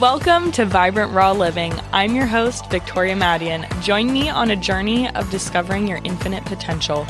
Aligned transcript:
Welcome 0.00 0.50
to 0.52 0.64
Vibrant 0.64 1.12
Raw 1.12 1.32
Living. 1.32 1.74
I'm 1.92 2.14
your 2.14 2.24
host, 2.24 2.70
Victoria 2.70 3.14
Madian. 3.14 3.68
Join 3.82 4.10
me 4.10 4.30
on 4.30 4.50
a 4.50 4.56
journey 4.56 5.10
of 5.10 5.28
discovering 5.28 5.86
your 5.86 6.00
infinite 6.04 6.42
potential. 6.46 7.04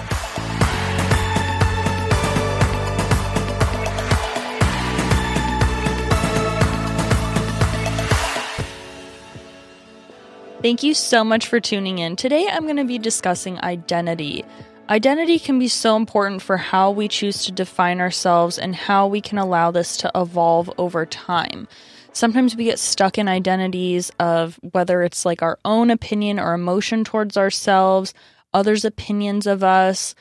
Thank 10.60 10.82
you 10.82 10.92
so 10.92 11.22
much 11.22 11.46
for 11.46 11.60
tuning 11.60 12.00
in. 12.00 12.16
Today 12.16 12.48
I'm 12.50 12.64
going 12.64 12.74
to 12.74 12.84
be 12.84 12.98
discussing 12.98 13.60
identity. 13.60 14.44
Identity 14.88 15.38
can 15.38 15.60
be 15.60 15.68
so 15.68 15.94
important 15.94 16.42
for 16.42 16.56
how 16.56 16.90
we 16.90 17.06
choose 17.06 17.44
to 17.44 17.52
define 17.52 18.00
ourselves 18.00 18.58
and 18.58 18.74
how 18.74 19.06
we 19.06 19.20
can 19.20 19.38
allow 19.38 19.70
this 19.70 19.96
to 19.98 20.10
evolve 20.12 20.72
over 20.76 21.06
time 21.06 21.68
sometimes 22.12 22.56
we 22.56 22.64
get 22.64 22.78
stuck 22.78 23.18
in 23.18 23.28
identities 23.28 24.10
of 24.18 24.58
whether 24.72 25.02
it's 25.02 25.24
like 25.24 25.42
our 25.42 25.58
own 25.64 25.90
opinion 25.90 26.38
or 26.38 26.54
emotion 26.54 27.04
towards 27.04 27.36
ourselves, 27.36 28.14
others' 28.52 28.84
opinions 28.84 29.46
of 29.46 29.62
us, 29.62 30.14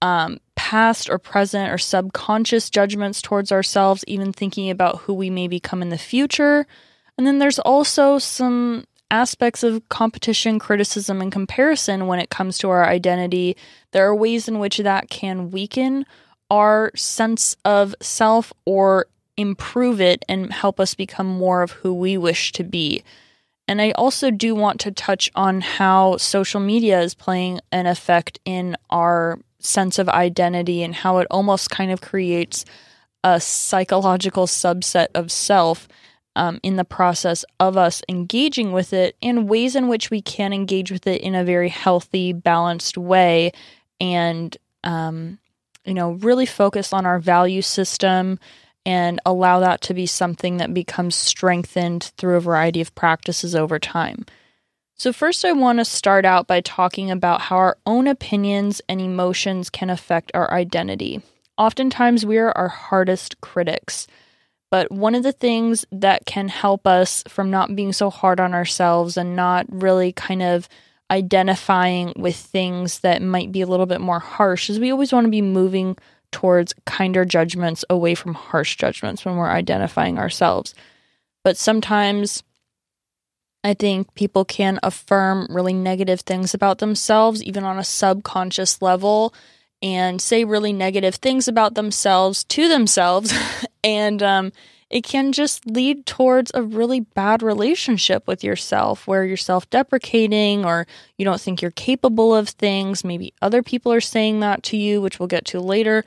um, 0.00 0.38
past 0.54 1.10
or 1.10 1.18
present 1.18 1.72
or 1.72 1.78
subconscious 1.78 2.70
judgments 2.70 3.20
towards 3.20 3.50
ourselves, 3.52 4.04
even 4.06 4.32
thinking 4.32 4.70
about 4.70 4.98
who 5.00 5.14
we 5.14 5.30
may 5.30 5.48
become 5.48 5.82
in 5.82 5.88
the 5.88 5.98
future. 5.98 6.66
And 7.16 7.26
then 7.26 7.38
there's 7.38 7.58
also 7.58 8.18
some 8.18 8.84
aspects 9.10 9.62
of 9.62 9.88
competition, 9.88 10.58
criticism, 10.58 11.20
and 11.20 11.32
comparison 11.32 12.06
when 12.06 12.20
it 12.20 12.30
comes 12.30 12.58
to 12.58 12.70
our 12.70 12.84
identity. 12.84 13.56
There 13.92 14.06
are 14.06 14.14
ways 14.14 14.48
in 14.48 14.58
which 14.58 14.78
that 14.78 15.08
can 15.10 15.50
weaken 15.50 16.04
our 16.50 16.92
sense 16.94 17.56
of 17.64 17.94
self 18.00 18.52
or 18.64 19.06
improve 19.38 20.00
it 20.00 20.24
and 20.28 20.52
help 20.52 20.78
us 20.78 20.94
become 20.94 21.26
more 21.26 21.62
of 21.62 21.70
who 21.70 21.94
we 21.94 22.18
wish 22.18 22.52
to 22.52 22.64
be. 22.64 23.02
And 23.66 23.80
I 23.80 23.92
also 23.92 24.30
do 24.30 24.54
want 24.54 24.80
to 24.80 24.90
touch 24.90 25.30
on 25.34 25.60
how 25.60 26.16
social 26.16 26.60
media 26.60 27.00
is 27.00 27.14
playing 27.14 27.60
an 27.70 27.86
effect 27.86 28.40
in 28.44 28.76
our 28.90 29.38
sense 29.60 29.98
of 29.98 30.08
identity 30.08 30.82
and 30.82 30.94
how 30.94 31.18
it 31.18 31.26
almost 31.30 31.70
kind 31.70 31.90
of 31.90 32.00
creates 32.00 32.64
a 33.22 33.40
psychological 33.40 34.46
subset 34.46 35.08
of 35.14 35.30
self 35.30 35.86
um, 36.34 36.60
in 36.62 36.76
the 36.76 36.84
process 36.84 37.44
of 37.58 37.76
us 37.76 38.00
engaging 38.08 38.72
with 38.72 38.92
it 38.92 39.16
and 39.20 39.48
ways 39.48 39.74
in 39.74 39.88
which 39.88 40.10
we 40.10 40.22
can 40.22 40.52
engage 40.52 40.90
with 40.90 41.06
it 41.06 41.20
in 41.20 41.34
a 41.34 41.44
very 41.44 41.68
healthy, 41.68 42.32
balanced 42.32 42.96
way 42.96 43.52
and, 44.00 44.56
um, 44.84 45.38
you 45.84 45.94
know, 45.94 46.12
really 46.12 46.46
focus 46.46 46.92
on 46.92 47.04
our 47.04 47.18
value 47.18 47.62
system 47.62 48.38
and 48.88 49.20
allow 49.26 49.60
that 49.60 49.82
to 49.82 49.92
be 49.92 50.06
something 50.06 50.56
that 50.56 50.72
becomes 50.72 51.14
strengthened 51.14 52.10
through 52.16 52.36
a 52.36 52.40
variety 52.40 52.80
of 52.80 52.94
practices 52.94 53.54
over 53.54 53.78
time. 53.78 54.24
So, 54.94 55.12
first, 55.12 55.44
I 55.44 55.52
want 55.52 55.78
to 55.78 55.84
start 55.84 56.24
out 56.24 56.46
by 56.46 56.62
talking 56.62 57.10
about 57.10 57.42
how 57.42 57.56
our 57.56 57.76
own 57.84 58.06
opinions 58.06 58.80
and 58.88 58.98
emotions 58.98 59.68
can 59.68 59.90
affect 59.90 60.30
our 60.32 60.50
identity. 60.54 61.20
Oftentimes, 61.58 62.24
we 62.24 62.38
are 62.38 62.50
our 62.52 62.68
hardest 62.68 63.38
critics. 63.42 64.06
But 64.70 64.90
one 64.90 65.14
of 65.14 65.22
the 65.22 65.32
things 65.32 65.84
that 65.92 66.24
can 66.24 66.48
help 66.48 66.86
us 66.86 67.22
from 67.28 67.50
not 67.50 67.76
being 67.76 67.92
so 67.92 68.08
hard 68.08 68.40
on 68.40 68.54
ourselves 68.54 69.18
and 69.18 69.36
not 69.36 69.66
really 69.68 70.12
kind 70.12 70.42
of 70.42 70.66
identifying 71.10 72.14
with 72.16 72.36
things 72.36 73.00
that 73.00 73.20
might 73.20 73.52
be 73.52 73.60
a 73.60 73.66
little 73.66 73.86
bit 73.86 74.00
more 74.00 74.18
harsh 74.18 74.70
is 74.70 74.80
we 74.80 74.90
always 74.90 75.12
want 75.12 75.26
to 75.26 75.30
be 75.30 75.42
moving 75.42 75.96
towards 76.32 76.74
kinder 76.86 77.24
judgments 77.24 77.84
away 77.88 78.14
from 78.14 78.34
harsh 78.34 78.76
judgments 78.76 79.24
when 79.24 79.36
we're 79.36 79.48
identifying 79.48 80.18
ourselves. 80.18 80.74
But 81.44 81.56
sometimes 81.56 82.42
I 83.64 83.74
think 83.74 84.14
people 84.14 84.44
can 84.44 84.78
affirm 84.82 85.46
really 85.50 85.72
negative 85.72 86.20
things 86.20 86.54
about 86.54 86.78
themselves, 86.78 87.42
even 87.42 87.64
on 87.64 87.78
a 87.78 87.84
subconscious 87.84 88.80
level, 88.80 89.34
and 89.82 90.20
say 90.20 90.44
really 90.44 90.72
negative 90.72 91.16
things 91.16 91.48
about 91.48 91.74
themselves 91.74 92.44
to 92.44 92.68
themselves. 92.68 93.32
and 93.84 94.22
um, 94.22 94.52
it 94.90 95.04
can 95.04 95.32
just 95.32 95.66
lead 95.66 96.06
towards 96.06 96.50
a 96.54 96.62
really 96.62 97.00
bad 97.00 97.42
relationship 97.42 98.26
with 98.26 98.42
yourself 98.42 99.06
where 99.06 99.24
you're 99.24 99.36
self 99.36 99.68
deprecating 99.70 100.64
or 100.64 100.86
you 101.18 101.24
don't 101.24 101.40
think 101.40 101.60
you're 101.60 101.70
capable 101.72 102.34
of 102.34 102.48
things. 102.48 103.04
Maybe 103.04 103.34
other 103.42 103.62
people 103.62 103.92
are 103.92 104.00
saying 104.00 104.40
that 104.40 104.62
to 104.64 104.76
you, 104.76 105.00
which 105.02 105.18
we'll 105.18 105.26
get 105.26 105.44
to 105.46 105.60
later. 105.60 106.04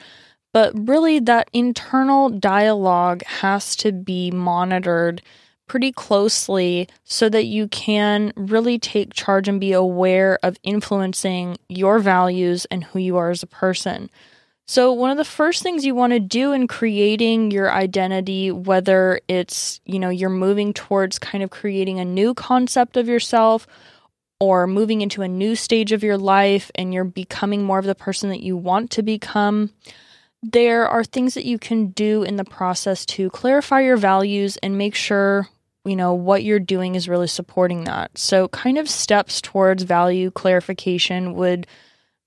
But 0.54 0.74
really, 0.88 1.20
that 1.20 1.50
internal 1.54 2.30
dialogue 2.30 3.24
has 3.24 3.76
to 3.78 3.92
be 3.92 4.32
monitored 4.32 5.22
pretty 5.68 5.94
closely 5.94 6.90
so 7.06 7.30
that 7.30 7.46
you 7.46 7.68
can 7.70 8.34
really 8.36 8.78
take 8.78 9.14
charge 9.14 9.48
and 9.48 9.62
be 9.62 9.72
aware 9.72 10.38
of 10.44 10.58
influencing 10.64 11.58
your 11.70 12.00
values 12.00 12.66
and 12.66 12.84
who 12.84 13.00
you 13.00 13.16
are 13.16 13.30
as 13.30 13.42
a 13.42 13.48
person. 13.48 14.10
So, 14.72 14.94
one 14.94 15.12
of 15.12 15.18
the 15.18 15.26
first 15.26 15.64
things 15.64 15.84
you 15.84 15.94
want 15.94 16.14
to 16.14 16.20
do 16.22 16.54
in 16.54 16.66
creating 16.66 17.52
your 17.52 17.70
identity, 17.70 18.52
whether 18.52 19.20
it's, 19.28 19.82
you 19.84 20.00
know, 20.00 20.08
you're 20.08 20.30
moving 20.30 20.72
towards 20.72 21.20
kind 21.20 21.44
of 21.44 21.50
creating 21.50 22.00
a 22.00 22.06
new 22.06 22.34
concept 22.34 22.96
of 22.96 23.10
yourself 23.10 23.68
or 24.40 24.68
moving 24.68 25.02
into 25.02 25.24
a 25.24 25.28
new 25.28 25.58
stage 25.58 25.92
of 25.92 26.06
your 26.06 26.18
life 26.18 26.72
and 26.74 26.94
you're 26.94 27.04
becoming 27.04 27.64
more 27.64 27.80
of 27.80 27.86
the 27.86 27.96
person 27.96 28.30
that 28.30 28.44
you 28.44 28.56
want 28.56 28.92
to 28.92 29.04
become, 29.04 29.72
there 30.42 30.88
are 30.88 31.04
things 31.04 31.34
that 31.34 31.44
you 31.44 31.60
can 31.60 31.88
do 31.88 32.24
in 32.24 32.38
the 32.38 32.46
process 32.46 33.06
to 33.08 33.30
clarify 33.32 33.82
your 33.82 33.98
values 33.98 34.56
and 34.64 34.78
make 34.78 34.96
sure, 34.96 35.50
you 35.84 35.98
know, 35.98 36.14
what 36.14 36.46
you're 36.46 36.60
doing 36.60 36.96
is 36.96 37.10
really 37.10 37.28
supporting 37.28 37.84
that. 37.84 38.18
So, 38.18 38.48
kind 38.48 38.78
of 38.78 38.90
steps 38.90 39.42
towards 39.42 39.84
value 39.84 40.32
clarification 40.32 41.34
would 41.34 41.68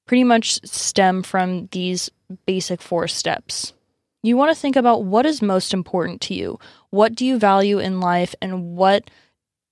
pretty 0.07 0.25
much 0.25 0.61
stem 0.67 1.23
from 1.23 1.69
these 1.73 2.11
basic 2.47 2.81
four 2.81 3.09
steps. 3.09 3.73
You 4.23 4.37
want 4.37 4.55
to 4.55 4.61
think 4.61 4.77
about 4.77 5.05
what 5.05 5.27
is 5.27 5.43
most 5.43 5.75
important 5.75 6.21
to 6.23 6.35
you. 6.35 6.59
What 6.91 7.15
do 7.15 7.27
you 7.27 7.39
value 7.39 7.79
in 7.79 8.01
life 8.01 8.35
and 8.41 8.77
what 8.77 9.11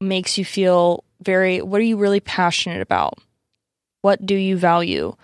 makes 0.01 0.37
you 0.37 0.45
feel 0.45 1.05
very, 1.23 1.63
what 1.63 1.81
are 1.81 1.85
you 1.85 1.97
really 1.97 2.21
passionate 2.21 2.83
about? 2.83 3.15
What 4.03 4.27
do 4.27 4.35
you 4.35 4.57
value? 4.57 5.17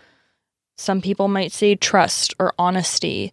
Some 0.78 1.02
people 1.02 1.28
might 1.28 1.52
say 1.52 1.74
trust 1.74 2.34
or 2.38 2.54
honesty. 2.58 3.32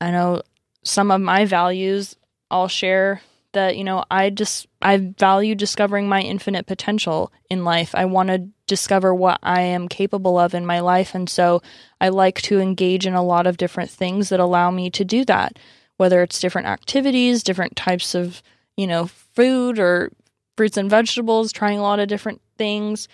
I 0.00 0.10
know 0.10 0.42
some 0.84 1.10
of 1.10 1.20
my 1.20 1.46
values 1.46 2.14
I'll 2.50 2.68
share 2.68 3.22
that, 3.54 3.76
you 3.76 3.84
know, 3.84 4.04
I 4.10 4.30
just, 4.30 4.66
I 4.82 4.98
value 5.18 5.54
discovering 5.54 6.08
my 6.08 6.20
infinite 6.20 6.66
potential 6.66 7.32
in 7.50 7.64
life. 7.64 7.94
I 7.94 8.04
want 8.04 8.28
to 8.28 8.48
discover 8.66 9.14
what 9.14 9.38
I 9.42 9.62
am 9.62 9.88
capable 9.88 10.38
of 10.38 10.54
in 10.54 10.66
my 10.66 10.80
life. 10.80 11.14
And 11.14 11.28
so 11.28 11.62
I 12.00 12.10
like 12.10 12.40
to 12.42 12.60
engage 12.60 13.06
in 13.06 13.14
a 13.14 13.24
lot 13.24 13.46
of 13.46 13.56
different 13.56 13.90
things 13.90 14.28
that 14.28 14.40
allow 14.40 14.70
me 14.70 14.90
to 14.90 15.04
do 15.04 15.24
that, 15.24 15.58
whether 15.96 16.22
it's 16.22 16.40
different 16.40 16.68
activities, 16.68 17.42
different 17.42 17.76
types 17.76 18.14
of, 18.14 18.42
you 18.76 18.86
know, 18.86 19.06
food 19.06 19.78
or 19.78 20.12
fruits 20.56 20.76
and 20.76 20.90
vegetables, 20.90 21.52
trying 21.52 21.78
a 21.78 21.82
lot 21.82 21.98
of 21.98 22.08
different 22.08 22.40
things, 22.56 23.08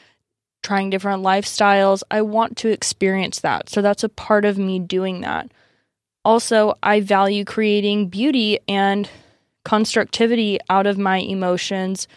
trying 0.62 0.90
different 0.90 1.22
lifestyles. 1.22 2.02
I 2.10 2.22
want 2.22 2.56
to 2.58 2.68
experience 2.68 3.40
that. 3.40 3.68
So 3.68 3.80
that's 3.80 4.04
a 4.04 4.08
part 4.08 4.44
of 4.44 4.58
me 4.58 4.78
doing 4.78 5.22
that. 5.22 5.50
Also, 6.24 6.74
I 6.82 7.00
value 7.00 7.44
creating 7.44 8.08
beauty 8.08 8.58
and 8.68 9.08
constructivity 9.70 10.58
out 10.68 10.84
of 10.84 10.98
my 10.98 11.18
emotions 11.18 12.08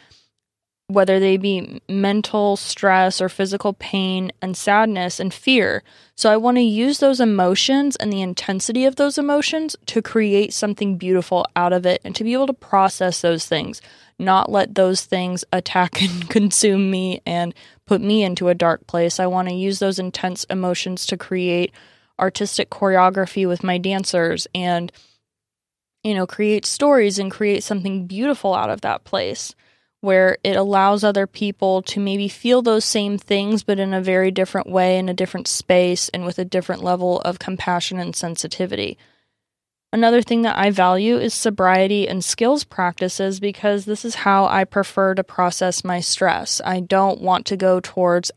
whether 0.87 1.19
they 1.19 1.37
be 1.37 1.81
mental 1.87 2.57
stress 2.57 3.21
or 3.21 3.29
physical 3.29 3.73
pain 3.73 4.31
and 4.41 4.57
sadness 4.57 5.19
and 5.19 5.33
fear. 5.33 5.83
So 6.15 6.31
I 6.31 6.37
want 6.37 6.57
to 6.57 6.61
use 6.61 6.99
those 6.99 7.19
emotions 7.19 7.95
and 7.95 8.11
the 8.11 8.21
intensity 8.21 8.85
of 8.85 8.95
those 8.97 9.19
emotions 9.19 9.75
to 9.87 10.01
create 10.01 10.51
something 10.51 10.97
beautiful 10.97 11.45
out 11.55 11.73
of 11.73 11.85
it 11.85 12.01
and 12.03 12.15
to 12.15 12.23
be 12.23 12.33
able 12.33 12.47
to 12.47 12.53
process 12.53 13.21
those 13.21 13.45
things, 13.45 13.81
not 14.19 14.51
let 14.51 14.73
those 14.75 15.05
things 15.05 15.45
attack 15.53 16.01
and 16.01 16.29
consume 16.29 16.89
me 16.89 17.21
and 17.25 17.53
put 17.85 18.01
me 18.01 18.23
into 18.23 18.49
a 18.49 18.55
dark 18.55 18.85
place. 18.87 19.19
I 19.19 19.27
want 19.27 19.47
to 19.49 19.55
use 19.55 19.79
those 19.79 19.99
intense 19.99 20.43
emotions 20.45 21.05
to 21.05 21.17
create 21.17 21.71
artistic 22.19 22.71
choreography 22.71 23.47
with 23.47 23.63
my 23.63 23.77
dancers 23.77 24.47
and 24.55 24.91
you 26.03 26.13
know, 26.13 26.27
create 26.27 26.65
stories 26.65 27.17
and 27.17 27.31
create 27.31 27.63
something 27.63 28.07
beautiful 28.07 28.53
out 28.53 28.69
of 28.69 28.81
that 28.81 29.03
place 29.03 29.55
where 30.01 30.37
it 30.43 30.57
allows 30.57 31.01
other 31.01 31.25
people 31.25 31.81
to 31.81 31.97
maybe 31.97 32.27
feel 32.27 32.61
those 32.61 32.83
same 32.83 33.17
things, 33.17 33.63
but 33.63 33.79
in 33.79 33.93
a 33.93 34.01
very 34.01 34.31
different 34.31 34.69
way, 34.69 34.97
in 34.97 35.07
a 35.07 35.13
different 35.13 35.47
space, 35.47 36.09
and 36.09 36.25
with 36.25 36.37
a 36.37 36.43
different 36.43 36.83
level 36.83 37.21
of 37.21 37.39
compassion 37.39 37.97
and 37.99 38.13
sensitivity. 38.13 38.97
Another 39.93 40.21
thing 40.21 40.41
that 40.41 40.57
I 40.57 40.71
value 40.71 41.17
is 41.17 41.33
sobriety 41.33 42.05
and 42.05 42.21
skills 42.21 42.65
practices 42.65 43.39
because 43.39 43.85
this 43.85 44.03
is 44.03 44.15
how 44.15 44.45
I 44.45 44.65
prefer 44.65 45.15
to 45.15 45.23
process 45.23 45.85
my 45.85 46.01
stress. 46.01 46.59
I 46.65 46.81
don't 46.81 47.21
want 47.21 47.45
to 47.45 47.55
go 47.55 47.79
towards 47.79 48.29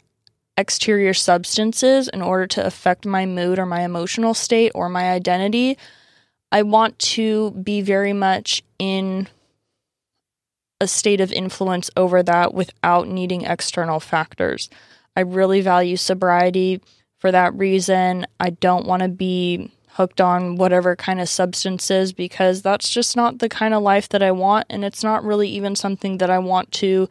exterior 0.56 1.14
substances 1.14 2.06
in 2.06 2.22
order 2.22 2.46
to 2.46 2.64
affect 2.64 3.06
my 3.06 3.26
mood 3.26 3.58
or 3.58 3.66
my 3.66 3.82
emotional 3.82 4.34
state 4.34 4.70
or 4.74 4.88
my 4.88 5.10
identity. 5.10 5.76
I 6.52 6.62
want 6.62 6.98
to 7.00 7.50
be 7.52 7.80
very 7.80 8.12
much 8.12 8.62
in 8.78 9.28
a 10.80 10.86
state 10.86 11.20
of 11.20 11.32
influence 11.32 11.90
over 11.96 12.22
that 12.22 12.54
without 12.54 13.08
needing 13.08 13.42
external 13.42 14.00
factors. 14.00 14.68
I 15.16 15.20
really 15.20 15.60
value 15.60 15.96
sobriety 15.96 16.80
for 17.18 17.32
that 17.32 17.54
reason. 17.54 18.26
I 18.38 18.50
don't 18.50 18.86
want 18.86 19.02
to 19.02 19.08
be 19.08 19.72
hooked 19.90 20.20
on 20.20 20.56
whatever 20.56 20.94
kind 20.94 21.20
of 21.20 21.28
substances 21.28 22.12
because 22.12 22.60
that's 22.60 22.90
just 22.90 23.16
not 23.16 23.38
the 23.38 23.48
kind 23.48 23.72
of 23.72 23.82
life 23.82 24.10
that 24.10 24.22
I 24.22 24.30
want. 24.30 24.66
And 24.68 24.84
it's 24.84 25.02
not 25.02 25.24
really 25.24 25.48
even 25.48 25.74
something 25.74 26.18
that 26.18 26.28
I 26.28 26.38
want 26.38 26.70
to 26.72 27.08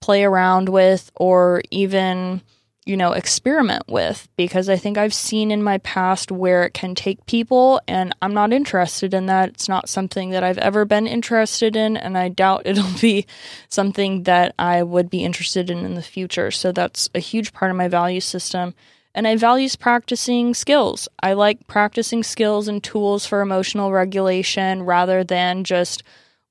play 0.00 0.24
around 0.24 0.68
with 0.68 1.10
or 1.14 1.62
even 1.70 2.42
you 2.86 2.96
know, 2.96 3.12
experiment 3.12 3.82
with 3.88 4.28
because 4.36 4.68
I 4.68 4.76
think 4.76 4.96
I've 4.96 5.12
seen 5.12 5.50
in 5.50 5.60
my 5.60 5.78
past 5.78 6.30
where 6.30 6.62
it 6.62 6.72
can 6.72 6.94
take 6.94 7.26
people, 7.26 7.80
and 7.88 8.14
I'm 8.22 8.32
not 8.32 8.52
interested 8.52 9.12
in 9.12 9.26
that. 9.26 9.48
It's 9.50 9.68
not 9.68 9.88
something 9.88 10.30
that 10.30 10.44
I've 10.44 10.58
ever 10.58 10.84
been 10.84 11.08
interested 11.08 11.74
in, 11.74 11.96
and 11.96 12.16
I 12.16 12.28
doubt 12.28 12.62
it'll 12.64 13.00
be 13.00 13.26
something 13.68 14.22
that 14.22 14.54
I 14.56 14.84
would 14.84 15.10
be 15.10 15.24
interested 15.24 15.68
in 15.68 15.84
in 15.84 15.94
the 15.94 16.02
future. 16.02 16.52
So 16.52 16.70
that's 16.70 17.10
a 17.12 17.18
huge 17.18 17.52
part 17.52 17.72
of 17.72 17.76
my 17.76 17.88
value 17.88 18.20
system. 18.20 18.72
And 19.16 19.26
I 19.26 19.34
value 19.34 19.68
practicing 19.80 20.54
skills. 20.54 21.08
I 21.22 21.32
like 21.32 21.66
practicing 21.66 22.22
skills 22.22 22.68
and 22.68 22.84
tools 22.84 23.26
for 23.26 23.40
emotional 23.40 23.90
regulation 23.90 24.82
rather 24.82 25.24
than 25.24 25.64
just 25.64 26.02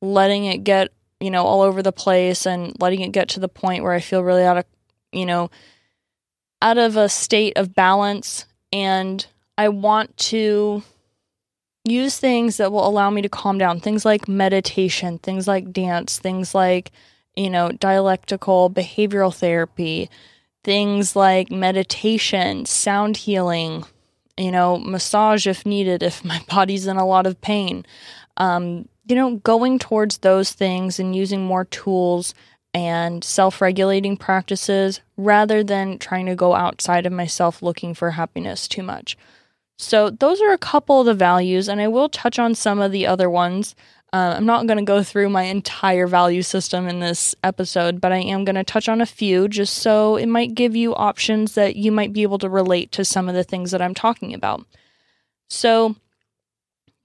letting 0.01 0.45
it 0.45 0.63
get, 0.63 0.91
you 1.19 1.29
know, 1.29 1.45
all 1.45 1.61
over 1.61 1.83
the 1.83 1.91
place 1.91 2.47
and 2.47 2.73
letting 2.79 3.01
it 3.01 3.11
get 3.11 3.29
to 3.29 3.39
the 3.39 3.47
point 3.47 3.83
where 3.83 3.93
I 3.93 3.99
feel 3.99 4.23
really 4.23 4.43
out 4.43 4.57
of, 4.57 4.65
you 5.11 5.27
know, 5.27 5.51
out 6.61 6.77
of 6.77 6.95
a 6.97 7.09
state 7.09 7.53
of 7.55 7.73
balance 7.73 8.45
and 8.71 9.25
I 9.57 9.69
want 9.69 10.15
to 10.17 10.83
use 11.85 12.17
things 12.17 12.57
that 12.57 12.71
will 12.71 12.87
allow 12.87 13.09
me 13.09 13.21
to 13.21 13.29
calm 13.29 13.57
down. 13.57 13.79
Things 13.79 14.03
like 14.03 14.27
meditation, 14.27 15.19
things 15.19 15.47
like 15.47 15.71
dance, 15.71 16.17
things 16.19 16.55
like, 16.55 16.91
you 17.35 17.49
know, 17.49 17.71
dialectical 17.71 18.69
behavioral 18.69 19.33
therapy, 19.33 20.09
things 20.63 21.15
like 21.15 21.51
meditation, 21.51 22.65
sound 22.65 23.17
healing, 23.17 23.85
you 24.35 24.51
know, 24.51 24.77
massage 24.77 25.47
if 25.47 25.65
needed, 25.65 26.03
if 26.03 26.25
my 26.25 26.41
body's 26.49 26.87
in 26.87 26.97
a 26.97 27.05
lot 27.05 27.27
of 27.27 27.39
pain. 27.39 27.85
Um, 28.37 28.89
you 29.07 29.15
know, 29.15 29.35
going 29.37 29.77
towards 29.77 30.17
those 30.17 30.51
things 30.51 30.99
and 30.99 31.15
using 31.15 31.45
more 31.45 31.65
tools 31.65 32.33
and 32.75 33.23
self 33.23 33.61
regulating 33.61 34.17
practices 34.17 34.99
rather 35.15 35.63
than 35.63 35.97
trying 35.97 36.25
to 36.25 36.35
go 36.35 36.53
outside 36.53 37.05
of 37.05 37.13
myself 37.13 37.63
looking 37.63 37.93
for 37.93 38.11
happiness 38.11 38.67
too 38.67 38.83
much. 38.83 39.17
So, 39.79 40.09
those 40.09 40.41
are 40.41 40.51
a 40.51 40.57
couple 40.57 40.99
of 40.99 41.05
the 41.05 41.13
values, 41.13 41.69
and 41.69 41.79
I 41.79 41.87
will 41.87 42.09
touch 42.09 42.37
on 42.37 42.53
some 42.53 42.81
of 42.81 42.91
the 42.91 43.07
other 43.07 43.29
ones. 43.29 43.75
Uh, 44.11 44.35
I'm 44.37 44.45
not 44.45 44.67
going 44.67 44.77
to 44.77 44.83
go 44.83 45.03
through 45.03 45.29
my 45.29 45.43
entire 45.43 46.05
value 46.05 46.41
system 46.41 46.87
in 46.87 46.99
this 46.99 47.33
episode, 47.43 48.01
but 48.01 48.11
I 48.11 48.17
am 48.17 48.43
going 48.43 48.55
to 48.55 48.63
touch 48.63 48.89
on 48.89 48.99
a 48.99 49.05
few 49.05 49.47
just 49.47 49.75
so 49.75 50.17
it 50.17 50.27
might 50.27 50.53
give 50.53 50.75
you 50.75 50.93
options 50.95 51.55
that 51.55 51.77
you 51.77 51.93
might 51.93 52.11
be 52.13 52.23
able 52.23 52.39
to 52.39 52.49
relate 52.49 52.91
to 52.93 53.05
some 53.05 53.29
of 53.29 53.35
the 53.35 53.43
things 53.43 53.71
that 53.71 53.81
I'm 53.81 53.95
talking 53.95 54.33
about. 54.33 54.65
So, 55.49 55.95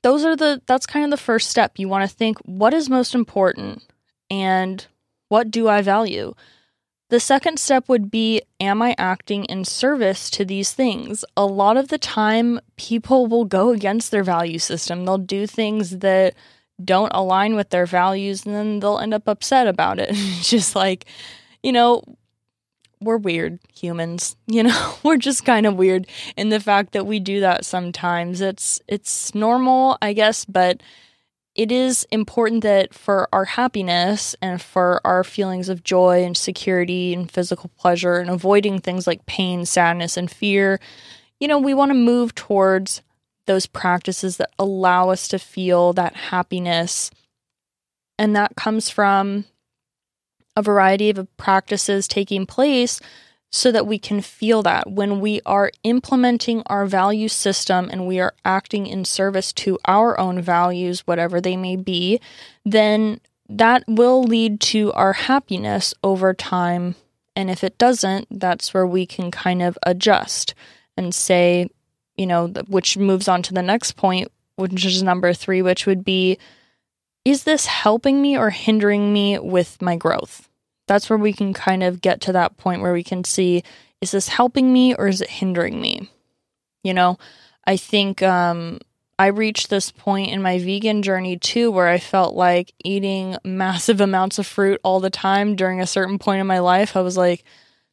those 0.03 0.25
are 0.25 0.35
the 0.35 0.63
that's 0.67 0.87
kind 0.87 1.05
of 1.05 1.13
the 1.13 1.25
first 1.25 1.49
step. 1.49 1.79
You 1.79 1.89
want 1.89 2.11
to 2.11 2.17
think 2.17 2.39
what 2.39 2.75
is 2.75 2.91
most 2.91 3.15
important 3.15 3.85
and 4.29 4.85
what 5.31 5.51
do 5.51 5.69
I 5.69 5.81
value? 5.81 6.35
The 7.09 7.21
second 7.21 7.59
step 7.59 7.89
would 7.89 8.11
be 8.11 8.43
Am 8.61 8.83
I 8.83 8.95
acting 8.99 9.45
in 9.47 9.65
service 9.65 10.29
to 10.31 10.45
these 10.45 10.73
things? 10.73 11.25
A 11.37 11.47
lot 11.47 11.77
of 11.77 11.89
the 11.89 11.99
time, 11.99 12.61
people 12.77 13.27
will 13.27 13.45
go 13.45 13.71
against 13.71 14.11
their 14.11 14.25
value 14.25 14.59
system. 14.59 15.05
They'll 15.05 15.19
do 15.19 15.47
things 15.47 15.99
that 15.99 16.35
don't 16.85 17.13
align 17.15 17.55
with 17.55 17.71
their 17.71 17.87
values 17.87 18.45
and 18.45 18.55
then 18.55 18.81
they'll 18.81 18.99
end 18.99 19.15
up 19.15 19.29
upset 19.29 19.67
about 19.67 19.99
it. 19.99 20.13
just 20.43 20.75
like, 20.75 21.07
you 21.63 21.73
know, 21.73 22.03
we're 23.01 23.17
weird 23.17 23.61
humans, 23.73 24.37
you 24.47 24.65
know. 24.65 24.95
we're 25.05 25.17
just 25.17 25.45
kind 25.45 25.67
of 25.67 25.77
weird 25.77 26.07
in 26.37 26.49
the 26.49 26.61
fact 26.61 26.93
that 26.93 27.07
we 27.07 27.21
do 27.21 27.41
that 27.41 27.65
sometimes. 27.65 28.41
It's 28.41 28.81
it's 28.89 29.35
normal, 29.35 29.97
I 30.03 30.13
guess, 30.13 30.45
but 30.45 30.83
it 31.55 31.73
is 31.73 32.07
important 32.11 32.63
that 32.63 32.95
for 32.95 33.29
our 33.33 33.45
happiness 33.45 34.37
and 34.41 34.63
for 34.63 35.01
our 35.05 35.25
feelings 35.25 35.69
of 35.69 35.83
joy 35.83 36.25
and 36.25 36.37
security 36.37 37.13
and 37.13 37.31
physical 37.31 37.71
pleasure 37.77 38.17
and 38.17 38.31
avoiding 38.31 38.79
things 38.79 39.07
like 39.07 39.27
pain, 39.27 39.67
sadness, 39.67 40.17
and 40.17 40.31
fear, 40.31 40.81
you 41.41 41.49
know, 41.49 41.59
we 41.59 41.75
want 41.75 41.91
to 41.91 41.95
move 41.95 42.35
towards 42.35 43.03
those 43.47 43.67
practices 43.67 44.37
that 44.37 44.51
allow 44.59 45.11
us 45.11 45.27
to 45.29 45.39
feel 45.39 45.93
that 45.95 46.15
happiness. 46.15 47.11
And 48.19 48.37
that 48.37 48.55
comes 48.55 48.89
from 48.89 49.45
a 50.55 50.63
variety 50.63 51.11
of 51.11 51.37
practices 51.37 52.07
taking 52.07 52.47
place 52.47 53.01
so 53.51 53.73
that 53.73 53.87
we 53.87 53.99
can 53.99 54.21
feel 54.21 54.63
that 54.63 54.91
when 54.91 55.21
we 55.21 55.41
are 55.45 55.73
implementing 55.83 56.63
our 56.67 56.87
value 56.87 57.29
system 57.29 57.89
and 57.91 58.07
we 58.07 58.21
are 58.21 58.35
acting 58.45 58.87
in 58.87 59.05
service 59.05 59.53
to 59.53 59.79
our 59.87 60.19
own 60.21 60.41
values, 60.41 61.01
whatever 61.01 61.41
they 61.41 61.57
may 61.57 61.75
be, 61.75 62.21
then 62.65 63.21
that 63.49 63.83
will 63.89 64.23
lead 64.23 64.61
to 64.61 64.93
our 64.93 65.13
happiness 65.13 65.93
over 66.05 66.33
time. 66.33 66.95
And 67.35 67.51
if 67.51 67.65
it 67.65 67.77
doesn't, 67.77 68.29
that's 68.31 68.73
where 68.73 68.87
we 68.87 69.05
can 69.05 69.33
kind 69.33 69.63
of 69.63 69.77
adjust 69.85 70.55
and 70.97 71.13
say, 71.13 71.69
you 72.17 72.27
know, 72.27 72.49
which 72.69 72.97
moves 72.97 73.27
on 73.27 73.43
to 73.43 73.55
the 73.55 73.63
next 73.63 73.93
point, 73.97 74.31
which 74.55 74.85
is 74.85 75.03
number 75.03 75.33
three, 75.33 75.63
which 75.63 75.87
would 75.87 76.05
be, 76.05 76.39
is 77.25 77.45
this 77.45 77.67
helping 77.67 78.23
me 78.23 78.37
or 78.37 78.51
hindering 78.51 79.13
me 79.13 79.39
with 79.39 79.83
my 79.83 79.97
growth? 79.97 80.50
That's 80.91 81.09
where 81.09 81.17
we 81.17 81.33
can 81.33 81.53
kind 81.55 81.85
of 81.85 82.01
get 82.01 82.21
to 82.21 82.33
that 82.33 82.57
point 82.57 82.83
where 82.83 82.93
we 82.93 83.05
can 83.05 83.23
see 83.23 83.63
is 84.01 84.11
this 84.11 84.27
helping 84.27 84.73
me 84.73 84.93
or 84.93 85.07
is 85.07 85.21
it 85.21 85.31
hindering 85.31 85.81
me? 85.81 86.11
You 86.83 86.95
know, 86.95 87.17
I 87.65 87.77
think 87.77 88.25
um, 88.25 88.81
I 89.17 89.29
reached 89.29 89.71
this 89.71 89.93
point 89.93 90.33
in 90.33 90.43
my 90.43 90.59
vegan 90.59 91.03
journey 91.03 91.39
too 91.39 91.71
where 91.71 91.87
I 91.87 91.99
felt 91.99 92.35
like 92.35 92.75
eating 92.83 93.37
massive 93.45 94.01
amounts 94.01 94.41
of 94.41 94.49
fruit 94.49 94.81
all 94.83 94.99
the 94.99 95.11
time 95.11 95.55
during 95.55 95.81
a 95.81 95.87
certain 95.87 96.19
point 96.19 96.41
in 96.41 96.49
my 96.49 96.59
life. 96.59 96.97
I 96.97 97.03
was 97.03 97.17
like, 97.17 97.45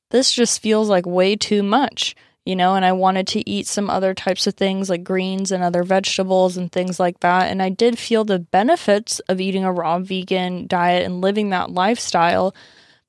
this 0.10 0.32
just 0.32 0.64
feels 0.64 0.90
like 0.90 1.06
way 1.06 1.36
too 1.36 1.62
much, 1.62 2.16
you 2.48 2.56
know, 2.56 2.74
and 2.74 2.84
I 2.84 2.94
wanted 2.94 3.28
to 3.28 3.48
eat 3.48 3.68
some 3.68 3.92
other 3.92 4.16
types 4.16 4.48
of 4.48 4.56
things 4.56 4.90
like 4.90 5.04
greens 5.04 5.52
and 5.52 5.64
other 5.64 5.84
vegetables 5.84 6.58
and 6.58 6.72
things 6.72 7.00
like 7.00 7.20
that. 7.20 7.52
And 7.52 7.62
I 7.62 7.70
did 7.70 8.00
feel 8.00 8.26
the 8.26 8.40
benefits 8.40 9.20
of 9.30 9.40
eating 9.40 9.66
a 9.66 9.72
raw 9.72 10.00
vegan 10.00 10.66
diet 10.66 11.06
and 11.06 11.22
living 11.22 11.52
that 11.52 11.70
lifestyle 11.70 12.56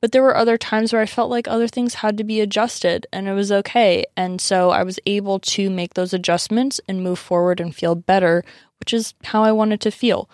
but 0.01 0.13
there 0.13 0.23
were 0.23 0.37
other 0.37 0.57
times 0.57 0.93
where 0.93 1.03
I 1.03 1.07
felt 1.07 1.31
like 1.31 1.49
other 1.49 1.69
things 1.69 1.95
had 1.95 2.17
to 2.19 2.25
be 2.25 2.41
adjusted 2.41 3.07
and 3.13 3.29
it 3.29 3.33
was 3.33 3.51
okay. 3.51 4.05
And 4.17 4.41
so 4.41 4.71
I 4.71 4.83
was 4.85 5.01
able 5.07 5.41
to 5.41 5.71
make 5.71 5.95
those 5.95 6.13
adjustments 6.13 6.81
and 6.87 7.03
move 7.03 7.19
forward 7.19 7.61
and 7.61 7.75
feel 7.75 7.95
better, 7.95 8.45
which 8.79 8.95
is 8.95 9.15
how 9.25 9.43
I 9.43 9.53
wanted 9.53 9.81
to 9.83 9.91
feel. 9.91 10.31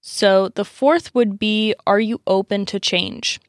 So 0.00 0.48
the 0.48 0.64
fourth 0.64 1.14
would 1.14 1.38
be 1.38 1.74
Are 1.86 2.00
you 2.00 2.20
open 2.26 2.66
to 2.66 2.80
change? 2.80 3.40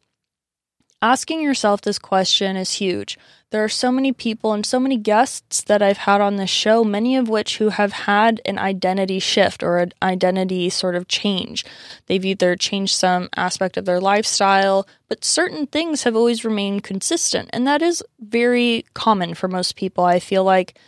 Asking 1.04 1.42
yourself 1.42 1.82
this 1.82 2.00
question 2.00 2.56
is 2.56 2.76
huge. 2.76 3.18
There 3.50 3.62
are 3.62 3.70
so 3.70 3.92
many 3.92 4.14
people 4.14 4.54
and 4.54 4.66
so 4.66 4.80
many 4.80 4.96
guests 4.96 5.62
that 5.66 5.82
I've 5.82 5.98
had 5.98 6.22
on 6.22 6.38
this 6.38 6.50
show, 6.50 6.86
many 6.86 7.18
of 7.18 7.28
which 7.28 7.58
who 7.58 7.70
have 7.70 7.92
had 7.92 8.40
an 8.46 8.58
identity 8.58 9.20
shift 9.20 9.64
or 9.64 9.80
an 9.80 9.92
identity 10.02 10.70
sort 10.70 10.96
of 10.96 11.10
change. 11.10 11.66
They've 12.06 12.24
either 12.24 12.56
changed 12.56 12.96
some 12.96 13.28
aspect 13.36 13.76
of 13.76 13.84
their 13.84 14.00
lifestyle, 14.00 14.88
but 15.10 15.26
certain 15.26 15.68
things 15.68 16.04
have 16.04 16.16
always 16.16 16.46
remained 16.46 16.86
consistent. 16.86 17.50
And 17.52 17.68
that 17.68 17.82
is 17.82 18.02
very 18.22 18.86
common 18.94 19.34
for 19.34 19.50
most 19.50 19.76
people. 19.76 20.06
I 20.06 20.22
feel 20.22 20.46
like, 20.46 20.80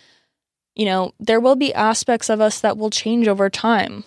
you 0.76 0.86
know, 0.86 1.12
there 1.20 1.42
will 1.42 1.58
be 1.58 1.74
aspects 1.74 2.30
of 2.30 2.40
us 2.40 2.62
that 2.62 2.78
will 2.78 2.90
change 2.90 3.28
over 3.28 3.50
time. 3.50 4.06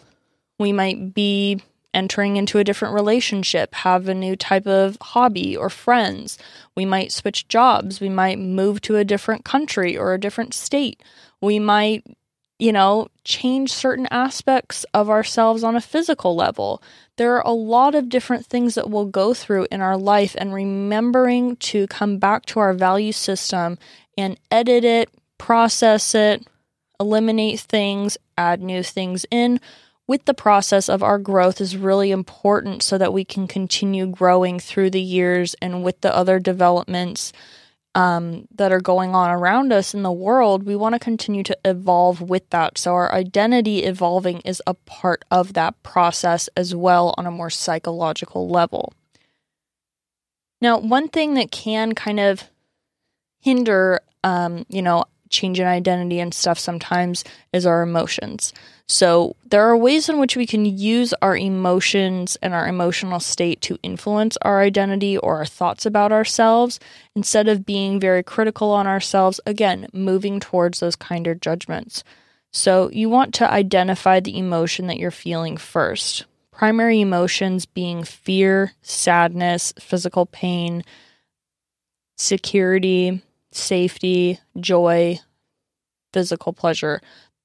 We 0.58 0.72
might 0.72 1.12
be 1.12 1.60
entering 1.98 2.36
into 2.36 2.58
a 2.58 2.64
different 2.64 2.94
relationship, 2.94 3.74
have 3.74 4.06
a 4.06 4.14
new 4.14 4.36
type 4.36 4.68
of 4.68 4.96
hobby 5.02 5.56
or 5.56 5.68
friends. 5.68 6.38
We 6.76 6.84
might 6.84 7.10
switch 7.10 7.48
jobs. 7.48 8.00
We 8.00 8.08
might 8.08 8.38
move 8.38 8.80
to 8.82 8.96
a 8.96 9.04
different 9.04 9.44
country 9.44 9.98
or 9.98 10.14
a 10.14 10.20
different 10.20 10.54
state. 10.54 11.02
We 11.40 11.58
might, 11.58 12.06
you 12.60 12.72
know, 12.72 13.08
change 13.24 13.72
certain 13.72 14.06
aspects 14.12 14.86
of 14.94 15.10
ourselves 15.10 15.64
on 15.64 15.74
a 15.74 15.80
physical 15.80 16.36
level. 16.36 16.80
There 17.16 17.34
are 17.34 17.42
a 17.44 17.50
lot 17.50 17.96
of 17.96 18.08
different 18.08 18.46
things 18.46 18.76
that 18.76 18.88
we'll 18.88 19.06
go 19.06 19.34
through 19.34 19.66
in 19.72 19.80
our 19.80 19.96
life, 19.96 20.36
and 20.38 20.54
remembering 20.54 21.56
to 21.56 21.88
come 21.88 22.18
back 22.18 22.46
to 22.46 22.60
our 22.60 22.74
value 22.74 23.12
system 23.12 23.76
and 24.16 24.38
edit 24.52 24.84
it, 24.84 25.10
process 25.36 26.14
it, 26.14 26.46
eliminate 27.00 27.58
things, 27.58 28.16
add 28.36 28.62
new 28.62 28.84
things 28.84 29.26
in 29.32 29.60
with 30.08 30.24
the 30.24 30.34
process 30.34 30.88
of 30.88 31.02
our 31.02 31.18
growth 31.18 31.60
is 31.60 31.76
really 31.76 32.10
important 32.10 32.82
so 32.82 32.98
that 32.98 33.12
we 33.12 33.24
can 33.24 33.46
continue 33.46 34.06
growing 34.06 34.58
through 34.58 34.90
the 34.90 35.02
years 35.02 35.54
and 35.60 35.84
with 35.84 36.00
the 36.00 36.14
other 36.16 36.40
developments 36.40 37.32
um, 37.94 38.48
that 38.54 38.72
are 38.72 38.80
going 38.80 39.14
on 39.14 39.30
around 39.30 39.72
us 39.72 39.92
in 39.92 40.02
the 40.02 40.12
world, 40.12 40.64
we 40.64 40.76
want 40.76 40.94
to 40.94 40.98
continue 40.98 41.42
to 41.42 41.58
evolve 41.64 42.20
with 42.20 42.48
that. 42.50 42.78
So, 42.78 42.94
our 42.94 43.12
identity 43.12 43.84
evolving 43.84 44.40
is 44.40 44.62
a 44.66 44.74
part 44.74 45.24
of 45.30 45.54
that 45.54 45.82
process 45.82 46.48
as 46.56 46.74
well 46.74 47.14
on 47.18 47.26
a 47.26 47.30
more 47.30 47.50
psychological 47.50 48.48
level. 48.48 48.92
Now, 50.60 50.78
one 50.78 51.08
thing 51.08 51.34
that 51.34 51.50
can 51.50 51.94
kind 51.94 52.20
of 52.20 52.44
hinder, 53.40 54.00
um, 54.22 54.64
you 54.68 54.82
know, 54.82 55.04
change 55.30 55.60
in 55.60 55.66
identity 55.66 56.20
and 56.20 56.32
stuff 56.32 56.58
sometimes 56.58 57.24
is 57.52 57.66
our 57.66 57.82
emotions. 57.82 58.52
So, 58.90 59.36
there 59.44 59.64
are 59.68 59.76
ways 59.76 60.08
in 60.08 60.18
which 60.18 60.34
we 60.34 60.46
can 60.46 60.64
use 60.64 61.12
our 61.20 61.36
emotions 61.36 62.38
and 62.40 62.54
our 62.54 62.66
emotional 62.66 63.20
state 63.20 63.60
to 63.62 63.78
influence 63.82 64.38
our 64.40 64.60
identity 64.62 65.18
or 65.18 65.36
our 65.36 65.44
thoughts 65.44 65.84
about 65.84 66.10
ourselves 66.10 66.80
instead 67.14 67.48
of 67.48 67.66
being 67.66 68.00
very 68.00 68.22
critical 68.22 68.70
on 68.70 68.86
ourselves, 68.86 69.40
again, 69.44 69.88
moving 69.92 70.40
towards 70.40 70.80
those 70.80 70.96
kinder 70.96 71.34
judgments. 71.34 72.02
So, 72.50 72.90
you 72.90 73.10
want 73.10 73.34
to 73.34 73.50
identify 73.50 74.20
the 74.20 74.38
emotion 74.38 74.86
that 74.86 74.98
you're 74.98 75.10
feeling 75.10 75.58
first. 75.58 76.24
Primary 76.50 77.02
emotions 77.02 77.66
being 77.66 78.04
fear, 78.04 78.72
sadness, 78.80 79.74
physical 79.78 80.24
pain, 80.24 80.82
security, 82.16 83.22
safety, 83.58 84.40
joy, 84.58 85.18
physical 86.12 86.52
pleasure. 86.52 87.00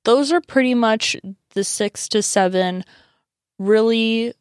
Those 0.06 0.32
are 0.32 0.42
pretty 0.42 0.74
much 0.74 1.16
the 1.54 1.64
six 1.64 2.08
to 2.10 2.22
seven 2.22 2.84
really 3.60 4.34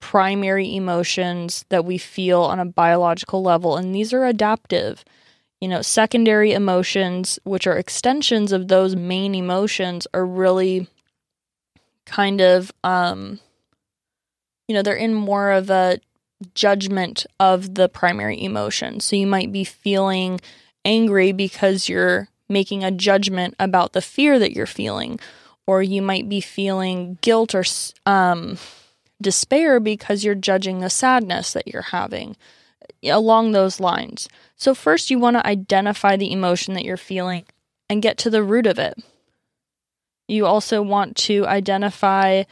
primary 0.00 0.74
emotions 0.74 1.64
that 1.68 1.84
we 1.84 1.98
feel 1.98 2.42
on 2.42 2.58
a 2.58 2.64
biological 2.64 3.42
level, 3.42 3.76
and 3.76 3.94
these 3.94 4.12
are 4.12 4.24
adaptive. 4.24 5.04
You 5.60 5.68
know, 5.68 5.82
secondary 5.82 6.52
emotions, 6.52 7.38
which 7.44 7.66
are 7.66 7.76
extensions 7.76 8.50
of 8.50 8.68
those 8.68 8.96
main 8.96 9.34
emotions, 9.34 10.06
are 10.14 10.24
really 10.24 10.88
kind 12.06 12.40
of, 12.40 12.72
um, 12.82 13.40
you 14.66 14.74
know, 14.74 14.82
they're 14.82 14.94
in 14.94 15.14
more 15.14 15.50
of 15.50 15.68
a 15.68 16.00
judgment 16.54 17.26
of 17.38 17.74
the 17.74 17.88
primary 17.88 18.42
emotion. 18.42 19.00
So 19.00 19.16
you 19.16 19.26
might 19.26 19.52
be 19.52 19.64
feeling 19.64 20.40
angry 20.84 21.32
because 21.32 21.88
you're 21.88 22.28
making 22.48 22.82
a 22.84 22.90
judgment 22.90 23.54
about 23.58 23.92
the 23.92 24.02
fear 24.02 24.38
that 24.38 24.52
you're 24.52 24.66
feeling, 24.66 25.18
or 25.66 25.82
you 25.82 26.02
might 26.02 26.28
be 26.28 26.40
feeling 26.40 27.18
guilt 27.20 27.54
or 27.54 27.64
um, 28.06 28.58
despair 29.22 29.78
because 29.78 30.24
you're 30.24 30.34
judging 30.34 30.80
the 30.80 30.90
sadness 30.90 31.52
that 31.52 31.68
you're 31.68 31.82
having 31.82 32.36
along 33.04 33.52
those 33.52 33.80
lines. 33.80 34.28
So, 34.56 34.74
first, 34.74 35.10
you 35.10 35.18
want 35.18 35.36
to 35.36 35.46
identify 35.46 36.16
the 36.16 36.32
emotion 36.32 36.74
that 36.74 36.84
you're 36.84 36.96
feeling 36.96 37.44
and 37.88 38.02
get 38.02 38.18
to 38.18 38.30
the 38.30 38.42
root 38.42 38.66
of 38.66 38.78
it. 38.78 38.94
You 40.28 40.46
also 40.46 40.82
want 40.82 41.16
to 41.18 41.46
identify 41.46 42.44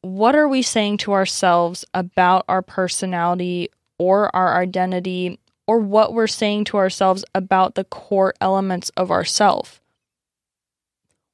what 0.00 0.34
are 0.36 0.48
we 0.48 0.62
saying 0.62 0.98
to 0.98 1.12
ourselves 1.12 1.84
about 1.94 2.44
our 2.48 2.62
personality 2.62 3.70
or 3.98 4.34
our 4.34 4.60
identity 4.60 5.38
or 5.66 5.78
what 5.78 6.12
we're 6.12 6.26
saying 6.26 6.64
to 6.64 6.76
ourselves 6.76 7.24
about 7.34 7.74
the 7.74 7.84
core 7.84 8.34
elements 8.40 8.90
of 8.96 9.10
ourself. 9.10 9.80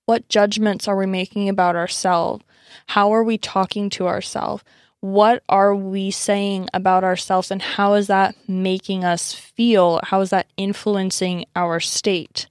What 0.06 0.28
judgments 0.28 0.88
are 0.88 0.96
we 0.96 1.06
making 1.06 1.48
about 1.48 1.76
ourselves? 1.76 2.44
How 2.86 3.12
are 3.12 3.24
we 3.24 3.38
talking 3.38 3.90
to 3.90 4.06
ourselves? 4.06 4.64
What 5.00 5.42
are 5.48 5.74
we 5.74 6.10
saying 6.10 6.68
about 6.74 7.04
ourselves 7.04 7.50
and 7.50 7.62
how 7.62 7.94
is 7.94 8.08
that 8.08 8.34
making 8.46 9.04
us 9.04 9.32
feel? 9.32 10.00
How 10.04 10.20
is 10.20 10.30
that 10.30 10.46
influencing 10.56 11.46
our 11.56 11.80
state? 11.80 12.46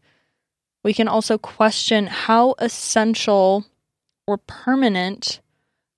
We 0.83 0.93
can 0.93 1.07
also 1.07 1.37
question 1.37 2.07
how 2.07 2.55
essential 2.59 3.65
or 4.25 4.37
permanent, 4.37 5.41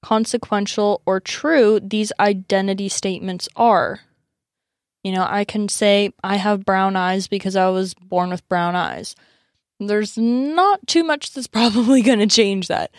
consequential, 0.01 1.01
or 1.05 1.19
true 1.19 1.79
these 1.81 2.11
identity 2.19 2.89
statements 2.89 3.47
are. 3.55 4.01
You 5.03 5.11
know, 5.13 5.25
I 5.27 5.45
can 5.45 5.67
say 5.67 6.13
I 6.23 6.35
have 6.35 6.65
brown 6.65 6.95
eyes 6.95 7.27
because 7.27 7.55
I 7.55 7.69
was 7.69 7.93
born 7.93 8.29
with 8.29 8.47
brown 8.47 8.75
eyes. 8.75 9.15
There's 9.79 10.17
not 10.17 10.85
too 10.87 11.03
much 11.03 11.33
that's 11.33 11.47
probably 11.59 12.01
going 12.01 12.19
to 12.19 12.27
change 12.27 12.67
that. 12.67 12.91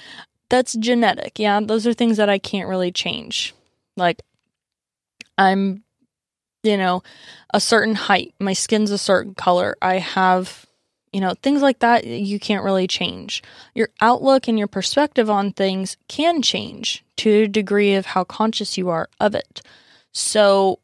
That's 0.49 0.75
genetic. 0.75 1.39
Yeah, 1.39 1.61
those 1.61 1.87
are 1.87 1.95
things 1.95 2.17
that 2.17 2.29
I 2.29 2.39
can't 2.39 2.69
really 2.69 2.93
change. 2.93 3.55
Like, 3.97 4.23
I'm, 5.39 5.83
you 6.63 6.77
know, 6.77 7.03
a 7.55 7.61
certain 7.61 7.95
height, 7.95 8.35
my 8.39 8.53
skin's 8.53 8.91
a 8.91 8.99
certain 8.99 9.35
color, 9.35 9.77
I 9.81 9.99
have, 9.99 10.67
you 11.13 11.21
know, 11.21 11.35
things 11.43 11.63
like 11.63 11.79
that 11.81 12.07
you 12.07 12.39
can't 12.39 12.65
really 12.65 12.87
change. 12.87 13.43
Your 13.75 13.89
outlook 14.01 14.49
and 14.49 14.59
your 14.59 14.69
perspective 14.69 15.31
on 15.31 15.53
things 15.53 15.97
can 16.09 16.43
change 16.43 17.05
to 17.19 17.31
a 17.31 17.49
degree 17.49 17.95
of 17.95 18.07
how 18.07 18.25
conscious 18.25 18.77
you 18.77 18.89
are 18.89 19.09
of 19.21 19.35
it. 19.35 19.63
So, 20.13 20.79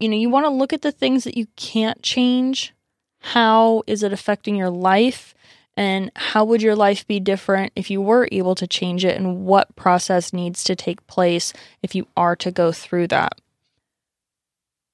you 0.00 0.08
know, 0.08 0.16
you 0.16 0.28
want 0.28 0.46
to 0.46 0.50
look 0.50 0.72
at 0.72 0.82
the 0.82 0.92
things 0.92 1.24
that 1.24 1.36
you 1.36 1.46
can't 1.56 2.02
change. 2.02 2.74
How 3.20 3.82
is 3.86 4.02
it 4.02 4.12
affecting 4.12 4.56
your 4.56 4.70
life? 4.70 5.34
And 5.76 6.10
how 6.14 6.44
would 6.44 6.62
your 6.62 6.76
life 6.76 7.06
be 7.06 7.18
different 7.18 7.72
if 7.74 7.90
you 7.90 8.00
were 8.00 8.28
able 8.30 8.54
to 8.54 8.66
change 8.66 9.04
it? 9.04 9.16
And 9.16 9.44
what 9.44 9.74
process 9.76 10.32
needs 10.32 10.62
to 10.64 10.76
take 10.76 11.06
place 11.06 11.52
if 11.82 11.94
you 11.94 12.06
are 12.16 12.36
to 12.36 12.50
go 12.50 12.70
through 12.70 13.08
that? 13.08 13.40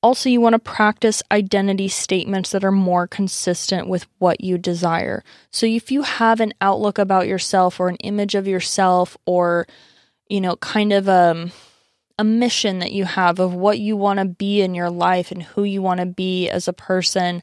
Also, 0.02 0.30
you 0.30 0.40
want 0.40 0.54
to 0.54 0.59
practice 0.59 1.23
identity 1.30 1.88
statements 1.88 2.50
that 2.50 2.64
are 2.64 2.73
more 2.73 3.07
consistent 3.07 3.87
with 3.87 4.07
what 4.19 4.40
you 4.40 4.57
desire. 4.57 5.23
So, 5.50 5.66
if 5.66 5.92
you 5.92 6.02
have 6.02 6.40
an 6.40 6.54
outlook 6.62 6.99
about 6.99 7.28
yourself 7.28 7.78
or 7.78 7.88
an 7.88 7.97
image 7.97 8.35
of 8.35 8.49
yourself 8.49 9.19
or, 9.26 9.66
you 10.26 10.40
know, 10.40 10.57
kind 10.57 10.95
of 10.95 11.07
um, 11.07 11.52
a 12.21 12.25
mission 12.25 12.81
that 12.81 12.93
you 12.93 13.07
have 13.07 13.39
of 13.39 13.55
what 13.55 13.79
you 13.79 13.97
want 13.97 14.19
to 14.19 14.27
be 14.27 14.61
in 14.61 14.75
your 14.75 14.91
life 14.91 15.33
and 15.33 15.43
who 15.43 15.65
you 15.65 15.81
want 15.81 16.00
to 16.00 16.07
be 16.07 16.50
as 16.50 16.69
a 16.69 16.73
person 16.75 17.43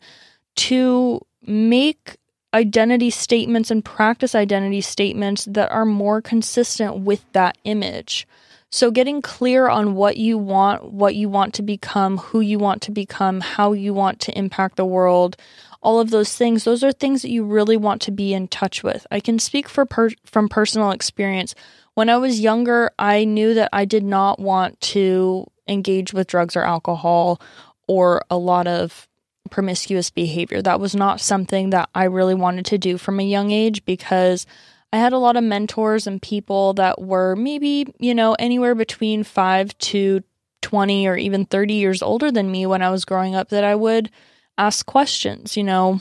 to 0.55 1.19
make 1.41 2.15
identity 2.53 3.09
statements 3.09 3.71
and 3.71 3.83
practice 3.83 4.35
identity 4.35 4.81
statements 4.81 5.45
that 5.45 5.71
are 5.71 5.83
more 5.83 6.21
consistent 6.21 6.99
with 6.99 7.25
that 7.33 7.57
image. 7.63 8.27
So, 8.69 8.91
getting 8.91 9.23
clear 9.23 9.67
on 9.67 9.95
what 9.95 10.17
you 10.17 10.37
want, 10.37 10.91
what 10.91 11.15
you 11.15 11.27
want 11.27 11.55
to 11.55 11.63
become, 11.63 12.17
who 12.19 12.41
you 12.41 12.59
want 12.59 12.83
to 12.83 12.91
become, 12.91 13.41
how 13.41 13.73
you 13.73 13.95
want 13.95 14.19
to 14.21 14.37
impact 14.37 14.75
the 14.75 14.85
world, 14.85 15.37
all 15.81 15.99
of 15.99 16.11
those 16.11 16.35
things, 16.35 16.65
those 16.65 16.83
are 16.83 16.91
things 16.91 17.23
that 17.23 17.31
you 17.31 17.43
really 17.43 17.77
want 17.77 17.99
to 18.03 18.11
be 18.11 18.31
in 18.31 18.47
touch 18.47 18.83
with. 18.83 19.07
I 19.09 19.21
can 19.21 19.39
speak 19.39 19.67
for 19.67 19.85
per- 19.87 20.11
from 20.23 20.49
personal 20.49 20.91
experience. 20.91 21.55
When 21.97 22.09
I 22.09 22.17
was 22.17 22.39
younger, 22.39 22.91
I 22.99 23.23
knew 23.23 23.55
that 23.55 23.69
I 23.73 23.85
did 23.85 24.03
not 24.03 24.39
want 24.39 24.79
to 24.81 25.47
engage 25.67 26.13
with 26.13 26.27
drugs 26.27 26.55
or 26.55 26.61
alcohol 26.61 27.41
or 27.87 28.21
a 28.29 28.37
lot 28.37 28.67
of 28.67 29.07
promiscuous 29.49 30.11
behavior. 30.11 30.61
That 30.61 30.79
was 30.79 30.95
not 30.95 31.21
something 31.21 31.71
that 31.71 31.89
I 31.95 32.03
really 32.03 32.35
wanted 32.35 32.67
to 32.67 32.77
do 32.77 32.99
from 32.99 33.19
a 33.19 33.23
young 33.23 33.49
age 33.49 33.83
because 33.83 34.45
I 34.93 34.97
had 34.97 35.11
a 35.11 35.17
lot 35.17 35.37
of 35.37 35.43
mentors 35.43 36.05
and 36.05 36.21
people 36.21 36.75
that 36.75 37.01
were 37.01 37.35
maybe, 37.35 37.91
you 37.97 38.13
know, 38.13 38.35
anywhere 38.37 38.75
between 38.75 39.23
5 39.23 39.75
to 39.79 40.21
20 40.61 41.07
or 41.07 41.17
even 41.17 41.45
30 41.45 41.73
years 41.73 42.03
older 42.03 42.31
than 42.31 42.51
me 42.51 42.67
when 42.67 42.83
I 42.83 42.91
was 42.91 43.05
growing 43.05 43.33
up 43.33 43.49
that 43.49 43.63
I 43.63 43.73
would 43.73 44.11
ask 44.55 44.85
questions, 44.85 45.57
you 45.57 45.63
know, 45.63 45.99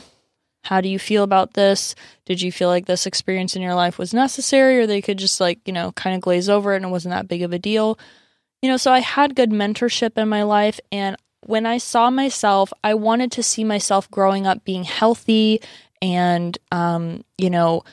how 0.63 0.81
do 0.81 0.89
you 0.89 0.99
feel 0.99 1.23
about 1.23 1.53
this? 1.53 1.95
Did 2.25 2.41
you 2.41 2.51
feel 2.51 2.69
like 2.69 2.85
this 2.85 3.05
experience 3.05 3.55
in 3.55 3.61
your 3.61 3.75
life 3.75 3.97
was 3.97 4.13
necessary, 4.13 4.79
or 4.79 4.87
they 4.87 5.01
could 5.01 5.17
just 5.17 5.39
like, 5.39 5.59
you 5.65 5.73
know, 5.73 5.91
kind 5.93 6.15
of 6.15 6.21
glaze 6.21 6.49
over 6.49 6.73
it 6.73 6.77
and 6.77 6.85
it 6.85 6.89
wasn't 6.89 7.13
that 7.13 7.27
big 7.27 7.41
of 7.41 7.53
a 7.53 7.59
deal? 7.59 7.97
You 8.61 8.69
know, 8.69 8.77
so 8.77 8.91
I 8.91 8.99
had 8.99 9.35
good 9.35 9.51
mentorship 9.51 10.17
in 10.17 10.27
my 10.27 10.43
life. 10.43 10.79
And 10.91 11.15
when 11.45 11.65
I 11.65 11.77
saw 11.77 12.09
myself, 12.09 12.73
I 12.83 12.95
wanted 12.95 13.31
to 13.33 13.43
see 13.43 13.63
myself 13.63 14.09
growing 14.11 14.45
up 14.45 14.65
being 14.65 14.83
healthy 14.83 15.61
and, 16.01 16.57
um, 16.71 17.23
you 17.37 17.49
know, 17.49 17.83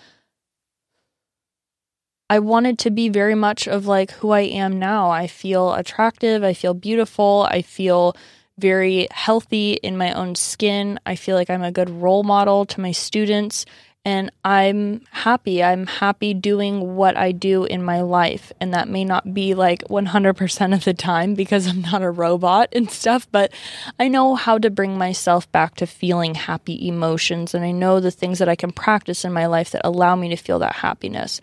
I 2.29 2.39
wanted 2.39 2.79
to 2.81 2.91
be 2.91 3.09
very 3.09 3.35
much 3.35 3.69
of 3.69 3.87
like 3.87 4.11
who 4.13 4.31
I 4.31 4.41
am 4.41 4.79
now. 4.79 5.11
I 5.11 5.27
feel 5.27 5.75
attractive. 5.75 6.43
I 6.43 6.55
feel 6.55 6.75
beautiful. 6.75 7.47
I 7.51 7.63
feel 7.63 8.17
very 8.59 9.09
healthy 9.11 9.75
in 9.75 9.97
my 9.97 10.13
own 10.13 10.35
skin. 10.35 10.99
I 11.05 11.17
feel 11.17 11.37
like 11.37 11.51
I'm 11.51 11.63
a 11.63 11.73
good 11.73 11.91
role 11.91 12.23
model 12.23 12.65
to 12.67 12.81
my 12.81 12.93
students. 12.93 13.67
and 14.07 14.31
I'm 14.45 15.01
happy. 15.11 15.65
I'm 15.65 15.87
happy 15.87 16.35
doing 16.35 16.95
what 16.95 17.17
I 17.17 17.33
do 17.33 17.65
in 17.65 17.83
my 17.83 18.03
life. 18.03 18.53
And 18.61 18.75
that 18.75 18.87
may 18.87 19.03
not 19.03 19.33
be 19.33 19.55
like 19.55 19.83
100% 19.85 20.75
of 20.75 20.85
the 20.85 20.93
time 20.93 21.35
because 21.35 21.67
I'm 21.67 21.81
not 21.81 22.03
a 22.03 22.11
robot 22.11 22.69
and 22.73 22.91
stuff, 22.91 23.27
but 23.33 23.51
I 23.99 24.09
know 24.09 24.35
how 24.35 24.59
to 24.59 24.69
bring 24.69 24.99
myself 24.99 25.51
back 25.53 25.77
to 25.77 25.87
feeling 25.87 26.35
happy 26.35 26.87
emotions. 26.87 27.55
And 27.55 27.65
I 27.65 27.71
know 27.71 27.99
the 27.99 28.11
things 28.11 28.39
that 28.41 28.49
I 28.49 28.57
can 28.57 28.73
practice 28.73 29.25
in 29.25 29.33
my 29.33 29.47
life 29.47 29.71
that 29.71 29.87
allow 29.87 30.17
me 30.17 30.29
to 30.29 30.37
feel 30.37 30.59
that 30.59 30.75
happiness. 30.75 31.41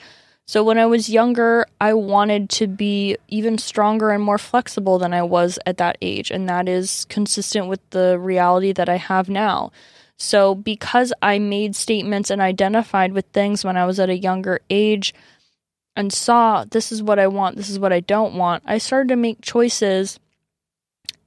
So 0.51 0.65
when 0.65 0.77
I 0.77 0.85
was 0.85 1.09
younger, 1.09 1.65
I 1.79 1.93
wanted 1.93 2.49
to 2.49 2.67
be 2.67 3.15
even 3.29 3.57
stronger 3.57 4.09
and 4.11 4.21
more 4.21 4.37
flexible 4.37 4.99
than 4.99 5.13
I 5.13 5.23
was 5.23 5.57
at 5.65 5.77
that 5.77 5.97
age. 6.01 6.29
And 6.29 6.49
that 6.49 6.67
is 6.67 7.05
consistent 7.05 7.67
with 7.67 7.79
the 7.91 8.19
reality 8.19 8.73
that 8.73 8.89
I 8.89 8.97
have 8.97 9.29
now. 9.29 9.71
So, 10.17 10.53
because 10.53 11.13
I 11.21 11.39
made 11.39 11.73
statements 11.77 12.29
and 12.29 12.41
identified 12.41 13.13
with 13.13 13.27
things 13.27 13.63
when 13.63 13.77
I 13.77 13.85
was 13.85 13.97
at 13.97 14.09
a 14.09 14.17
younger 14.17 14.59
age 14.69 15.13
and 15.95 16.11
saw 16.11 16.65
this 16.65 16.91
is 16.91 17.01
what 17.01 17.17
I 17.17 17.27
want, 17.27 17.55
this 17.55 17.69
is 17.69 17.79
what 17.79 17.93
I 17.93 18.01
don't 18.01 18.35
want, 18.35 18.61
I 18.65 18.77
started 18.77 19.07
to 19.07 19.15
make 19.15 19.39
choices 19.39 20.19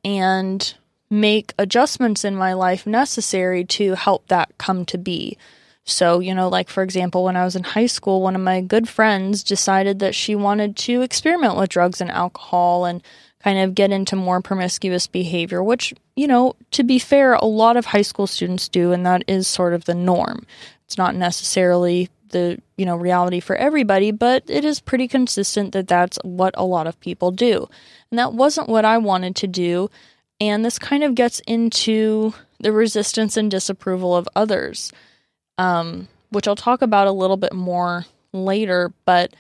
and 0.05 0.75
make 1.09 1.55
adjustments 1.59 2.27
in 2.27 2.37
my 2.37 2.53
life 2.53 2.87
necessary 2.87 3.65
to 3.65 3.95
help 3.95 4.29
that 4.29 4.59
come 4.59 4.85
to 4.85 4.99
be. 4.99 5.39
So, 5.85 6.19
you 6.21 6.35
know, 6.35 6.49
like 6.49 6.71
for 6.71 6.83
example, 6.83 7.25
when 7.25 7.37
I 7.37 7.45
was 7.45 7.57
in 7.57 7.63
high 7.63 7.87
school, 7.87 8.23
one 8.23 8.35
of 8.35 8.41
my 8.41 8.61
good 8.61 8.89
friends 8.89 9.43
decided 9.43 9.99
that 9.99 10.15
she 10.15 10.35
wanted 10.35 10.77
to 10.77 11.03
experiment 11.03 11.57
with 11.57 11.69
drugs 11.69 12.01
and 12.01 12.11
alcohol 12.11 12.87
and 12.87 13.03
kind 13.43 13.59
of 13.59 13.75
get 13.75 13.93
into 13.93 14.17
more 14.17 14.41
promiscuous 14.41 15.07
behavior, 15.07 15.63
which, 15.63 15.93
you 16.17 16.27
know, 16.27 16.57
to 16.71 16.83
be 16.83 16.99
fair, 16.99 17.35
a 17.35 17.45
lot 17.45 17.77
of 17.77 17.85
high 17.85 18.03
school 18.03 18.27
students 18.27 18.69
do, 18.69 18.93
and 18.93 19.05
that 19.05 19.23
is 19.29 19.47
sort 19.47 19.75
of 19.75 19.85
the 19.85 19.95
norm. 19.95 20.47
It's 20.87 20.97
not 20.97 21.15
necessarily 21.15 22.09
the, 22.31 22.59
you 22.79 22.87
know, 22.87 22.97
reality 22.97 23.41
for 23.41 23.55
everybody, 23.55 24.11
but 24.11 24.45
it 24.49 24.65
is 24.65 24.81
pretty 24.81 25.07
consistent 25.07 25.73
that 25.73 25.87
that's 25.87 26.19
what 26.25 26.55
a 26.57 26.65
lot 26.65 26.87
of 26.87 26.99
people 27.01 27.31
do. 27.31 27.69
And 28.11 28.19
that 28.19 28.33
wasn't 28.33 28.71
what 28.71 28.87
I 28.87 28.97
wanted 28.97 29.37
to 29.37 29.47
do. 29.47 29.91
And 30.41 30.65
this 30.65 30.79
kind 30.79 31.05
of 31.05 31.15
gets 31.15 31.41
into 31.41 32.33
the 32.61 32.73
resistance 32.73 33.37
and 33.37 33.51
disapproval 33.51 34.17
of 34.17 34.29
others, 34.35 34.91
um, 35.59 36.09
which 36.31 36.49
I'll 36.49 36.57
talk 36.57 36.83
about 36.83 37.07
a 37.07 37.13
little 37.13 37.37
bit 37.37 37.53
more 37.53 38.07
later. 38.33 38.93
But, 39.05 39.35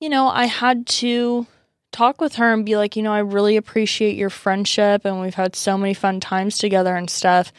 you 0.00 0.08
know, 0.08 0.28
I 0.28 0.46
had 0.46 0.86
to 0.86 1.46
talk 1.92 2.20
with 2.20 2.36
her 2.36 2.52
and 2.52 2.66
be 2.66 2.76
like, 2.76 2.96
you 2.96 3.02
know, 3.02 3.12
I 3.12 3.20
really 3.20 3.56
appreciate 3.56 4.16
your 4.16 4.30
friendship 4.30 5.04
and 5.04 5.20
we've 5.20 5.34
had 5.34 5.56
so 5.56 5.78
many 5.78 5.94
fun 5.94 6.20
times 6.20 6.58
together 6.58 6.94
and 6.96 7.08
stuff. 7.08 7.52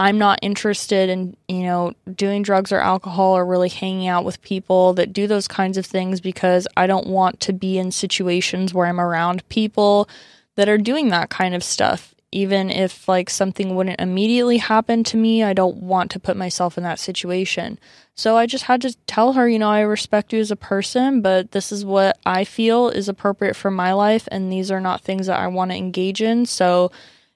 I'm 0.00 0.18
not 0.18 0.38
interested 0.42 1.10
in, 1.10 1.36
you 1.48 1.64
know, 1.64 1.92
doing 2.14 2.42
drugs 2.42 2.70
or 2.70 2.78
alcohol 2.78 3.36
or 3.36 3.44
really 3.44 3.68
hanging 3.68 4.06
out 4.06 4.24
with 4.24 4.40
people 4.42 4.94
that 4.94 5.12
do 5.12 5.26
those 5.26 5.48
kinds 5.48 5.76
of 5.76 5.84
things 5.84 6.20
because 6.20 6.68
I 6.76 6.86
don't 6.86 7.08
want 7.08 7.40
to 7.40 7.52
be 7.52 7.78
in 7.78 7.90
situations 7.90 8.72
where 8.72 8.86
I'm 8.86 9.00
around 9.00 9.48
people 9.48 10.08
that 10.54 10.68
are 10.68 10.78
doing 10.78 11.08
that 11.08 11.30
kind 11.30 11.54
of 11.54 11.64
stuff 11.64 12.14
even 12.30 12.70
if 12.70 13.08
like 13.08 13.30
something 13.30 13.74
wouldn't 13.74 14.00
immediately 14.00 14.58
happen 14.58 15.02
to 15.04 15.16
me, 15.16 15.42
I 15.42 15.54
don't 15.54 15.78
want 15.78 16.10
to 16.10 16.20
put 16.20 16.36
myself 16.36 16.76
in 16.76 16.84
that 16.84 16.98
situation. 16.98 17.78
So 18.14 18.36
I 18.36 18.46
just 18.46 18.64
had 18.64 18.82
to 18.82 18.94
tell 19.06 19.32
her, 19.32 19.48
you 19.48 19.58
know, 19.58 19.70
I 19.70 19.80
respect 19.80 20.32
you 20.32 20.40
as 20.40 20.50
a 20.50 20.56
person, 20.56 21.22
but 21.22 21.52
this 21.52 21.72
is 21.72 21.84
what 21.84 22.18
I 22.26 22.44
feel 22.44 22.88
is 22.88 23.08
appropriate 23.08 23.56
for 23.56 23.70
my 23.70 23.92
life 23.92 24.28
and 24.30 24.52
these 24.52 24.70
are 24.70 24.80
not 24.80 25.00
things 25.00 25.26
that 25.26 25.38
I 25.38 25.46
want 25.46 25.70
to 25.70 25.76
engage 25.76 26.20
in. 26.20 26.44
So, 26.44 26.92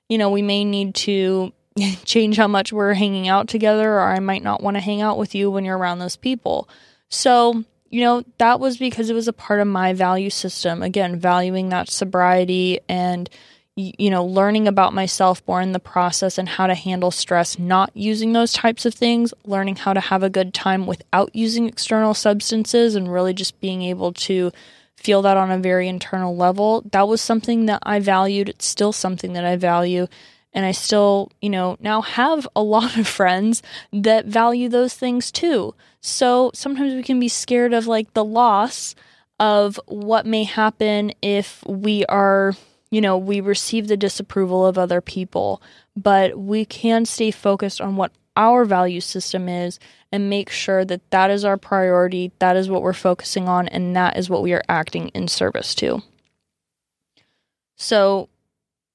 you 0.09 0.19
know, 0.19 0.31
we 0.31 0.43
may 0.43 0.65
need 0.65 0.95
to 0.97 1.53
change 2.05 2.37
how 2.37 2.49
much 2.49 2.73
we're 2.73 2.95
hanging 2.95 3.29
out 3.29 3.49
together 3.49 3.95
or 3.95 4.03
I 4.03 4.19
might 4.19 4.43
not 4.43 4.63
want 4.63 4.77
to 4.77 4.83
hang 4.83 5.01
out 5.01 5.17
with 5.17 5.35
you 5.35 5.51
when 5.51 5.65
you're 5.65 5.79
around 5.79 6.01
those 6.01 6.17
people. 6.17 6.69
So, 7.09 7.65
you 7.89 8.03
know, 8.03 8.25
that 8.39 8.61
was 8.61 8.77
because 8.77 9.09
it 9.09 9.15
was 9.15 9.29
a 9.29 9.33
part 9.33 9.61
of 9.61 9.69
my 9.69 9.95
value 9.95 10.31
system. 10.31 10.83
Again, 10.83 11.19
valuing 11.19 11.71
that 11.71 11.89
sobriety 11.89 12.81
and 12.89 13.31
you 13.75 14.11
know, 14.11 14.25
learning 14.25 14.69
about 14.69 14.93
myself 14.93 15.43
more 15.49 15.61
in 15.61 15.73
the 15.73 15.81
process 15.81 16.37
and 16.37 16.49
how 16.49 16.67
to 16.67 16.75
handle 16.75 17.11
stress, 17.11 17.59
not 17.59 17.91
using 17.95 18.33
those 18.33 18.53
types 18.53 18.85
of 18.85 18.95
things, 18.95 19.33
learning 19.45 19.77
how 19.77 19.95
to 19.95 20.01
have 20.01 20.23
a 20.23 20.31
good 20.31 20.53
time 20.53 20.87
without 20.87 21.35
using 21.35 21.67
external 21.67 22.13
substances, 22.13 22.95
and 22.95 23.13
really 23.13 23.33
just 23.33 23.59
being 23.61 23.83
able 23.83 24.13
to 24.13 24.53
feel 24.97 25.23
that 25.23 25.39
on 25.39 25.51
a 25.51 25.59
very 25.59 25.89
internal 25.89 26.37
level. 26.37 26.83
That 26.93 27.09
was 27.09 27.23
something 27.23 27.67
that 27.67 27.81
I 27.83 27.99
valued. 27.99 28.51
It's 28.51 28.67
still 28.67 28.93
something 28.93 29.33
that 29.33 29.45
I 29.45 29.57
value. 29.57 30.07
And 30.53 30.67
I 30.67 30.73
still, 30.73 31.33
you 31.41 31.49
know, 31.49 31.79
now 31.81 32.03
have 32.03 32.47
a 32.55 32.63
lot 32.63 32.99
of 32.99 33.09
friends 33.09 33.63
that 33.91 34.27
value 34.27 34.69
those 34.69 34.95
things 34.95 35.33
too. 35.33 35.75
So 36.03 36.51
sometimes 36.53 36.93
we 36.93 37.03
can 37.03 37.19
be 37.19 37.29
scared 37.29 37.73
of 37.73 37.87
like 37.87 38.13
the 38.13 38.25
loss 38.25 38.95
of 39.41 39.81
what 39.87 40.27
may 40.27 40.45
happen 40.45 41.13
if 41.23 41.65
we 41.67 42.05
are 42.07 42.55
you 42.93 43.01
know, 43.01 43.17
we 43.17 43.41
receive 43.41 43.89
the 43.89 43.97
disapproval 43.97 44.67
of 44.67 44.77
other 44.77 45.01
people, 45.01 45.63
but 45.97 46.39
we 46.39 46.67
can 46.67 47.07
stay 47.07 47.31
focused 47.31 47.81
on 47.81 47.97
what 47.97 48.13
our 48.37 48.67
value 48.67 49.01
system 49.01 49.49
is 49.49 49.81
and 50.13 50.29
make 50.29 50.51
sure 50.51 50.85
that 50.85 51.11
that 51.11 51.31
is 51.31 51.43
our 51.43 51.57
priority, 51.57 52.33
that 52.39 52.55
is 52.55 52.69
what 52.69 52.83
we're 52.83 52.93
focusing 52.93 53.49
on, 53.49 53.67
and 53.69 53.97
that 53.97 54.19
is 54.19 54.29
what 54.29 54.43
we 54.43 54.53
are 54.53 54.63
acting 54.69 55.09
in 55.09 55.27
service 55.27 55.75
to. 55.75 56.03
So, 57.77 58.29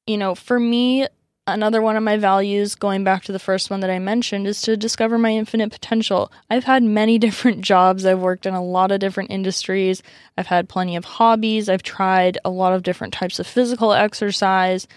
you 0.06 0.18
know, 0.18 0.36
for 0.36 0.60
me, 0.60 1.08
another 1.48 1.82
one 1.82 1.96
of 1.96 2.04
my 2.04 2.18
values, 2.18 2.76
going 2.76 3.04
back 3.04 3.24
to 3.24 3.32
the 3.32 3.40
first 3.40 3.70
one 3.70 3.80
that 3.80 3.90
I 3.90 4.00
mentioned, 4.00 4.46
is 4.46 4.62
to 4.64 4.76
discover 4.78 5.18
my 5.18 5.32
infinite 5.32 5.72
potential. 5.72 6.32
I've 6.50 6.66
had 6.66 6.84
many 6.84 7.18
different 7.28 7.62
jobs, 7.62 8.06
I've 8.06 8.20
worked 8.20 8.46
in 8.46 8.54
a 8.54 8.64
lot 8.64 8.92
of 8.92 9.00
different 9.00 9.32
industries, 9.32 10.04
I've 10.38 10.48
had 10.48 10.70
plenty 10.70 10.96
of 10.96 11.06
hobbies, 11.06 11.70
I've 11.70 11.84
tried 11.84 12.38
a 12.46 12.50
lot 12.50 12.74
of 12.74 12.84
different 12.84 13.14
types 13.14 13.40
of 13.40 13.48
physical 13.48 13.94
exercise, 13.94 14.88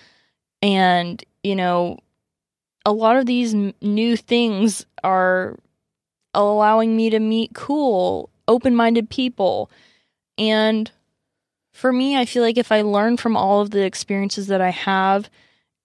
and, 0.61 1.25
you 1.43 1.57
know, 1.57 1.99
a 2.85 2.93
lot 2.93 3.17
of 3.17 3.27
these 3.27 3.55
m- 3.55 3.75
new 3.81 4.17
things 4.17 4.85
are 5.05 5.57
allowing 6.35 6.97
me 6.97 7.11
to 7.11 7.19
meet 7.19 7.55
cool, 7.55 8.31
open 8.49 8.75
minded 8.75 9.11
people. 9.11 9.71
And 10.39 10.91
for 11.73 11.93
me, 11.93 12.17
I 12.17 12.25
feel 12.25 12.43
like 12.43 12.59
if 12.59 12.73
I 12.73 12.83
learn 12.83 13.17
from 13.17 13.37
all 13.37 13.61
of 13.61 13.71
the 13.71 13.85
experiences 13.85 14.47
that 14.49 14.61
I 14.61 14.71
have, 14.71 15.31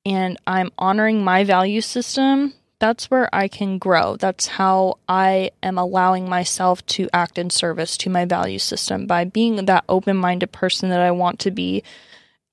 and 0.06 0.38
I'm 0.46 0.72
honoring 0.78 1.24
my 1.24 1.44
value 1.44 1.82
system, 1.82 2.54
that's 2.80 3.10
where 3.10 3.34
I 3.34 3.48
can 3.48 3.78
grow. 3.78 4.18
That's 4.18 4.48
how 4.48 5.00
I 5.08 5.52
am 5.64 5.78
allowing 5.78 6.30
myself 6.30 6.86
to 6.88 7.10
act 7.14 7.38
in 7.38 7.50
service 7.50 7.98
to 7.98 8.10
my 8.10 8.26
value 8.26 8.60
system 8.60 9.08
by 9.08 9.24
being 9.24 9.66
that 9.66 9.86
open 9.90 10.18
minded 10.18 10.52
person 10.52 10.90
that 10.90 11.00
I 11.00 11.12
want 11.12 11.40
to 11.40 11.52
be. 11.52 11.84